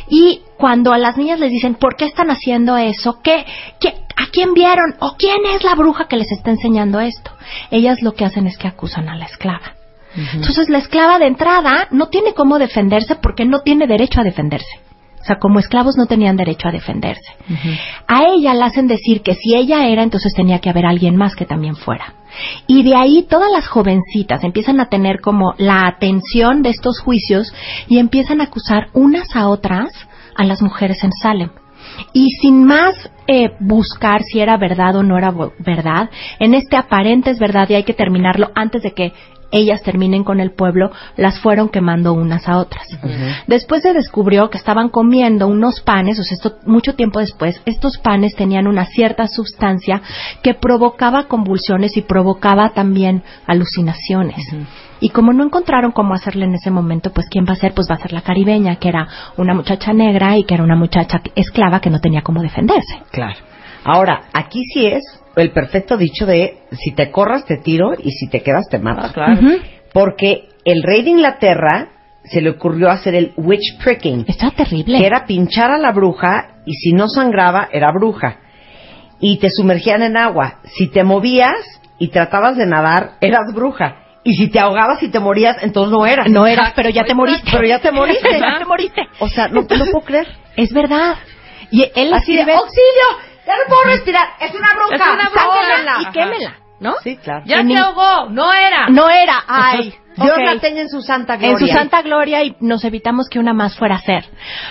Y 0.08 0.42
cuando 0.58 0.92
a 0.92 0.98
las 0.98 1.16
niñas 1.16 1.40
les 1.40 1.50
dicen, 1.50 1.74
¿por 1.74 1.96
qué 1.96 2.04
están 2.04 2.30
haciendo 2.30 2.76
eso? 2.76 3.20
¿Qué, 3.22 3.44
qué, 3.80 3.94
¿A 4.16 4.26
quién 4.30 4.52
vieron? 4.54 4.94
¿O 5.00 5.16
quién 5.18 5.44
es 5.54 5.64
la 5.64 5.74
bruja 5.74 6.06
que 6.06 6.16
les 6.16 6.30
está 6.30 6.50
enseñando 6.50 7.00
esto? 7.00 7.32
Ellas 7.70 8.02
lo 8.02 8.12
que 8.12 8.24
hacen 8.24 8.46
es 8.46 8.56
que 8.56 8.68
acusan 8.68 9.08
a 9.08 9.16
la 9.16 9.24
esclava. 9.24 9.74
Entonces 10.14 10.68
la 10.68 10.78
esclava 10.78 11.18
de 11.18 11.26
entrada 11.26 11.88
no 11.90 12.08
tiene 12.08 12.34
cómo 12.34 12.58
defenderse 12.58 13.16
porque 13.16 13.46
no 13.46 13.60
tiene 13.60 13.86
derecho 13.86 14.20
a 14.20 14.24
defenderse. 14.24 14.81
O 15.22 15.24
sea, 15.24 15.38
como 15.38 15.60
esclavos 15.60 15.96
no 15.96 16.06
tenían 16.06 16.36
derecho 16.36 16.68
a 16.68 16.72
defenderse. 16.72 17.36
A 18.08 18.24
ella 18.24 18.54
le 18.54 18.64
hacen 18.64 18.88
decir 18.88 19.22
que 19.22 19.34
si 19.34 19.54
ella 19.54 19.86
era, 19.86 20.02
entonces 20.02 20.34
tenía 20.34 20.58
que 20.58 20.68
haber 20.68 20.84
alguien 20.84 21.14
más 21.14 21.36
que 21.36 21.46
también 21.46 21.76
fuera. 21.76 22.14
Y 22.66 22.82
de 22.82 22.96
ahí 22.96 23.24
todas 23.28 23.50
las 23.52 23.68
jovencitas 23.68 24.42
empiezan 24.42 24.80
a 24.80 24.88
tener 24.88 25.20
como 25.20 25.54
la 25.58 25.86
atención 25.86 26.62
de 26.62 26.70
estos 26.70 26.98
juicios 27.00 27.54
y 27.88 27.98
empiezan 27.98 28.40
a 28.40 28.44
acusar 28.44 28.88
unas 28.94 29.36
a 29.36 29.48
otras 29.48 29.90
a 30.34 30.44
las 30.44 30.60
mujeres 30.60 31.04
en 31.04 31.12
Salem. 31.12 31.50
Y 32.12 32.30
sin 32.40 32.64
más 32.64 32.94
eh, 33.28 33.50
buscar 33.60 34.22
si 34.22 34.40
era 34.40 34.56
verdad 34.56 34.96
o 34.96 35.02
no 35.02 35.18
era 35.18 35.32
verdad, 35.58 36.10
en 36.40 36.54
este 36.54 36.76
aparente 36.76 37.30
es 37.30 37.38
verdad 37.38 37.68
y 37.68 37.74
hay 37.74 37.84
que 37.84 37.94
terminarlo 37.94 38.50
antes 38.54 38.82
de 38.82 38.92
que 38.92 39.12
ellas 39.52 39.82
terminen 39.82 40.24
con 40.24 40.40
el 40.40 40.50
pueblo, 40.50 40.90
las 41.16 41.38
fueron 41.38 41.68
quemando 41.68 42.12
unas 42.12 42.48
a 42.48 42.56
otras. 42.56 42.88
Después 43.46 43.82
se 43.82 43.92
descubrió 43.92 44.50
que 44.50 44.58
estaban 44.58 44.88
comiendo 44.88 45.46
unos 45.46 45.80
panes, 45.82 46.18
o 46.18 46.24
sea, 46.24 46.34
esto, 46.34 46.56
mucho 46.66 46.94
tiempo 46.94 47.20
después, 47.20 47.60
estos 47.66 47.98
panes 47.98 48.34
tenían 48.34 48.66
una 48.66 48.86
cierta 48.86 49.28
sustancia 49.28 50.02
que 50.42 50.54
provocaba 50.54 51.28
convulsiones 51.28 51.96
y 51.96 52.02
provocaba 52.02 52.70
también 52.70 53.22
alucinaciones. 53.46 54.42
Y 55.00 55.10
como 55.10 55.32
no 55.32 55.44
encontraron 55.44 55.92
cómo 55.92 56.14
hacerle 56.14 56.44
en 56.44 56.54
ese 56.54 56.70
momento, 56.70 57.12
pues 57.12 57.26
quién 57.28 57.44
va 57.46 57.52
a 57.52 57.56
ser, 57.56 57.74
pues 57.74 57.88
va 57.90 57.96
a 57.96 58.02
ser 58.02 58.12
la 58.12 58.22
caribeña, 58.22 58.76
que 58.76 58.88
era 58.88 59.08
una 59.36 59.52
muchacha 59.52 59.92
negra 59.92 60.36
y 60.36 60.44
que 60.44 60.54
era 60.54 60.62
una 60.62 60.76
muchacha 60.76 61.20
esclava 61.34 61.80
que 61.80 61.90
no 61.90 61.98
tenía 62.00 62.22
cómo 62.22 62.40
defenderse. 62.40 63.02
Claro. 63.10 63.51
Ahora, 63.84 64.28
aquí 64.32 64.64
sí 64.72 64.86
es 64.86 65.02
el 65.36 65.50
perfecto 65.50 65.96
dicho 65.96 66.26
de 66.26 66.58
si 66.72 66.92
te 66.92 67.10
corras 67.10 67.44
te 67.44 67.56
tiro 67.56 67.92
y 67.98 68.10
si 68.12 68.28
te 68.28 68.42
quedas 68.42 68.68
te 68.70 68.78
mato. 68.78 69.02
Ah, 69.04 69.12
claro. 69.12 69.40
Porque 69.92 70.48
el 70.64 70.82
rey 70.82 71.02
de 71.02 71.10
Inglaterra 71.10 71.88
se 72.24 72.40
le 72.40 72.50
ocurrió 72.50 72.90
hacer 72.90 73.14
el 73.14 73.32
witch 73.36 73.78
pricking. 73.82 74.24
Está 74.28 74.50
terrible. 74.50 74.98
Que 74.98 75.06
era 75.06 75.26
pinchar 75.26 75.70
a 75.70 75.78
la 75.78 75.92
bruja 75.92 76.62
y 76.66 76.74
si 76.74 76.92
no 76.92 77.08
sangraba 77.08 77.68
era 77.72 77.90
bruja. 77.92 78.38
Y 79.20 79.38
te 79.38 79.50
sumergían 79.50 80.02
en 80.02 80.16
agua. 80.16 80.60
Si 80.64 80.88
te 80.88 81.04
movías 81.04 81.80
y 81.98 82.08
tratabas 82.08 82.56
de 82.56 82.66
nadar, 82.66 83.12
eras 83.20 83.52
bruja. 83.54 83.96
Y 84.24 84.34
si 84.34 84.48
te 84.48 84.60
ahogabas 84.60 85.02
y 85.02 85.08
te 85.08 85.18
morías, 85.18 85.62
entonces 85.62 85.92
no 85.92 86.06
eras. 86.06 86.28
No 86.28 86.46
eras, 86.46 86.72
pero 86.76 86.90
ya 86.90 87.04
te 87.04 87.14
moriste. 87.14 87.50
Pero 87.50 87.66
ya 87.66 87.80
te 87.80 87.90
moriste. 87.90 88.28
ya 88.40 88.58
te 88.58 88.64
moriste. 88.64 89.02
O 89.18 89.28
sea, 89.28 89.48
no, 89.48 89.62
no 89.62 89.66
puedo 89.66 90.04
creer. 90.04 90.28
Es 90.56 90.72
verdad. 90.72 91.16
Y 91.70 91.90
él 91.94 92.12
así 92.12 92.36
de, 92.36 92.42
¡auxilio! 92.42 93.31
Ya 93.46 93.54
no 93.56 93.62
puedo 93.68 93.84
respirar. 93.84 94.28
Es 94.40 94.54
una 94.54 94.68
bruja. 94.74 94.94
Es 94.94 95.12
una 95.12 95.28
bruja. 95.28 96.00
Y 96.00 96.12
quémela, 96.12 96.56
¿no? 96.80 96.94
Sí, 97.02 97.16
claro. 97.16 97.42
Ya 97.46 97.62
se 97.64 97.76
ahogó. 97.76 98.30
No 98.30 98.52
era. 98.52 98.88
No 98.88 99.08
era. 99.08 99.42
Ay. 99.46 99.94
Dios 100.16 100.36
la 100.44 100.58
tenga 100.58 100.82
en 100.82 100.88
su 100.88 101.00
santa 101.00 101.36
gloria. 101.36 101.52
En 101.52 101.58
su 101.58 101.66
santa 101.66 102.02
gloria 102.02 102.44
y 102.44 102.56
nos 102.60 102.84
evitamos 102.84 103.28
que 103.30 103.38
una 103.38 103.54
más 103.54 103.76
fuera 103.76 103.94
a 103.94 104.00
ser. 104.00 104.24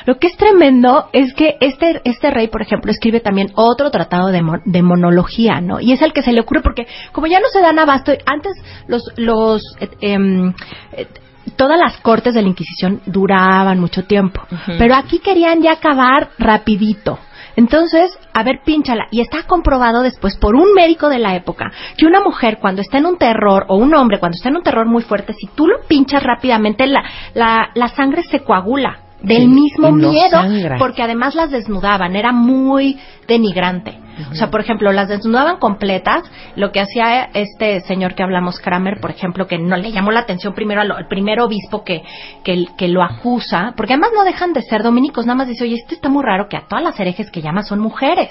Lo 0.05 0.19
que 0.19 0.27
es 0.27 0.37
tremendo 0.37 1.09
es 1.13 1.33
que 1.33 1.57
este, 1.59 2.01
este 2.03 2.29
rey, 2.29 2.47
por 2.47 2.61
ejemplo, 2.61 2.91
escribe 2.91 3.21
también 3.21 3.51
otro 3.55 3.89
tratado 3.89 4.27
de, 4.27 4.43
de 4.65 4.81
monología, 4.83 5.59
¿no? 5.61 5.79
Y 5.79 5.93
es 5.93 6.01
el 6.01 6.13
que 6.13 6.21
se 6.21 6.31
le 6.31 6.41
ocurre 6.41 6.61
porque 6.61 6.87
como 7.11 7.27
ya 7.27 7.39
no 7.39 7.47
se 7.47 7.61
dan 7.61 7.79
abasto, 7.79 8.11
antes 8.25 8.53
los, 8.87 9.03
los 9.17 9.63
eh, 9.79 9.89
em, 10.01 10.53
eh, 10.93 11.07
todas 11.55 11.79
las 11.79 11.97
cortes 11.97 12.33
de 12.33 12.41
la 12.41 12.47
Inquisición 12.47 13.01
duraban 13.05 13.79
mucho 13.79 14.03
tiempo, 14.03 14.41
pero 14.77 14.95
aquí 14.95 15.19
querían 15.19 15.61
ya 15.61 15.73
acabar 15.73 16.29
rapidito. 16.37 17.19
Entonces, 17.55 18.17
a 18.33 18.43
ver, 18.43 18.61
pínchala. 18.63 19.07
Y 19.11 19.21
está 19.21 19.43
comprobado 19.43 20.01
después 20.01 20.37
por 20.37 20.55
un 20.55 20.73
médico 20.73 21.09
de 21.09 21.19
la 21.19 21.35
época 21.35 21.71
que 21.97 22.05
una 22.05 22.21
mujer 22.21 22.59
cuando 22.59 22.81
está 22.81 22.97
en 22.97 23.05
un 23.05 23.17
terror, 23.17 23.65
o 23.67 23.77
un 23.77 23.93
hombre 23.93 24.19
cuando 24.19 24.35
está 24.35 24.49
en 24.49 24.57
un 24.57 24.63
terror 24.63 24.85
muy 24.85 25.03
fuerte, 25.03 25.33
si 25.33 25.47
tú 25.47 25.67
lo 25.67 25.81
pinchas 25.81 26.23
rápidamente, 26.23 26.87
la, 26.87 27.03
la, 27.33 27.71
la 27.73 27.87
sangre 27.89 28.23
se 28.23 28.41
coagula 28.41 28.99
del 29.23 29.47
mismo 29.47 29.91
miedo, 29.91 30.41
porque 30.77 31.03
además 31.03 31.35
las 31.35 31.51
desnudaban, 31.51 32.15
era 32.15 32.31
muy 32.31 32.99
denigrante. 33.27 33.97
O 34.29 34.35
sea, 34.35 34.51
por 34.51 34.61
ejemplo, 34.61 34.91
las 34.91 35.07
desnudaban 35.07 35.57
completas, 35.57 36.23
lo 36.55 36.71
que 36.71 36.79
hacía 36.79 37.29
este 37.33 37.81
señor 37.81 38.13
que 38.13 38.23
hablamos, 38.23 38.59
Kramer, 38.59 38.99
por 38.99 39.09
ejemplo, 39.09 39.47
que 39.47 39.57
no 39.57 39.77
le 39.77 39.91
llamó 39.91 40.11
la 40.11 40.19
atención 40.21 40.53
primero 40.53 40.81
al, 40.81 41.07
primer 41.07 41.39
obispo 41.39 41.83
que, 41.83 42.03
que, 42.43 42.67
que, 42.77 42.87
lo 42.87 43.03
acusa, 43.03 43.73
porque 43.75 43.93
además 43.93 44.11
no 44.13 44.23
dejan 44.23 44.53
de 44.53 44.61
ser 44.61 44.83
dominicos, 44.83 45.25
nada 45.25 45.37
más 45.37 45.47
dice, 45.47 45.63
oye, 45.63 45.75
esto 45.75 45.95
está 45.95 46.09
muy 46.09 46.23
raro 46.23 46.47
que 46.49 46.57
a 46.57 46.67
todas 46.67 46.83
las 46.83 46.99
herejes 46.99 47.31
que 47.31 47.41
llama 47.41 47.63
son 47.63 47.79
mujeres. 47.79 48.29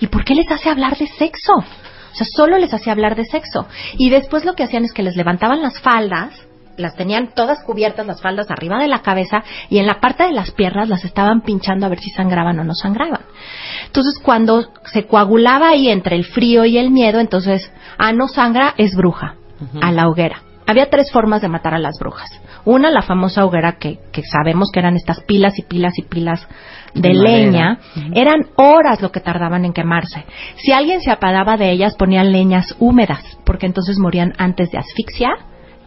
¿Y 0.00 0.08
por 0.08 0.24
qué 0.24 0.34
les 0.34 0.50
hace 0.50 0.68
hablar 0.68 0.96
de 0.96 1.06
sexo? 1.06 1.52
O 1.54 2.14
sea, 2.14 2.26
solo 2.34 2.58
les 2.58 2.74
hacía 2.74 2.92
hablar 2.92 3.14
de 3.14 3.24
sexo. 3.24 3.66
Y 3.96 4.10
después 4.10 4.44
lo 4.44 4.54
que 4.54 4.64
hacían 4.64 4.84
es 4.84 4.92
que 4.92 5.02
les 5.02 5.16
levantaban 5.16 5.62
las 5.62 5.80
faldas, 5.80 6.34
las 6.80 6.96
tenían 6.96 7.28
todas 7.34 7.62
cubiertas 7.64 8.06
las 8.06 8.20
faldas 8.20 8.50
arriba 8.50 8.78
de 8.78 8.88
la 8.88 9.02
cabeza 9.02 9.42
y 9.68 9.78
en 9.78 9.86
la 9.86 10.00
parte 10.00 10.24
de 10.24 10.32
las 10.32 10.50
piernas 10.50 10.88
las 10.88 11.04
estaban 11.04 11.42
pinchando 11.42 11.86
a 11.86 11.88
ver 11.88 12.00
si 12.00 12.10
sangraban 12.10 12.58
o 12.58 12.64
no 12.64 12.74
sangraban. 12.74 13.22
Entonces 13.86 14.18
cuando 14.22 14.64
se 14.92 15.06
coagulaba 15.06 15.70
ahí 15.70 15.88
entre 15.88 16.16
el 16.16 16.24
frío 16.24 16.64
y 16.64 16.78
el 16.78 16.90
miedo, 16.90 17.20
entonces, 17.20 17.72
ah, 17.98 18.12
no 18.12 18.28
sangra, 18.28 18.74
es 18.76 18.94
bruja, 18.96 19.34
a 19.80 19.92
la 19.92 20.08
hoguera. 20.08 20.42
Había 20.66 20.88
tres 20.88 21.10
formas 21.12 21.42
de 21.42 21.48
matar 21.48 21.74
a 21.74 21.78
las 21.78 21.98
brujas. 21.98 22.30
Una, 22.64 22.90
la 22.90 23.02
famosa 23.02 23.44
hoguera 23.44 23.72
que, 23.72 23.98
que 24.12 24.22
sabemos 24.22 24.70
que 24.72 24.78
eran 24.78 24.94
estas 24.94 25.20
pilas 25.24 25.58
y 25.58 25.62
pilas 25.62 25.98
y 25.98 26.02
pilas 26.02 26.46
de, 26.94 27.14
leña, 27.14 27.78
eran 28.14 28.46
horas 28.56 29.00
lo 29.00 29.10
que 29.10 29.20
tardaban 29.20 29.64
en 29.64 29.72
quemarse. 29.72 30.24
Si 30.56 30.72
alguien 30.72 31.00
se 31.00 31.10
apagaba 31.10 31.56
de 31.56 31.72
ellas, 31.72 31.96
ponían 31.96 32.30
leñas 32.30 32.76
húmedas, 32.78 33.22
porque 33.44 33.66
entonces 33.66 33.98
morían 33.98 34.34
antes 34.38 34.70
de 34.70 34.78
asfixia 34.78 35.30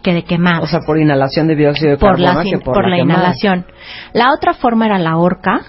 que 0.04 0.14
de 0.14 0.24
quemada. 0.24 0.62
O 0.62 0.68
sea, 0.68 0.82
por 0.86 1.00
inhalación 1.00 1.48
de 1.48 1.56
dióxido 1.56 1.92
de 1.92 1.98
por 1.98 2.18
carbono 2.18 2.44
la, 2.44 2.44
que 2.44 2.58
por, 2.60 2.74
por 2.76 2.90
la, 2.90 2.98
quemada. 2.98 3.20
inhalación. 3.20 3.66
La 4.14 4.34
otra 4.34 4.54
forma 4.54 4.86
era 4.86 5.00
la 5.00 5.18
horca 5.18 5.62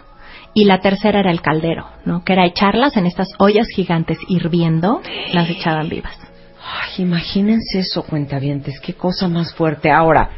y 0.53 0.65
la 0.65 0.81
tercera 0.81 1.21
era 1.21 1.31
el 1.31 1.41
caldero, 1.41 1.87
¿no? 2.05 2.23
Que 2.25 2.35
era 2.35 2.45
echarlas 2.45 2.97
en 2.97 3.07
estas 3.07 3.29
ollas 3.39 3.67
gigantes 3.75 4.19
hirviendo, 4.29 5.01
las 5.33 5.49
echaban 5.49 5.89
vivas. 5.89 6.17
Ay, 6.65 7.05
imagínense 7.05 7.81
eso, 7.81 8.03
cuentavientes, 8.03 8.81
qué 8.81 8.95
cosa 8.95 9.29
más 9.29 9.55
fuerte. 9.55 9.91
Ahora, 9.91 10.31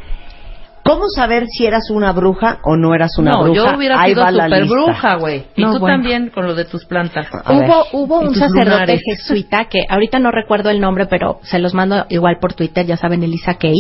¿cómo 0.87 1.09
saber 1.15 1.47
si 1.47 1.67
eras 1.67 1.91
una 1.91 2.13
bruja 2.13 2.61
o 2.65 2.77
no 2.77 2.95
eras 2.95 3.19
una 3.19 3.33
no, 3.33 3.43
bruja? 3.45 3.71
yo 3.73 3.77
hubiera 3.77 4.01
Ahí 4.01 4.15
sido 4.15 4.27
super 4.27 4.65
bruja, 4.67 5.15
güey. 5.17 5.47
Y 5.57 5.63
No, 5.63 5.73
tú 5.75 5.81
bueno. 5.81 5.95
también 5.97 6.31
con 6.31 6.47
lo 6.47 6.55
de 6.55 6.65
tus 6.65 6.85
plantas. 6.87 7.27
A 7.45 7.53
ver. 7.53 7.69
Hubo, 7.69 7.85
hubo 7.93 8.21
un 8.21 8.35
sacerdote 8.35 8.71
lunares. 8.71 9.03
jesuita 9.05 9.65
que 9.67 9.81
ahorita 9.89 10.19
no 10.19 10.31
recuerdo 10.31 10.71
el 10.71 10.81
nombre, 10.81 11.07
pero 11.07 11.39
se 11.43 11.59
los 11.59 11.75
mando 11.75 12.07
igual 12.09 12.39
por 12.41 12.55
Twitter, 12.55 12.87
ya 12.87 12.97
saben, 12.97 13.23
Elisa 13.23 13.55
Kay. 13.55 13.75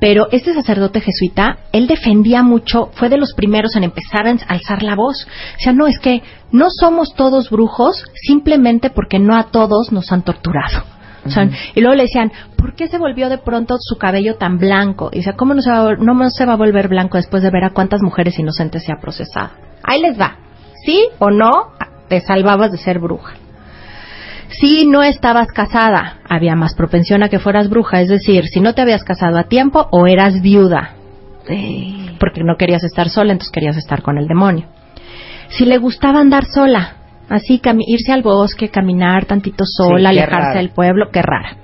Pero 0.00 0.28
este 0.32 0.52
sacerdote 0.54 1.00
jesuita, 1.00 1.58
él 1.72 1.86
defendía 1.86 2.42
mucho, 2.42 2.90
fue 2.94 3.08
de 3.08 3.16
los 3.16 3.32
primeros 3.34 3.74
en 3.76 3.84
empezar 3.84 4.26
a 4.26 4.34
alzar 4.48 4.82
la 4.82 4.94
voz. 4.96 5.26
O 5.56 5.60
sea, 5.60 5.72
no, 5.72 5.86
es 5.86 5.98
que 5.98 6.22
no 6.52 6.66
somos 6.70 7.14
todos 7.14 7.50
brujos 7.50 8.04
simplemente 8.14 8.90
porque 8.90 9.18
no 9.18 9.36
a 9.36 9.44
todos 9.44 9.92
nos 9.92 10.12
han 10.12 10.22
torturado. 10.22 10.84
Y 11.74 11.80
luego 11.80 11.94
le 11.94 12.02
decían, 12.02 12.32
¿por 12.56 12.74
qué 12.74 12.88
se 12.88 12.98
volvió 12.98 13.28
de 13.28 13.38
pronto 13.38 13.76
su 13.78 13.96
cabello 13.96 14.36
tan 14.36 14.58
blanco? 14.58 15.10
Y 15.12 15.18
decía, 15.18 15.34
¿cómo 15.34 15.54
no 15.54 15.62
se, 15.62 15.70
va 15.70 15.90
a, 15.90 15.96
no 15.96 16.30
se 16.30 16.46
va 16.46 16.54
a 16.54 16.56
volver 16.56 16.88
blanco 16.88 17.16
después 17.16 17.42
de 17.42 17.50
ver 17.50 17.64
a 17.64 17.70
cuántas 17.70 18.02
mujeres 18.02 18.38
inocentes 18.38 18.84
se 18.84 18.92
ha 18.92 19.00
procesado? 19.00 19.50
Ahí 19.82 20.00
les 20.00 20.18
va. 20.18 20.36
¿Sí 20.84 21.08
o 21.18 21.30
no? 21.30 21.72
Te 22.08 22.20
salvabas 22.20 22.72
de 22.72 22.78
ser 22.78 22.98
bruja. 22.98 23.34
Si 24.60 24.86
no 24.86 25.02
estabas 25.02 25.48
casada, 25.48 26.18
había 26.28 26.54
más 26.54 26.74
propensión 26.74 27.22
a 27.22 27.28
que 27.28 27.38
fueras 27.38 27.68
bruja, 27.68 28.00
es 28.00 28.08
decir, 28.08 28.46
si 28.46 28.60
no 28.60 28.74
te 28.74 28.82
habías 28.82 29.02
casado 29.02 29.38
a 29.38 29.44
tiempo 29.44 29.88
o 29.90 30.06
eras 30.06 30.42
viuda, 30.42 30.94
porque 32.20 32.44
no 32.44 32.56
querías 32.56 32.84
estar 32.84 33.08
sola, 33.08 33.32
entonces 33.32 33.52
querías 33.52 33.76
estar 33.76 34.02
con 34.02 34.16
el 34.16 34.28
demonio. 34.28 34.68
Si 35.48 35.64
le 35.64 35.78
gustaba 35.78 36.20
andar 36.20 36.44
sola, 36.44 37.03
así 37.28 37.60
irse 37.86 38.12
al 38.12 38.22
bosque, 38.22 38.68
caminar 38.68 39.26
tantito 39.26 39.64
sola, 39.66 40.10
qué 40.10 40.20
alejarse 40.20 40.58
del 40.58 40.70
pueblo, 40.70 41.10
qué 41.12 41.22
rara. 41.22 41.56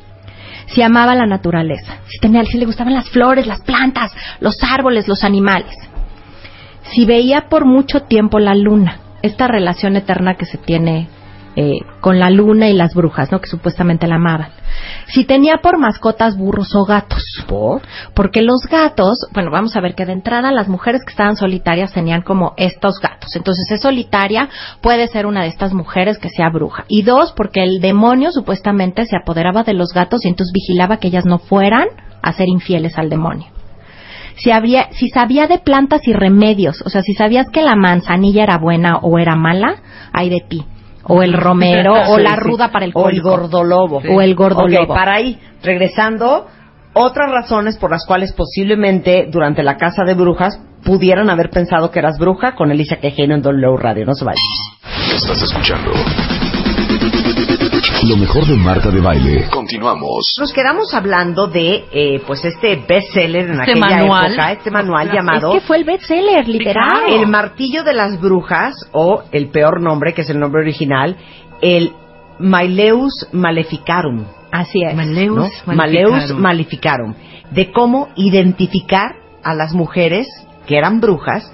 Si 0.67 0.83
amaba 0.83 1.15
la 1.15 1.27
naturaleza, 1.27 1.99
si 2.07 2.19
tenía, 2.21 2.45
si 2.45 2.59
le 2.59 2.67
gustaban 2.67 2.95
las 2.95 3.11
flores, 3.11 3.47
las 3.47 3.61
plantas, 3.63 4.13
los 4.41 4.57
árboles, 4.63 5.09
los 5.09 5.25
animales. 5.25 5.75
Si 6.83 7.05
veía 7.05 7.49
por 7.49 7.67
mucho 7.67 8.03
tiempo 8.03 8.39
la 8.39 8.55
luna, 8.55 9.01
esta 9.23 9.49
relación 9.49 9.97
eterna 9.97 10.35
que 10.35 10.47
se 10.47 10.59
tiene 10.59 11.09
eh, 11.57 11.79
con 12.01 12.21
la 12.21 12.31
luna 12.31 12.69
y 12.69 12.75
las 12.75 12.95
brujas, 12.95 13.33
¿no? 13.33 13.41
Que 13.41 13.49
supuestamente 13.49 14.07
la 14.07 14.17
amaban. 14.17 14.51
Si 15.07 15.25
tenía 15.25 15.59
por 15.63 15.79
mascotas 15.79 16.37
burros 16.37 16.75
o 16.77 16.85
gatos. 16.85 17.25
¿Por? 17.49 17.83
Porque 18.15 18.43
los 18.43 18.63
gatos, 18.71 19.19
bueno, 19.33 19.51
vamos 19.51 19.77
a 19.77 19.81
ver 19.81 19.95
que 19.95 20.07
de 20.07 20.13
entrada 20.13 20.53
las 20.53 20.69
mujeres 20.69 21.03
que 21.05 21.11
estaban 21.11 21.37
solitarias 21.37 21.93
tenían 21.93 22.23
como 22.23 22.55
estos 22.57 23.01
gatos. 23.01 23.35
Entonces 23.35 23.69
es 23.71 23.83
solitaria, 23.83 24.49
puede 24.81 25.09
ser 25.09 25.27
una 25.27 25.43
de 25.43 25.49
estas 25.49 25.73
mujeres 25.73 26.19
que 26.19 26.29
sea 26.29 26.51
bruja. 26.51 26.85
Y 26.89 27.03
dos, 27.03 27.33
porque 27.37 27.65
el 27.65 27.81
demonio 27.81 28.31
supuestamente 28.31 29.05
se 29.07 29.17
apoderaba 29.17 29.65
de 29.65 29.75
los 29.75 29.93
gatos 29.93 30.25
y 30.25 30.29
entonces 30.29 30.53
vigilaba 30.53 30.99
que 30.99 31.09
ellas 31.09 31.27
no 31.27 31.39
fueran 31.39 31.89
a 32.23 32.33
ser 32.33 32.49
infieles 32.49 32.97
al 32.97 33.11
demonio. 33.11 33.49
Si, 34.37 34.51
habría, 34.53 34.89
si 34.93 35.09
sabía 35.09 35.47
de 35.49 35.59
plantas 35.59 36.07
y 36.07 36.13
remedios, 36.13 36.83
o 36.87 36.89
sea, 36.89 37.03
si 37.03 37.15
sabías 37.15 37.47
que 37.53 37.63
la 37.63 37.75
manzanilla 37.75 38.45
era 38.45 38.59
buena 38.59 38.99
o 38.99 39.19
era 39.19 39.35
mala, 39.35 39.83
hay 40.13 40.31
de 40.31 40.41
ti. 40.41 40.65
O 41.11 41.23
el 41.23 41.33
romero, 41.35 41.93
o 42.09 42.19
la 42.19 42.35
sí. 42.35 42.41
ruda 42.41 42.71
para 42.73 42.85
el 42.87 42.93
O 42.95 43.09
el 43.09 43.21
cólico. 43.23 43.31
gordolobo. 43.31 44.03
O 44.09 44.21
el 44.21 44.33
Ok, 44.33 44.39
gordolobo. 44.39 44.95
para 44.95 45.15
ahí, 45.15 45.39
regresando, 45.63 46.47
otras 46.95 47.31
razones 47.31 47.79
por 47.79 47.91
las 47.91 48.05
cuales 48.07 48.33
posiblemente 48.33 49.29
durante 49.31 49.63
la 49.63 49.77
casa 49.77 50.05
de 50.05 50.15
brujas 50.15 50.61
pudieran 50.85 51.29
haber 51.31 51.51
pensado 51.51 51.91
que 51.91 51.99
eras 51.99 52.19
bruja 52.19 52.55
con 52.55 52.71
Alicia 52.71 52.99
Quejeno 53.01 53.35
en 53.35 53.43
W 53.43 53.77
Radio. 53.77 54.07
No 54.07 54.15
se 54.15 54.25
vayan. 54.25 54.41
Estás 55.15 55.43
escuchando 55.43 55.91
lo 58.03 58.17
mejor 58.17 58.47
de 58.47 58.57
Marta 58.57 58.91
de 58.91 59.01
Baile. 59.01 59.47
Continuamos. 59.51 60.35
Nos 60.39 60.53
quedamos 60.53 60.93
hablando 60.95 61.47
de, 61.47 61.85
eh, 61.93 62.21
pues, 62.27 62.45
este 62.45 62.77
bestseller 62.89 63.47
en 63.51 63.61
Este 63.61 63.73
aquella 63.73 63.99
manual. 63.99 64.33
época, 64.33 64.53
este 64.53 64.71
manual 64.71 65.13
llamado 65.13 65.55
Es 65.55 65.61
que 65.61 65.67
fue 65.67 65.77
el 65.79 65.85
bestseller, 65.85 66.49
literal. 66.49 66.89
claro. 66.89 67.15
El 67.23 67.27
martillo 67.29 67.85
de 67.85 67.93
las 67.93 68.21
brujas, 68.21 68.75
o 68.93 69.23
el 69.33 69.49
peor 69.51 69.81
nombre, 69.81 70.13
que 70.15 70.23
es 70.23 70.31
el 70.31 70.41
nombre 70.41 70.63
original, 70.63 71.17
el 71.63 71.93
Maileus 72.39 73.29
Maleficarum. 73.33 74.25
Así 74.51 74.83
es. 74.83 74.95
Maleus 74.97 75.37
¿no? 75.37 75.75
Maleficarum. 75.75 75.77
Maleus 75.77 76.35
Maleficarum, 76.39 77.15
de 77.51 77.71
cómo 77.71 78.09
identificar 78.17 79.13
a 79.45 79.55
las 79.55 79.73
mujeres 79.75 80.27
que 80.67 80.77
eran 80.77 81.01
brujas, 81.01 81.51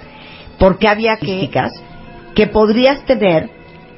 porque 0.57 0.87
había 0.87 1.17
críticas 1.17 1.71
que 2.35 2.47
podrías 2.47 3.03
tener 3.05 3.49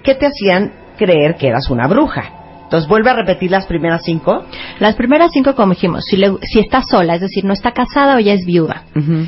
que 0.04 0.16
te 0.16 0.26
hacían 0.26 0.74
creer 1.00 1.36
que 1.38 1.48
eras 1.48 1.70
una 1.72 1.88
bruja. 1.88 2.34
Entonces 2.66 2.88
vuelve 2.88 3.10
a 3.10 3.16
repetir 3.16 3.50
las 3.50 3.66
primeras 3.66 4.02
cinco. 4.04 4.44
Las 4.80 4.94
primeras 4.94 5.32
cinco, 5.34 5.56
como 5.56 5.74
dijimos, 5.74 6.04
si, 6.06 6.18
le- 6.18 6.38
si 6.44 6.60
está 6.60 6.84
sola, 6.84 7.16
es 7.16 7.22
decir, 7.22 7.44
no 7.44 7.54
está 7.54 7.72
casada 7.72 8.16
o 8.18 8.20
ya 8.20 8.34
es 8.34 8.46
viuda. 8.46 8.84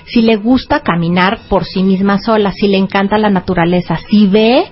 Si 0.06 0.22
le 0.22 0.36
gusta 0.36 0.82
caminar 0.82 1.40
por 1.50 1.64
sí 1.66 1.82
misma 1.82 2.20
sola, 2.20 2.52
si 2.52 2.68
le 2.68 2.78
encanta 2.78 3.18
la 3.18 3.32
naturaleza, 3.32 3.98
si 4.12 4.28
ve 4.28 4.66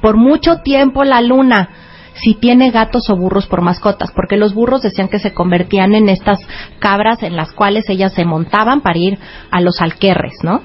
por 0.00 0.16
mucho 0.16 0.58
tiempo 0.62 1.02
la 1.02 1.20
luna, 1.20 1.70
si 2.14 2.34
tiene 2.34 2.70
gatos 2.70 3.10
o 3.10 3.16
burros 3.16 3.46
por 3.48 3.62
mascotas, 3.62 4.12
porque 4.12 4.36
los 4.36 4.54
burros 4.54 4.82
decían 4.82 5.08
que 5.08 5.18
se 5.18 5.32
convertían 5.32 5.94
en 5.96 6.08
estas 6.08 6.38
cabras 6.78 7.22
en 7.24 7.34
las 7.34 7.52
cuales 7.52 7.88
ellas 7.88 8.12
se 8.12 8.24
montaban 8.24 8.82
para 8.82 8.98
ir 8.98 9.18
a 9.50 9.60
los 9.60 9.80
alquerres, 9.80 10.34
¿no? 10.44 10.60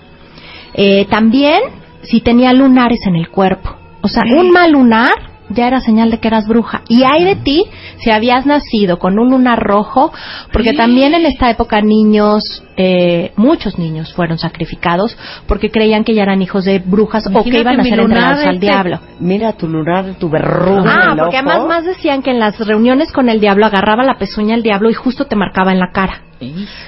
Eh, 0.76 1.06
también 1.10 1.60
si 2.04 2.22
tenía 2.22 2.54
lunares 2.54 3.00
en 3.08 3.16
el 3.16 3.30
cuerpo. 3.30 3.76
O 4.02 4.08
sea, 4.10 4.24
un 4.38 4.52
mal 4.52 4.74
lunar 4.74 5.14
ya 5.50 5.68
era 5.68 5.80
señal 5.80 6.12
de 6.12 6.20
que 6.20 6.28
eras 6.28 6.48
bruja. 6.48 6.82
Y 6.88 7.04
hay 7.04 7.24
de 7.24 7.36
ti 7.38 7.64
si 7.98 8.12
habías 8.12 8.46
nacido 8.46 9.00
con 9.00 9.18
un 9.20 9.30
lunar 9.32 9.60
rojo, 9.60 10.12
porque 10.52 10.74
también 10.74 11.14
en 11.14 11.26
esta 11.26 11.50
época 11.50 11.82
niños, 11.82 12.64
eh, 12.76 13.32
muchos 13.36 13.78
niños 13.80 14.14
fueron 14.14 14.38
sacrificados 14.38 15.18
porque 15.48 15.70
creían 15.70 16.04
que 16.04 16.14
ya 16.14 16.24
eran 16.24 16.42
hijos 16.42 16.66
de 16.66 16.80
brujas 16.80 17.26
o 17.34 17.44
que 17.44 17.60
iban 17.60 17.80
a 17.80 17.84
ser 17.84 18.00
entregados 18.00 18.46
al 18.46 18.56
este. 18.56 18.66
diablo. 18.66 19.00
Mira 19.20 19.54
tu 19.54 19.68
lunar, 19.68 20.16
tu 20.20 20.30
verruga. 20.30 20.94
Ah, 20.94 21.12
el 21.14 21.20
porque 21.20 21.38
ojo. 21.38 21.50
además 21.50 21.68
más 21.68 21.86
decían 21.86 22.22
que 22.22 22.32
en 22.32 22.40
las 22.40 22.60
reuniones 22.60 23.12
con 23.12 23.30
el 23.30 23.40
diablo 23.40 23.66
agarraba 23.66 24.04
la 24.04 24.18
pezuña 24.18 24.56
el 24.56 24.64
diablo 24.64 24.90
y 24.90 24.94
justo 24.94 25.26
te 25.26 25.36
marcaba 25.36 25.72
en 25.72 25.80
la 25.80 25.92
cara. 25.92 26.24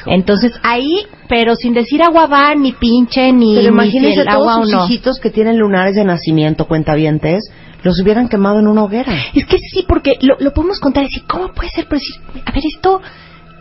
Entonces 0.05 0.51
ahí, 0.64 1.07
pero 1.28 1.55
sin 1.55 1.74
decir 1.74 2.03
agua 2.03 2.28
va, 2.28 2.53
ni 2.55 2.72
pinche, 2.74 3.32
ni, 3.34 3.55
Pero 3.55 3.72
ni 3.72 3.89
si 3.89 3.97
imagínense 3.97 4.22
el 4.22 4.28
agua 4.28 4.53
todos 4.53 4.57
o 4.60 4.64
sus 4.66 4.74
no. 4.74 4.86
hijitos 4.86 5.20
que 5.20 5.32
tienen 5.32 5.57
lunares 5.57 5.95
de 5.95 6.03
nacimiento, 6.05 6.66
cuentavientes, 6.66 7.51
los 7.84 7.99
hubieran 8.01 8.27
quemado 8.27 8.59
en 8.59 8.67
una 8.67 8.84
hoguera. 8.84 9.13
Es 9.34 9.45
que 9.45 9.57
sí, 9.57 9.86
porque 9.88 10.17
lo, 10.21 10.36
lo 10.39 10.53
podemos 10.53 10.80
contar 10.80 11.03
y 11.03 11.07
decir, 11.07 11.23
¿cómo 11.27 11.53
puede 11.53 11.69
ser? 11.69 11.88
Pero 11.88 11.99
decir, 11.99 12.43
a 12.45 12.51
ver, 12.51 12.63
esto 12.65 13.01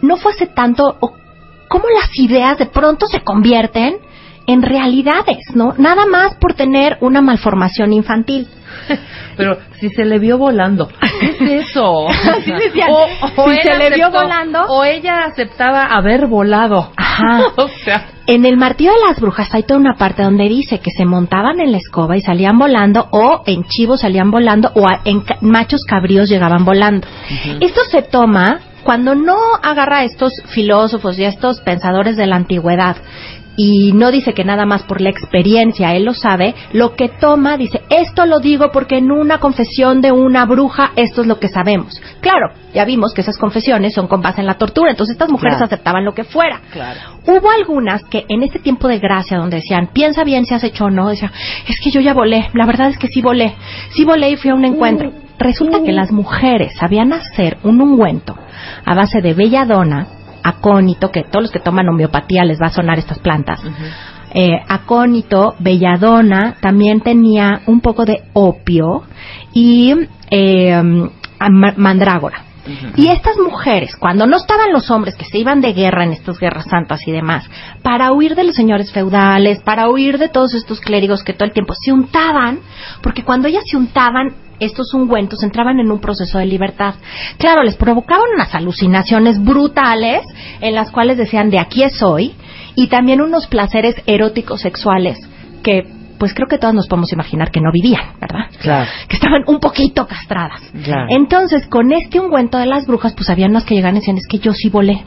no 0.03 0.17
fue 0.17 0.33
hace 0.33 0.47
tanto, 0.47 0.97
o 1.01 1.15
cómo 1.69 1.85
las 1.89 2.17
ideas 2.19 2.59
de 2.59 2.67
pronto 2.67 3.07
se 3.07 3.21
convierten 3.21 3.99
en 4.49 4.63
realidades, 4.63 5.39
¿no? 5.55 5.75
Nada 5.79 6.07
más 6.07 6.35
por 6.41 6.55
tener 6.55 6.97
una 7.01 7.21
malformación 7.21 7.93
infantil. 7.93 8.49
Pero 9.37 9.57
si 9.79 9.89
se 9.91 10.05
le 10.05 10.19
vio 10.19 10.37
volando, 10.37 10.89
¿qué 11.21 11.27
es 11.27 11.69
eso? 11.71 12.09
Así 12.09 12.51
decían, 12.51 12.89
O, 12.91 13.07
o 13.37 13.51
si 13.51 13.57
él 13.57 13.63
se 13.63 13.79
le 13.79 13.95
vio 13.95 14.07
aceptó- 14.07 14.23
volando. 14.23 14.65
O 14.69 14.85
ella 14.85 15.25
aceptaba 15.25 15.85
haber 15.85 16.27
volado. 16.27 16.91
Ajá. 16.97 17.43
o 17.57 17.69
sea, 17.85 18.07
En 18.27 18.45
el 18.45 18.57
martillo 18.57 18.91
de 18.93 19.07
las 19.09 19.21
brujas 19.21 19.49
hay 19.55 19.63
toda 19.63 19.79
una 19.79 19.95
parte 19.97 20.23
donde 20.23 20.49
dice 20.49 20.81
que 20.81 20.91
se 20.91 21.05
montaban 21.05 21.61
en 21.61 21.71
la 21.73 21.79
escoba 21.79 22.17
y 22.17 22.21
salían 22.21 22.59
volando, 22.59 23.07
o 23.13 23.43
en 23.47 23.65
chivos 23.65 24.01
salían 24.01 24.31
volando, 24.31 24.73
o 24.75 24.87
en 25.05 25.23
machos 25.41 25.85
cabríos 25.85 26.29
llegaban 26.29 26.65
volando. 26.65 27.07
Esto 27.61 27.81
se 27.91 28.03
toma 28.03 28.61
cuando 28.83 29.15
no 29.15 29.37
agarra 29.63 29.99
a 29.99 30.05
estos 30.05 30.33
filósofos 30.55 31.19
y 31.19 31.25
a 31.25 31.29
estos 31.29 31.61
pensadores 31.61 32.17
de 32.17 32.27
la 32.27 32.37
antigüedad 32.37 32.97
y 33.61 33.93
no 33.93 34.13
dice 34.13 34.35
que 34.35 34.45
nada 34.45 34.67
más 34.67 34.85
por 34.85 35.01
la 35.01 35.11
experiencia 35.11 35.93
él 35.97 36.05
lo 36.05 36.15
sabe, 36.15 36.55
lo 36.73 36.95
que 36.95 37.09
toma 37.09 37.57
dice, 37.57 37.83
esto 37.91 38.25
lo 38.25 38.39
digo 38.39 38.71
porque 38.73 38.99
en 38.99 39.11
una 39.11 39.39
confesión 39.41 40.01
de 40.01 40.13
una 40.13 40.47
bruja 40.47 40.93
esto 40.95 41.23
es 41.23 41.27
lo 41.27 41.41
que 41.41 41.49
sabemos. 41.49 42.01
Claro, 42.21 42.53
ya 42.73 42.85
vimos 42.85 43.13
que 43.13 43.23
esas 43.23 43.37
confesiones 43.37 43.95
son 43.95 44.07
con 44.07 44.23
base 44.23 44.41
en 44.43 44.47
la 44.47 44.55
tortura, 44.55 44.93
entonces 44.93 45.15
estas 45.15 45.31
mujeres 45.31 45.57
Claro. 45.57 45.67
aceptaban 45.67 46.05
lo 46.05 46.15
que 46.15 46.23
fuera. 46.23 46.61
Claro. 46.73 47.01
Hubo 47.27 47.51
algunas 47.51 48.05
que 48.05 48.25
en 48.29 48.45
este 48.45 48.61
tiempo 48.61 48.87
de 48.87 49.01
gracia 49.01 49.37
donde 49.39 49.57
decían, 49.57 49.89
piensa 49.93 50.23
bien 50.23 50.47
si 50.47 50.55
has 50.55 50.63
hecho 50.63 50.85
o 50.85 50.91
no, 50.91 51.09
decían, 51.09 51.33
es 51.67 51.81
que 51.81 51.91
yo 51.91 52.01
ya 52.01 52.15
volé, 52.15 52.49
la 52.55 52.65
verdad 52.65 52.91
es 52.91 52.97
que 52.99 53.09
sí 53.09 53.21
volé, 53.21 53.57
sí 53.91 54.05
volé 54.05 54.31
y 54.31 54.37
fui 54.37 54.51
a 54.51 54.55
un 54.55 54.65
encuentro. 54.67 55.11
Resulta 55.37 55.83
que 55.83 55.93
las 55.93 56.13
mujeres 56.13 56.75
sabían 56.79 57.13
hacer 57.13 57.59
un 57.65 57.81
ungüento 57.81 58.37
a 58.85 58.95
base 58.95 59.21
de 59.21 59.35
belladona, 59.35 60.07
acónito, 60.43 61.11
que 61.11 61.25
todos 61.25 61.45
los 61.45 61.53
que 61.53 61.61
toman 61.61 61.89
homeopatía 61.89 62.45
les 62.45 62.61
va 62.61 62.67
a 62.67 62.71
sonar 62.71 62.99
estas 62.99 63.19
plantas. 63.19 63.61
Eh, 64.35 64.61
acónito, 64.69 65.55
belladona, 65.59 66.57
también 66.61 67.01
tenía 67.01 67.63
un 67.67 67.81
poco 67.81 68.05
de 68.05 68.25
opio 68.35 69.05
y 69.55 69.95
eh, 70.31 70.83
mandrágora. 71.77 72.45
Y 72.97 73.09
estas 73.09 73.39
mujeres, 73.39 73.97
cuando 73.97 74.27
no 74.27 74.37
estaban 74.37 74.73
los 74.73 74.91
hombres 74.91 75.17
que 75.17 75.25
se 75.25 75.39
iban 75.39 75.63
de 75.63 75.73
guerra 75.73 76.05
en 76.05 76.13
estas 76.13 76.39
guerras 76.39 76.67
santas 76.69 77.01
y 77.07 77.13
demás, 77.13 77.49
para 77.83 78.13
huir 78.13 78.35
de 78.35 78.45
los 78.45 78.55
señores 78.55 78.93
feudales, 78.93 79.61
para 79.63 79.89
huir 79.89 80.19
de 80.19 80.29
todos 80.29 80.53
estos 80.55 80.81
clérigos 80.81 81.25
que 81.25 81.33
todo 81.33 81.47
el 81.47 81.55
tiempo 81.55 81.75
se 81.75 81.93
untaban, 81.93 82.61
porque 83.03 83.25
cuando 83.25 83.49
ellas 83.49 83.65
se 83.67 83.77
untaban 83.77 84.35
estos 84.61 84.93
ungüentos 84.95 85.43
entraban 85.43 85.81
en 85.81 85.91
un 85.91 86.01
proceso 86.01 86.39
de 86.39 86.47
libertad. 86.47 86.95
Claro, 87.39 87.63
les 87.63 87.77
provocaban 87.77 88.27
unas 88.35 88.55
alucinaciones 88.55 89.43
brutales 89.43 90.23
en 90.61 90.75
las 90.75 90.91
cuales 90.91 91.17
decían 91.17 91.51
de 91.51 91.59
aquí 91.59 91.83
soy 91.91 92.35
y 92.75 92.89
también 92.89 93.21
unos 93.21 93.47
placeres 93.47 93.97
eróticos 94.07 94.61
sexuales 94.61 95.19
que 95.63 95.99
pues 96.19 96.35
creo 96.35 96.49
que 96.49 96.59
todos 96.59 96.75
nos 96.75 96.89
podemos 96.89 97.13
imaginar 97.13 97.51
que 97.51 97.61
no 97.61 97.71
vivían, 97.73 98.15
¿verdad? 98.21 98.51
Claro. 98.61 98.91
Que 99.09 99.17
estaban 99.17 99.45
un 99.47 99.61
poquito 99.61 100.07
castradas. 100.07 100.61
Claro. 100.83 101.07
Entonces, 101.11 101.67
con 101.69 101.93
este 101.93 102.19
ungüento 102.19 102.59
de 102.59 102.67
las 102.67 102.87
brujas, 102.87 103.15
pues 103.15 103.31
había 103.31 103.47
unas 103.47 103.65
que 103.65 103.77
llegaban 103.77 103.97
y 103.97 104.01
decían, 104.01 104.19
es 104.19 104.27
que 104.29 104.39
yo 104.39 104.53
sí 104.53 104.69
volé. 104.69 105.05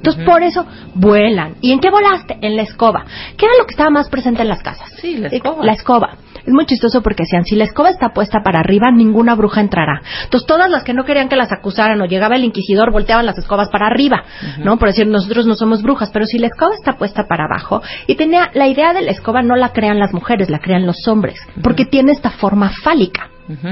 Entonces, 0.00 0.24
por 0.24 0.42
eso 0.42 0.64
vuelan. 0.94 1.56
¿Y 1.60 1.72
en 1.72 1.80
qué 1.80 1.90
volaste? 1.90 2.38
En 2.40 2.56
la 2.56 2.62
escoba. 2.62 3.04
¿Qué 3.36 3.44
era 3.44 3.54
lo 3.58 3.66
que 3.66 3.72
estaba 3.72 3.90
más 3.90 4.08
presente 4.08 4.40
en 4.40 4.48
las 4.48 4.62
casas? 4.62 4.90
Sí, 5.00 5.18
la 5.18 5.28
escoba. 5.28 5.64
La 5.64 5.72
escoba. 5.72 6.16
Es 6.46 6.54
muy 6.54 6.64
chistoso 6.64 7.02
porque 7.02 7.24
decían, 7.24 7.44
si 7.44 7.54
la 7.54 7.64
escoba 7.64 7.90
está 7.90 8.14
puesta 8.14 8.40
para 8.42 8.60
arriba, 8.60 8.90
ninguna 8.90 9.34
bruja 9.34 9.60
entrará. 9.60 10.00
Entonces, 10.24 10.46
todas 10.46 10.70
las 10.70 10.84
que 10.84 10.94
no 10.94 11.04
querían 11.04 11.28
que 11.28 11.36
las 11.36 11.52
acusaran 11.52 12.00
o 12.00 12.06
llegaba 12.06 12.36
el 12.36 12.44
inquisidor, 12.44 12.90
volteaban 12.90 13.26
las 13.26 13.36
escobas 13.36 13.68
para 13.68 13.88
arriba, 13.88 14.24
¿no? 14.64 14.78
Por 14.78 14.88
decir, 14.88 15.06
nosotros 15.06 15.46
no 15.46 15.54
somos 15.54 15.82
brujas, 15.82 16.10
pero 16.10 16.24
si 16.24 16.38
la 16.38 16.46
escoba 16.46 16.74
está 16.74 16.96
puesta 16.96 17.24
para 17.28 17.44
abajo, 17.44 17.82
y 18.06 18.14
tenía, 18.14 18.50
la 18.54 18.68
idea 18.68 18.94
de 18.94 19.02
la 19.02 19.10
escoba 19.10 19.42
no 19.42 19.54
la 19.54 19.72
crean 19.74 19.98
las 19.98 20.14
mujeres, 20.14 20.48
la 20.48 20.60
crean 20.60 20.86
los 20.86 21.06
hombres, 21.08 21.38
porque 21.62 21.84
tiene 21.84 22.12
esta 22.12 22.30
forma 22.30 22.70
fálica. 22.82 23.28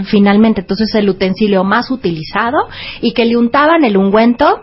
Finalmente, 0.07 0.63
entonces 0.63 0.93
el 0.97 1.09
utensilio 1.09 1.63
más 1.63 1.93
utilizado 1.93 2.59
y 3.01 3.13
que 3.13 3.25
le 3.25 3.37
untaban 3.37 3.85
el 3.85 3.97
ungüento 3.97 4.63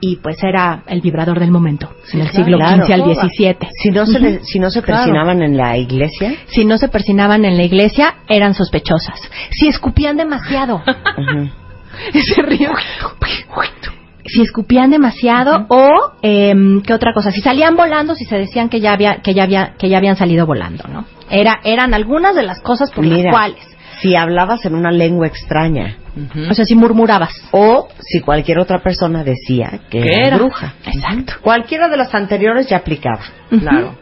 y 0.00 0.16
pues 0.16 0.36
era 0.42 0.82
el 0.86 1.00
vibrador 1.00 1.40
del 1.40 1.50
momento, 1.50 1.90
en 2.12 2.20
el 2.20 2.28
siglo 2.30 2.58
claro. 2.58 2.84
XV 2.84 2.92
al 2.92 3.02
XVII. 3.02 3.56
Si 3.82 3.90
no 3.90 4.06
se, 4.06 4.18
le- 4.20 4.44
si 4.44 4.58
no 4.58 4.70
se 4.70 4.82
persinaban 4.82 5.42
en 5.42 5.56
la 5.56 5.76
iglesia, 5.78 6.34
Si 6.48 6.64
no 6.64 6.76
se 6.78 6.88
persinaban 6.88 7.44
en 7.44 7.56
la 7.56 7.62
iglesia, 7.64 8.16
eran 8.28 8.54
sospechosas. 8.54 9.18
Si 9.50 9.68
escupían 9.68 10.16
demasiado, 10.16 10.76
ujú. 10.76 11.50
ese 12.12 12.42
río. 12.42 12.70
Si 14.28 14.42
escupían 14.42 14.90
demasiado 14.90 15.66
o 15.68 15.88
em, 16.20 16.82
qué 16.82 16.92
otra 16.92 17.12
cosa, 17.14 17.30
si 17.30 17.40
salían 17.40 17.76
volando, 17.76 18.14
si 18.16 18.24
se 18.24 18.36
decían 18.36 18.68
que 18.68 18.80
ya 18.80 18.92
había 18.92 19.22
que 19.22 19.34
ya 19.34 19.44
había 19.44 19.74
que 19.78 19.88
ya 19.88 19.98
habían 19.98 20.16
salido 20.16 20.46
volando, 20.46 20.84
¿no? 20.88 21.04
Era 21.30 21.60
eran 21.62 21.94
algunas 21.94 22.34
de 22.34 22.42
las 22.42 22.60
cosas 22.60 22.90
por 22.90 23.04
Mira. 23.04 23.16
las 23.22 23.32
cuales, 23.32 23.76
si 24.02 24.16
hablabas 24.16 24.64
en 24.64 24.74
una 24.74 24.90
lengua 24.90 25.28
extraña 25.28 25.96
o 26.50 26.54
sea, 26.54 26.64
si 26.64 26.74
murmurabas. 26.74 27.32
o 27.52 27.88
si 28.00 28.20
cualquier 28.20 28.58
otra 28.58 28.82
persona 28.82 29.22
decía 29.22 29.80
que 29.90 30.00
¿Qué 30.00 30.12
era, 30.12 30.26
era? 30.28 30.36
bruja. 30.38 30.74
Exacto. 30.86 31.34
Cualquiera 31.42 31.88
de 31.88 31.96
las 31.96 32.14
anteriores 32.14 32.68
ya 32.68 32.78
aplicaba. 32.78 33.20
Claro. 33.50 33.96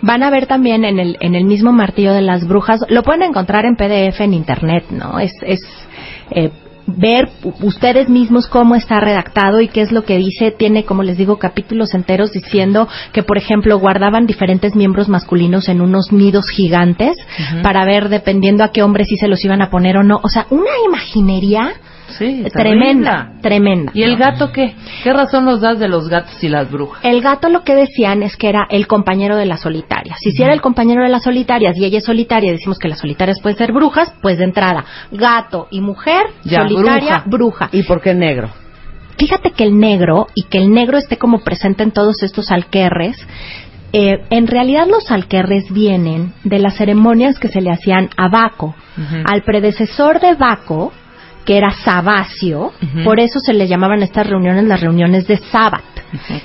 Van 0.00 0.22
a 0.22 0.30
ver 0.30 0.46
también 0.46 0.84
en 0.84 0.98
el, 0.98 1.16
en 1.20 1.34
el 1.34 1.44
mismo 1.44 1.72
martillo 1.72 2.12
de 2.12 2.22
las 2.22 2.46
brujas, 2.46 2.80
lo 2.88 3.02
pueden 3.02 3.22
encontrar 3.22 3.66
en 3.66 3.76
PDF 3.76 4.20
en 4.20 4.34
internet, 4.34 4.84
¿no? 4.90 5.18
Es, 5.18 5.32
es 5.42 5.60
eh, 6.30 6.50
ver 6.96 7.28
ustedes 7.60 8.08
mismos 8.08 8.48
cómo 8.48 8.74
está 8.74 8.98
redactado 9.00 9.60
y 9.60 9.68
qué 9.68 9.82
es 9.82 9.92
lo 9.92 10.04
que 10.04 10.16
dice. 10.16 10.50
Tiene, 10.50 10.84
como 10.84 11.02
les 11.02 11.18
digo, 11.18 11.38
capítulos 11.38 11.94
enteros 11.94 12.32
diciendo 12.32 12.88
que, 13.12 13.22
por 13.22 13.36
ejemplo, 13.36 13.78
guardaban 13.78 14.26
diferentes 14.26 14.74
miembros 14.74 15.08
masculinos 15.08 15.68
en 15.68 15.80
unos 15.80 16.12
nidos 16.12 16.48
gigantes 16.48 17.16
para 17.62 17.84
ver, 17.84 18.08
dependiendo 18.08 18.64
a 18.64 18.72
qué 18.72 18.82
hombre 18.82 19.04
sí 19.04 19.16
se 19.16 19.28
los 19.28 19.44
iban 19.44 19.62
a 19.62 19.70
poner 19.70 19.98
o 19.98 20.02
no. 20.02 20.20
O 20.22 20.28
sea, 20.28 20.46
una 20.50 20.70
imaginería 20.86 21.72
Sí, 22.16 22.44
tremenda, 22.52 23.12
terrible. 23.12 23.40
tremenda. 23.42 23.92
¿Y 23.94 24.02
el 24.02 24.16
gato 24.16 24.50
qué? 24.52 24.74
¿Qué 25.02 25.12
razón 25.12 25.44
nos 25.44 25.60
das 25.60 25.78
de 25.78 25.88
los 25.88 26.08
gatos 26.08 26.42
y 26.42 26.48
las 26.48 26.70
brujas? 26.70 27.04
El 27.04 27.20
gato 27.20 27.48
lo 27.48 27.62
que 27.64 27.74
decían 27.74 28.22
es 28.22 28.36
que 28.36 28.48
era 28.48 28.66
el 28.70 28.86
compañero 28.86 29.36
de 29.36 29.46
las 29.46 29.60
solitarias. 29.60 30.18
Si 30.20 30.30
si 30.32 30.42
era 30.42 30.52
el 30.52 30.60
compañero 30.60 31.02
de 31.02 31.08
las 31.10 31.22
solitarias 31.24 31.76
y 31.76 31.84
ella 31.84 31.98
es 31.98 32.04
solitaria, 32.04 32.50
decimos 32.52 32.78
que 32.78 32.88
las 32.88 32.98
solitarias 32.98 33.40
pueden 33.40 33.58
ser 33.58 33.72
brujas, 33.72 34.12
pues 34.22 34.38
de 34.38 34.44
entrada, 34.44 34.84
gato 35.12 35.68
y 35.70 35.80
mujer, 35.80 36.22
Ya, 36.44 36.62
solitaria, 36.62 37.22
bruja. 37.26 37.68
¿Y 37.72 37.82
por 37.82 38.00
qué 38.00 38.14
negro? 38.14 38.48
Fíjate 39.18 39.50
que 39.50 39.64
el 39.64 39.76
negro, 39.78 40.28
y 40.34 40.44
que 40.44 40.58
el 40.58 40.70
negro 40.70 40.96
esté 40.96 41.16
como 41.18 41.40
presente 41.40 41.82
en 41.82 41.90
todos 41.90 42.22
estos 42.22 42.52
alquerres, 42.52 43.16
eh, 43.92 44.20
en 44.30 44.46
realidad 44.46 44.86
los 44.86 45.10
alquerres 45.10 45.72
vienen 45.72 46.32
de 46.44 46.58
las 46.58 46.76
ceremonias 46.76 47.38
que 47.38 47.48
se 47.48 47.60
le 47.60 47.70
hacían 47.70 48.10
a 48.16 48.28
Baco, 48.28 48.74
al 49.24 49.42
predecesor 49.42 50.20
de 50.20 50.34
Baco, 50.34 50.92
que 51.44 51.56
era 51.56 51.70
Sabacio, 51.70 52.72
por 53.04 53.20
eso 53.20 53.40
se 53.40 53.54
le 53.54 53.66
llamaban 53.66 54.02
estas 54.02 54.26
reuniones 54.26 54.64
las 54.64 54.80
reuniones 54.80 55.26
de 55.26 55.38
Sabbat, 55.38 55.82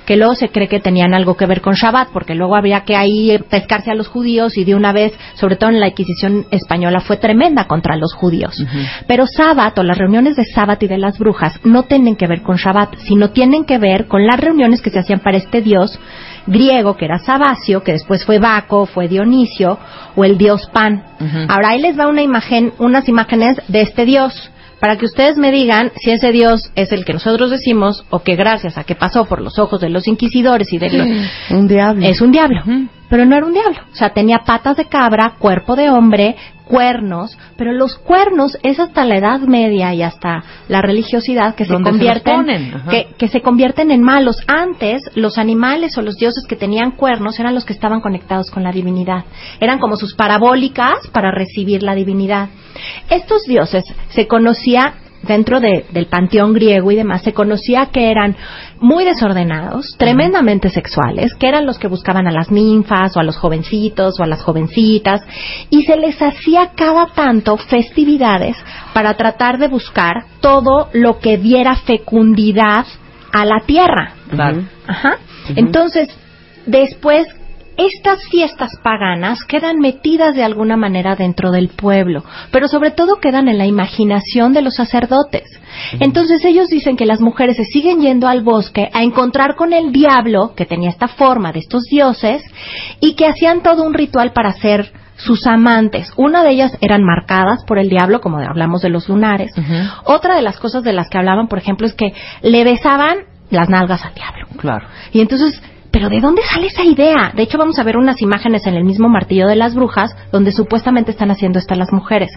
que 0.06 0.16
luego 0.16 0.34
se 0.36 0.50
cree 0.50 0.68
que 0.68 0.80
tenían 0.80 1.14
algo 1.14 1.36
que 1.36 1.46
ver 1.46 1.62
con 1.62 1.74
Shabbat, 1.74 2.10
porque 2.14 2.36
luego 2.36 2.56
había 2.56 2.82
que 2.82 2.96
ahí 2.96 3.38
pescarse 3.50 3.92
a 3.92 3.96
los 3.96 4.08
judíos 4.08 4.58
y 4.58 4.64
de 4.64 4.76
una 4.76 4.94
vez, 4.94 5.14
sobre 5.36 5.56
todo 5.58 5.70
en 5.70 5.80
la 5.80 5.90
Inquisición 5.90 6.46
española, 6.52 7.02
fue 7.02 7.18
tremenda 7.18 7.66
contra 7.66 7.98
los 7.98 8.14
judíos. 8.14 8.56
Pero 9.08 9.26
Sabbat 9.28 9.78
o 9.80 9.84
las 9.84 9.98
reuniones 9.98 10.36
de 10.36 10.46
Sabbat 10.46 10.82
y 10.84 10.88
de 10.88 10.98
las 10.98 11.20
brujas 11.20 11.60
no 11.64 11.84
tienen 11.84 12.16
que 12.16 12.28
ver 12.28 12.42
con 12.42 12.56
Shabbat, 12.56 12.96
sino 13.00 13.32
tienen 13.32 13.66
que 13.66 13.78
ver 13.78 14.08
con 14.08 14.26
las 14.26 14.40
reuniones 14.40 14.82
que 14.82 14.90
se 14.90 15.00
hacían 15.00 15.20
para 15.20 15.38
este 15.38 15.62
dios 15.62 16.00
griego, 16.46 16.96
que 16.96 17.06
era 17.06 17.20
Sabacio, 17.20 17.84
que 17.84 17.94
después 17.94 18.26
fue 18.26 18.40
Baco, 18.40 18.86
fue 18.86 19.08
Dionisio, 19.08 19.78
o 20.16 20.26
el 20.26 20.38
dios 20.38 20.70
Pan. 20.74 21.04
Ahora 21.48 21.70
ahí 21.70 21.82
les 21.82 21.98
va 21.98 22.08
una 22.08 22.22
imagen, 22.22 22.74
unas 22.80 23.08
imágenes 23.08 23.62
de 23.68 23.82
este 23.82 24.06
dios 24.06 24.52
para 24.84 24.98
que 24.98 25.06
ustedes 25.06 25.38
me 25.38 25.50
digan 25.50 25.94
si 25.96 26.12
ese 26.12 26.34
Dios 26.34 26.70
es 26.76 26.92
el 26.92 27.06
que 27.06 27.14
nosotros 27.14 27.50
decimos 27.50 28.04
o 28.10 28.20
que 28.20 28.36
gracias 28.36 28.78
a 28.78 28.84
que 28.84 28.96
pasó 28.96 29.24
por 29.24 29.40
los 29.40 29.58
ojos 29.58 29.80
de 29.80 29.88
los 29.88 30.10
inquisidores 30.10 30.74
y 30.74 30.78
de 30.78 30.90
los... 30.90 31.08
Un 31.52 31.70
diablo. 31.70 32.06
Es 32.06 32.20
un 32.20 32.34
diablo. 32.34 32.62
Pero 33.14 33.26
no 33.26 33.36
era 33.36 33.46
un 33.46 33.54
diablo. 33.54 33.78
O 33.92 33.96
sea, 33.96 34.10
tenía 34.10 34.40
patas 34.40 34.76
de 34.76 34.86
cabra, 34.86 35.36
cuerpo 35.38 35.76
de 35.76 35.88
hombre, 35.88 36.36
cuernos, 36.66 37.38
pero 37.58 37.72
los 37.72 37.96
cuernos 38.00 38.58
es 38.64 38.80
hasta 38.80 39.06
la 39.06 39.18
Edad 39.18 39.42
Media 39.42 39.94
y 39.94 40.02
hasta 40.02 40.44
la 40.68 40.82
religiosidad 40.82 41.54
que 41.54 41.66
se 41.66 41.74
¿Dónde 41.74 41.92
se 41.92 41.98
los 41.98 42.24
convierten 42.24 43.14
que 43.20 43.28
se 43.28 43.42
convierten 43.42 43.92
en 43.92 44.02
malos. 44.02 44.38
Antes 44.48 45.04
los 45.14 45.38
animales 45.38 45.96
o 46.00 46.02
los 46.02 46.16
dioses 46.16 46.48
que 46.48 46.56
tenían 46.56 46.94
cuernos 46.94 47.40
eran 47.40 47.54
los 47.54 47.66
que 47.66 47.74
estaban 47.74 48.02
conectados 48.02 48.50
con 48.50 48.64
la 48.64 48.72
divinidad. 48.72 49.26
Eran 49.60 49.78
como 49.78 49.96
sus 49.96 50.16
parabólicas 50.16 51.08
para 51.12 51.30
recibir 51.30 51.84
la 51.84 51.94
divinidad. 51.94 52.50
Estos 53.12 53.44
dioses 53.44 53.86
se 54.10 54.26
conocía 54.26 54.96
dentro 55.24 55.60
de- 55.60 55.86
del 55.92 56.06
panteón 56.08 56.54
griego 56.54 56.92
y 56.92 56.96
demás, 56.96 57.22
se 57.24 57.34
conocía 57.34 57.88
que 57.88 58.12
eran 58.12 58.36
muy 58.80 59.06
desordenados, 59.06 59.96
tremendamente 59.98 60.70
sexuales, 60.70 61.34
que 61.36 61.48
eran 61.48 61.66
los 61.66 61.80
que 61.80 61.88
buscaban 61.88 62.28
a 62.28 62.32
las 62.32 62.52
ninfas 62.52 63.16
o 63.16 63.20
a 63.20 63.24
los 63.24 63.38
jovencitos 63.38 64.20
o 64.20 64.24
a 64.24 64.28
las 64.28 64.42
jovencitas, 64.44 65.22
y 65.70 65.84
se 65.84 65.96
les 65.96 66.22
hacía 66.22 66.72
cada 66.76 67.08
tanto 67.08 67.58
festividades 67.58 68.58
para 68.94 69.16
tratar 69.16 69.58
de 69.58 69.68
buscar 69.68 70.26
todo 70.42 70.90
lo 70.94 71.20
que 71.20 71.38
diera 71.38 71.76
fecundidad 71.78 72.86
a 73.32 73.46
la 73.46 73.62
tierra. 73.66 74.14
Claro. 74.30 74.64
Ajá. 74.88 75.18
Entonces, 75.56 76.10
después, 76.66 77.26
estas 77.78 78.24
fiestas 78.30 78.72
paganas 78.84 79.44
quedan 79.46 79.80
metidas 79.80 80.36
de 80.36 80.44
alguna 80.44 80.78
manera 80.78 81.16
dentro 81.16 81.52
del 81.52 81.70
pueblo, 81.70 82.24
pero 82.52 82.68
sobre 82.68 82.92
todo 82.92 83.20
quedan 83.20 83.48
en 83.48 83.58
la 83.58 83.66
imaginación 83.66 84.54
de 84.54 84.62
los 84.62 84.76
sacerdotes. 84.76 85.44
Entonces 86.00 86.44
ellos 86.46 86.68
dicen 86.68 86.96
que 86.96 87.06
las 87.06 87.20
mujeres 87.20 87.58
se 87.58 87.66
siguen 87.66 88.02
yendo 88.02 88.28
al 88.28 88.44
bosque 88.44 88.90
a 88.94 89.04
encontrar 89.04 89.56
con 89.56 89.74
el 89.74 89.92
diablo, 89.92 90.54
que 90.56 90.66
tenía 90.66 90.90
esta 90.90 91.08
forma 91.08 91.52
de 91.52 91.60
estos 91.60 91.84
dioses, 91.84 92.44
y 93.00 93.16
que 93.16 93.28
hacían 93.28 93.64
todo 93.64 93.84
un 93.84 93.94
ritual 93.94 94.34
para 94.34 94.54
ser 94.54 94.92
sus 95.16 95.46
amantes. 95.48 96.12
Una 96.18 96.44
de 96.44 96.52
ellas 96.52 96.78
eran 96.82 97.04
marcadas 97.04 97.64
por 97.66 97.80
el 97.80 97.90
diablo, 97.90 98.22
como 98.22 98.38
hablamos 98.38 98.82
de 98.82 98.90
los 98.90 99.08
lunares. 99.10 99.52
Otra 100.06 100.36
de 100.36 100.42
las 100.42 100.60
cosas 100.60 100.84
de 100.84 100.94
las 100.94 101.10
que 101.10 101.18
hablaban, 101.18 101.48
por 101.48 101.60
ejemplo, 101.60 101.88
es 101.88 101.94
que 101.94 102.14
le 102.42 102.64
besaban 102.64 103.20
las 103.50 103.70
nalgas 103.70 104.04
al 104.04 104.14
diablo. 104.14 104.48
Claro. 104.58 104.88
Y 105.12 105.22
entonces, 105.22 105.62
¿pero 105.94 106.10
de 106.10 106.20
dónde 106.20 106.42
sale 106.42 106.68
esa 106.68 106.84
idea? 106.84 107.32
De 107.36 107.44
hecho, 107.44 107.60
vamos 107.60 107.78
a 107.78 107.84
ver 107.84 107.98
unas 107.98 108.20
imágenes 108.20 108.66
en 108.66 108.74
el 108.74 108.84
mismo 108.84 109.10
martillo 109.10 109.46
de 109.46 109.56
las 109.56 109.76
brujas, 109.76 110.16
donde 110.32 110.52
supuestamente 110.52 111.12
están 111.12 111.30
haciendo 111.30 111.60
esto 111.60 111.76
las 111.76 111.94
mujeres. 111.94 112.32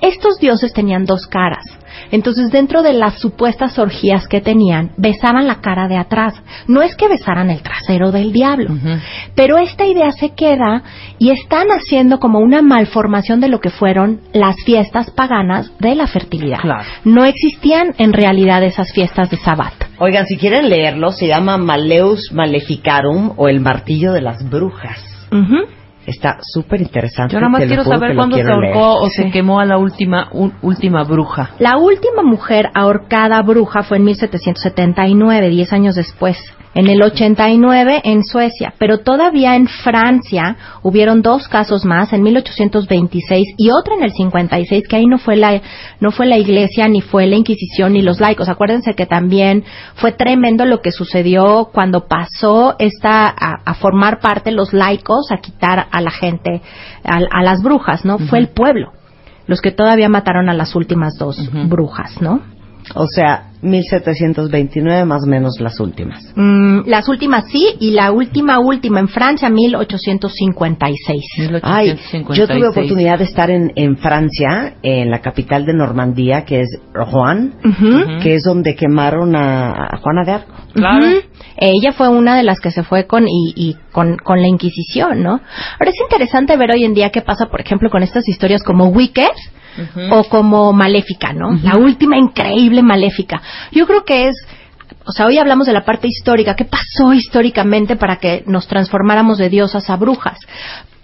Estos 0.00 0.40
dioses 0.40 0.72
tenían 0.72 1.04
dos 1.04 1.28
caras. 1.28 1.64
Entonces, 2.10 2.50
dentro 2.50 2.82
de 2.82 2.92
las 2.92 3.18
supuestas 3.18 3.78
orgías 3.78 4.26
que 4.28 4.40
tenían, 4.40 4.92
besaban 4.96 5.46
la 5.46 5.60
cara 5.60 5.88
de 5.88 5.96
atrás. 5.96 6.34
No 6.66 6.82
es 6.82 6.96
que 6.96 7.08
besaran 7.08 7.50
el 7.50 7.62
trasero 7.62 8.12
del 8.12 8.32
diablo, 8.32 8.70
pero 9.34 9.58
esta 9.58 9.86
idea 9.86 10.12
se 10.12 10.30
queda 10.30 10.82
y 11.18 11.30
están 11.30 11.68
haciendo 11.68 12.18
como 12.18 12.40
una 12.40 12.62
malformación 12.62 13.40
de 13.40 13.48
lo 13.48 13.60
que 13.60 13.70
fueron 13.70 14.20
las 14.32 14.56
fiestas 14.64 15.10
paganas 15.10 15.72
de 15.78 15.94
la 15.94 16.06
fertilidad. 16.06 16.58
Claro. 16.60 16.88
No 17.04 17.24
existían 17.24 17.94
en 17.98 18.12
realidad 18.12 18.62
esas 18.62 18.92
fiestas 18.92 19.30
de 19.30 19.36
Sabbat. 19.36 19.74
Oigan, 19.98 20.26
si 20.26 20.36
quieren 20.36 20.68
leerlo, 20.68 21.10
se 21.10 21.26
llama 21.26 21.56
Maleus 21.56 22.32
Maleficarum 22.32 23.32
o 23.36 23.48
el 23.48 23.60
martillo 23.60 24.12
de 24.12 24.20
las 24.20 24.48
brujas. 24.48 25.02
Está 26.06 26.38
súper 26.40 26.80
interesante. 26.80 27.34
Yo 27.34 27.40
nada 27.40 27.50
más 27.50 27.64
quiero 27.64 27.82
saber 27.82 28.14
cuándo 28.14 28.36
se 28.36 28.48
ahorcó 28.48 29.00
o 29.00 29.08
se 29.10 29.30
quemó 29.30 29.58
a 29.58 29.64
la 29.64 29.76
última 29.76 30.30
última 30.62 31.02
bruja. 31.02 31.50
La 31.58 31.76
última 31.78 32.22
mujer 32.22 32.70
ahorcada 32.74 33.42
bruja 33.42 33.82
fue 33.82 33.96
en 33.96 34.04
1779, 34.04 35.48
diez 35.48 35.72
años 35.72 35.96
después 35.96 36.38
en 36.76 36.88
el 36.88 37.02
89 37.02 38.02
en 38.04 38.22
Suecia, 38.22 38.74
pero 38.78 38.98
todavía 38.98 39.56
en 39.56 39.66
Francia 39.66 40.56
hubieron 40.82 41.22
dos 41.22 41.48
casos 41.48 41.86
más 41.86 42.12
en 42.12 42.22
1826 42.22 43.54
y 43.56 43.70
otro 43.70 43.94
en 43.96 44.04
el 44.04 44.12
56 44.12 44.86
que 44.86 44.96
ahí 44.96 45.06
no 45.06 45.16
fue 45.16 45.36
la 45.36 45.62
no 46.00 46.10
fue 46.10 46.26
la 46.26 46.36
iglesia 46.36 46.86
ni 46.88 47.00
fue 47.00 47.26
la 47.26 47.36
Inquisición 47.36 47.94
ni 47.94 48.02
los 48.02 48.20
laicos. 48.20 48.50
Acuérdense 48.50 48.92
que 48.92 49.06
también 49.06 49.64
fue 49.94 50.12
tremendo 50.12 50.66
lo 50.66 50.82
que 50.82 50.92
sucedió 50.92 51.70
cuando 51.72 52.08
pasó 52.08 52.76
esta 52.78 53.26
a, 53.26 53.74
formar 53.74 54.20
parte 54.20 54.50
los 54.50 54.74
laicos 54.74 55.32
a 55.32 55.38
quitar 55.38 55.86
a 55.90 56.00
la 56.02 56.10
gente 56.10 56.60
a, 57.04 57.42
las 57.42 57.62
brujas, 57.62 58.04
¿no? 58.04 58.18
Fue 58.18 58.38
el 58.38 58.48
pueblo 58.48 58.92
los 59.46 59.62
que 59.62 59.70
todavía 59.70 60.10
mataron 60.10 60.50
a 60.50 60.54
las 60.54 60.74
últimas 60.74 61.14
dos 61.18 61.38
brujas, 61.68 62.20
¿no? 62.20 62.55
O 62.94 63.06
sea, 63.06 63.50
1729 63.62 65.04
más 65.04 65.24
o 65.24 65.26
menos 65.26 65.58
las 65.60 65.80
últimas. 65.80 66.22
Mm, 66.34 66.82
las 66.86 67.08
últimas 67.08 67.44
sí, 67.50 67.74
y 67.80 67.90
la 67.92 68.12
última, 68.12 68.58
última 68.58 69.00
en 69.00 69.08
Francia, 69.08 69.48
1856. 69.48 71.22
Ay, 71.62 71.98
yo 72.32 72.46
tuve 72.46 72.68
oportunidad 72.68 73.18
de 73.18 73.24
estar 73.24 73.50
en, 73.50 73.72
en 73.76 73.96
Francia, 73.96 74.74
en 74.82 75.10
la 75.10 75.20
capital 75.20 75.66
de 75.66 75.74
Normandía, 75.74 76.44
que 76.44 76.60
es 76.60 76.68
Rouen, 76.92 77.54
que 78.22 78.34
es 78.34 78.42
donde 78.44 78.74
quemaron 78.74 79.34
a, 79.34 79.98
Juana 80.00 80.24
de 80.24 80.32
Arco. 80.32 80.54
Claro. 80.74 81.06
Ella 81.58 81.92
fue 81.92 82.08
una 82.08 82.36
de 82.36 82.42
las 82.42 82.60
que 82.60 82.70
se 82.70 82.82
fue 82.82 83.06
con, 83.06 83.26
y, 83.26 83.52
y 83.56 83.76
con, 83.90 84.18
con 84.18 84.42
la 84.42 84.46
Inquisición, 84.46 85.22
¿no? 85.22 85.30
Ahora 85.30 85.90
es 85.90 86.00
interesante 86.02 86.56
ver 86.56 86.70
hoy 86.72 86.84
en 86.84 86.92
día 86.92 87.10
qué 87.10 87.22
pasa, 87.22 87.46
por 87.46 87.60
ejemplo, 87.62 87.88
con 87.88 88.02
estas 88.02 88.28
historias 88.28 88.62
como 88.62 88.88
Wicked, 88.88 89.32
o 90.10 90.24
como 90.24 90.72
maléfica, 90.72 91.32
¿no? 91.32 91.52
La 91.62 91.76
última 91.76 92.16
increíble 92.16 92.82
maléfica. 92.82 93.40
Yo 93.72 93.86
creo 93.86 94.04
que 94.04 94.28
es 94.28 94.36
o 95.08 95.12
sea, 95.12 95.26
hoy 95.26 95.38
hablamos 95.38 95.68
de 95.68 95.72
la 95.72 95.84
parte 95.84 96.08
histórica, 96.08 96.56
qué 96.56 96.64
pasó 96.64 97.12
históricamente 97.12 97.94
para 97.94 98.16
que 98.16 98.42
nos 98.46 98.66
transformáramos 98.66 99.38
de 99.38 99.48
diosas 99.48 99.88
a 99.88 99.96
brujas. 99.96 100.38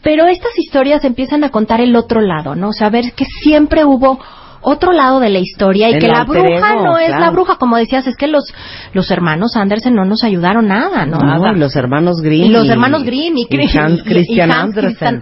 Pero 0.03 0.27
estas 0.27 0.59
historias 0.59 1.05
empiezan 1.05 1.45
a 1.45 1.51
contar 1.51 1.81
el 1.81 1.95
otro 1.95 2.21
lado, 2.21 2.57
¿no? 2.57 2.71
O 2.71 2.73
sea, 2.73 2.91
ver 2.91 3.13
que 3.13 3.25
siempre 3.25 3.85
hubo 3.85 4.19
otro 4.63 4.93
lado 4.93 5.21
de 5.21 5.29
la 5.29 5.39
historia 5.39 5.91
y 5.91 5.99
que 5.99 6.09
la 6.09 6.25
bruja 6.25 6.75
no 6.77 6.99
es 6.99 7.11
la 7.11 7.31
bruja, 7.31 7.57
como 7.57 7.77
decías, 7.77 8.07
es 8.07 8.17
que 8.17 8.29
los 8.29 8.45
los 8.93 9.11
hermanos 9.11 9.57
Andersen 9.57 9.95
no 9.95 10.05
nos 10.05 10.25
ayudaron 10.25 10.69
nada, 10.69 11.05
¿no? 11.07 11.19
Nada. 11.19 11.53
los 11.53 11.77
hermanos 11.77 12.21
Grimm. 12.23 12.45
Y 12.45 12.49
los 12.49 12.69
hermanos 12.69 13.05
Grimm 13.05 13.37
y, 13.37 13.47
Hans 13.77 14.03
Christian, 14.03 14.53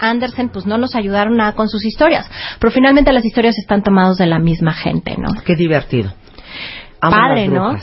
Andersen. 0.00 0.50
pues 0.50 0.66
no 0.66 0.78
nos 0.78 0.94
ayudaron 0.94 1.36
nada 1.36 1.52
con 1.54 1.68
sus 1.68 1.84
historias. 1.84 2.30
Pero 2.58 2.70
finalmente 2.70 3.12
las 3.12 3.24
historias 3.24 3.58
están 3.58 3.82
tomadas 3.82 4.18
de 4.18 4.26
la 4.26 4.38
misma 4.38 4.72
gente, 4.72 5.16
¿no? 5.18 5.28
Qué 5.44 5.56
divertido. 5.56 6.12
Padre, 7.00 7.48
¿no? 7.48 7.76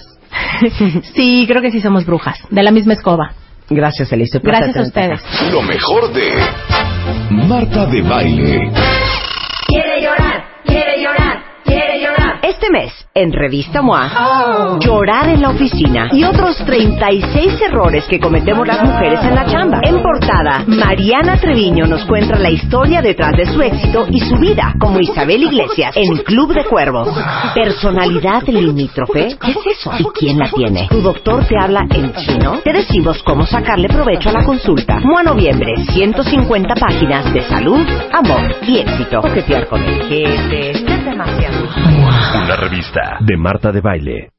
sí, 1.15 1.45
creo 1.47 1.61
que 1.61 1.71
sí 1.71 1.81
somos 1.81 2.05
brujas, 2.05 2.37
de 2.49 2.63
la 2.63 2.71
misma 2.71 2.93
escoba. 2.93 3.33
Gracias, 3.69 4.11
Elise. 4.11 4.39
Gracias 4.39 4.77
a 4.77 4.81
ustedes. 4.81 5.21
Lo 5.51 5.61
mejor 5.61 6.13
de 6.13 6.33
Marta 7.31 7.85
de 7.85 8.01
Baile. 8.01 8.71
Quiere 9.67 10.01
llorar, 10.01 10.43
quiere 10.65 11.03
llorar. 11.03 11.46
Este 11.67 12.69
mes, 12.71 12.93
en 13.13 13.33
Revista 13.33 13.81
MOA, 13.81 14.79
llorar 14.79 15.29
en 15.29 15.41
la 15.41 15.49
oficina 15.49 16.07
y 16.11 16.23
otros 16.23 16.55
36 16.65 17.61
errores 17.61 18.05
que 18.05 18.19
cometemos 18.19 18.65
las 18.65 18.83
mujeres 18.83 19.19
en 19.23 19.35
la 19.35 19.45
chamba. 19.45 19.81
En 19.83 20.01
portada, 20.01 20.63
Mariana 20.65 21.37
Treviño 21.37 21.85
nos 21.87 22.05
cuenta 22.05 22.37
la 22.39 22.49
historia 22.49 23.01
detrás 23.01 23.33
de 23.37 23.45
su 23.47 23.61
éxito 23.61 24.07
y 24.09 24.19
su 24.19 24.37
vida 24.37 24.73
como 24.79 24.99
Isabel 24.99 25.43
Iglesias 25.43 25.95
en 25.95 26.17
Club 26.23 26.53
de 26.53 26.63
Cuervos. 26.65 27.09
Personalidad 27.53 28.43
limítrofe, 28.47 29.37
¿qué 29.39 29.51
es 29.51 29.79
eso? 29.79 29.91
¿Y 29.99 30.05
quién 30.17 30.39
la 30.39 30.49
tiene? 30.49 30.87
¿Tu 30.89 31.01
doctor 31.01 31.45
te 31.45 31.57
habla 31.59 31.85
en 31.89 32.13
chino? 32.13 32.59
Te 32.63 32.71
decimos 32.71 33.21
cómo 33.23 33.45
sacarle 33.45 33.89
provecho 33.89 34.29
a 34.29 34.33
la 34.33 34.45
consulta. 34.45 34.99
MOA 35.03 35.23
Noviembre, 35.23 35.73
150 35.93 36.75
páginas 36.75 37.33
de 37.33 37.41
salud, 37.43 37.85
amor 38.13 38.55
y 38.65 38.79
éxito. 38.79 39.21
Coquetear 39.21 39.67
con 39.67 39.83
el 39.83 40.03
jefe, 40.03 40.86
Una 42.43 42.55
revista 42.55 43.17
de 43.21 43.37
Marta 43.37 43.71
de 43.71 43.81
Baile. 43.81 44.36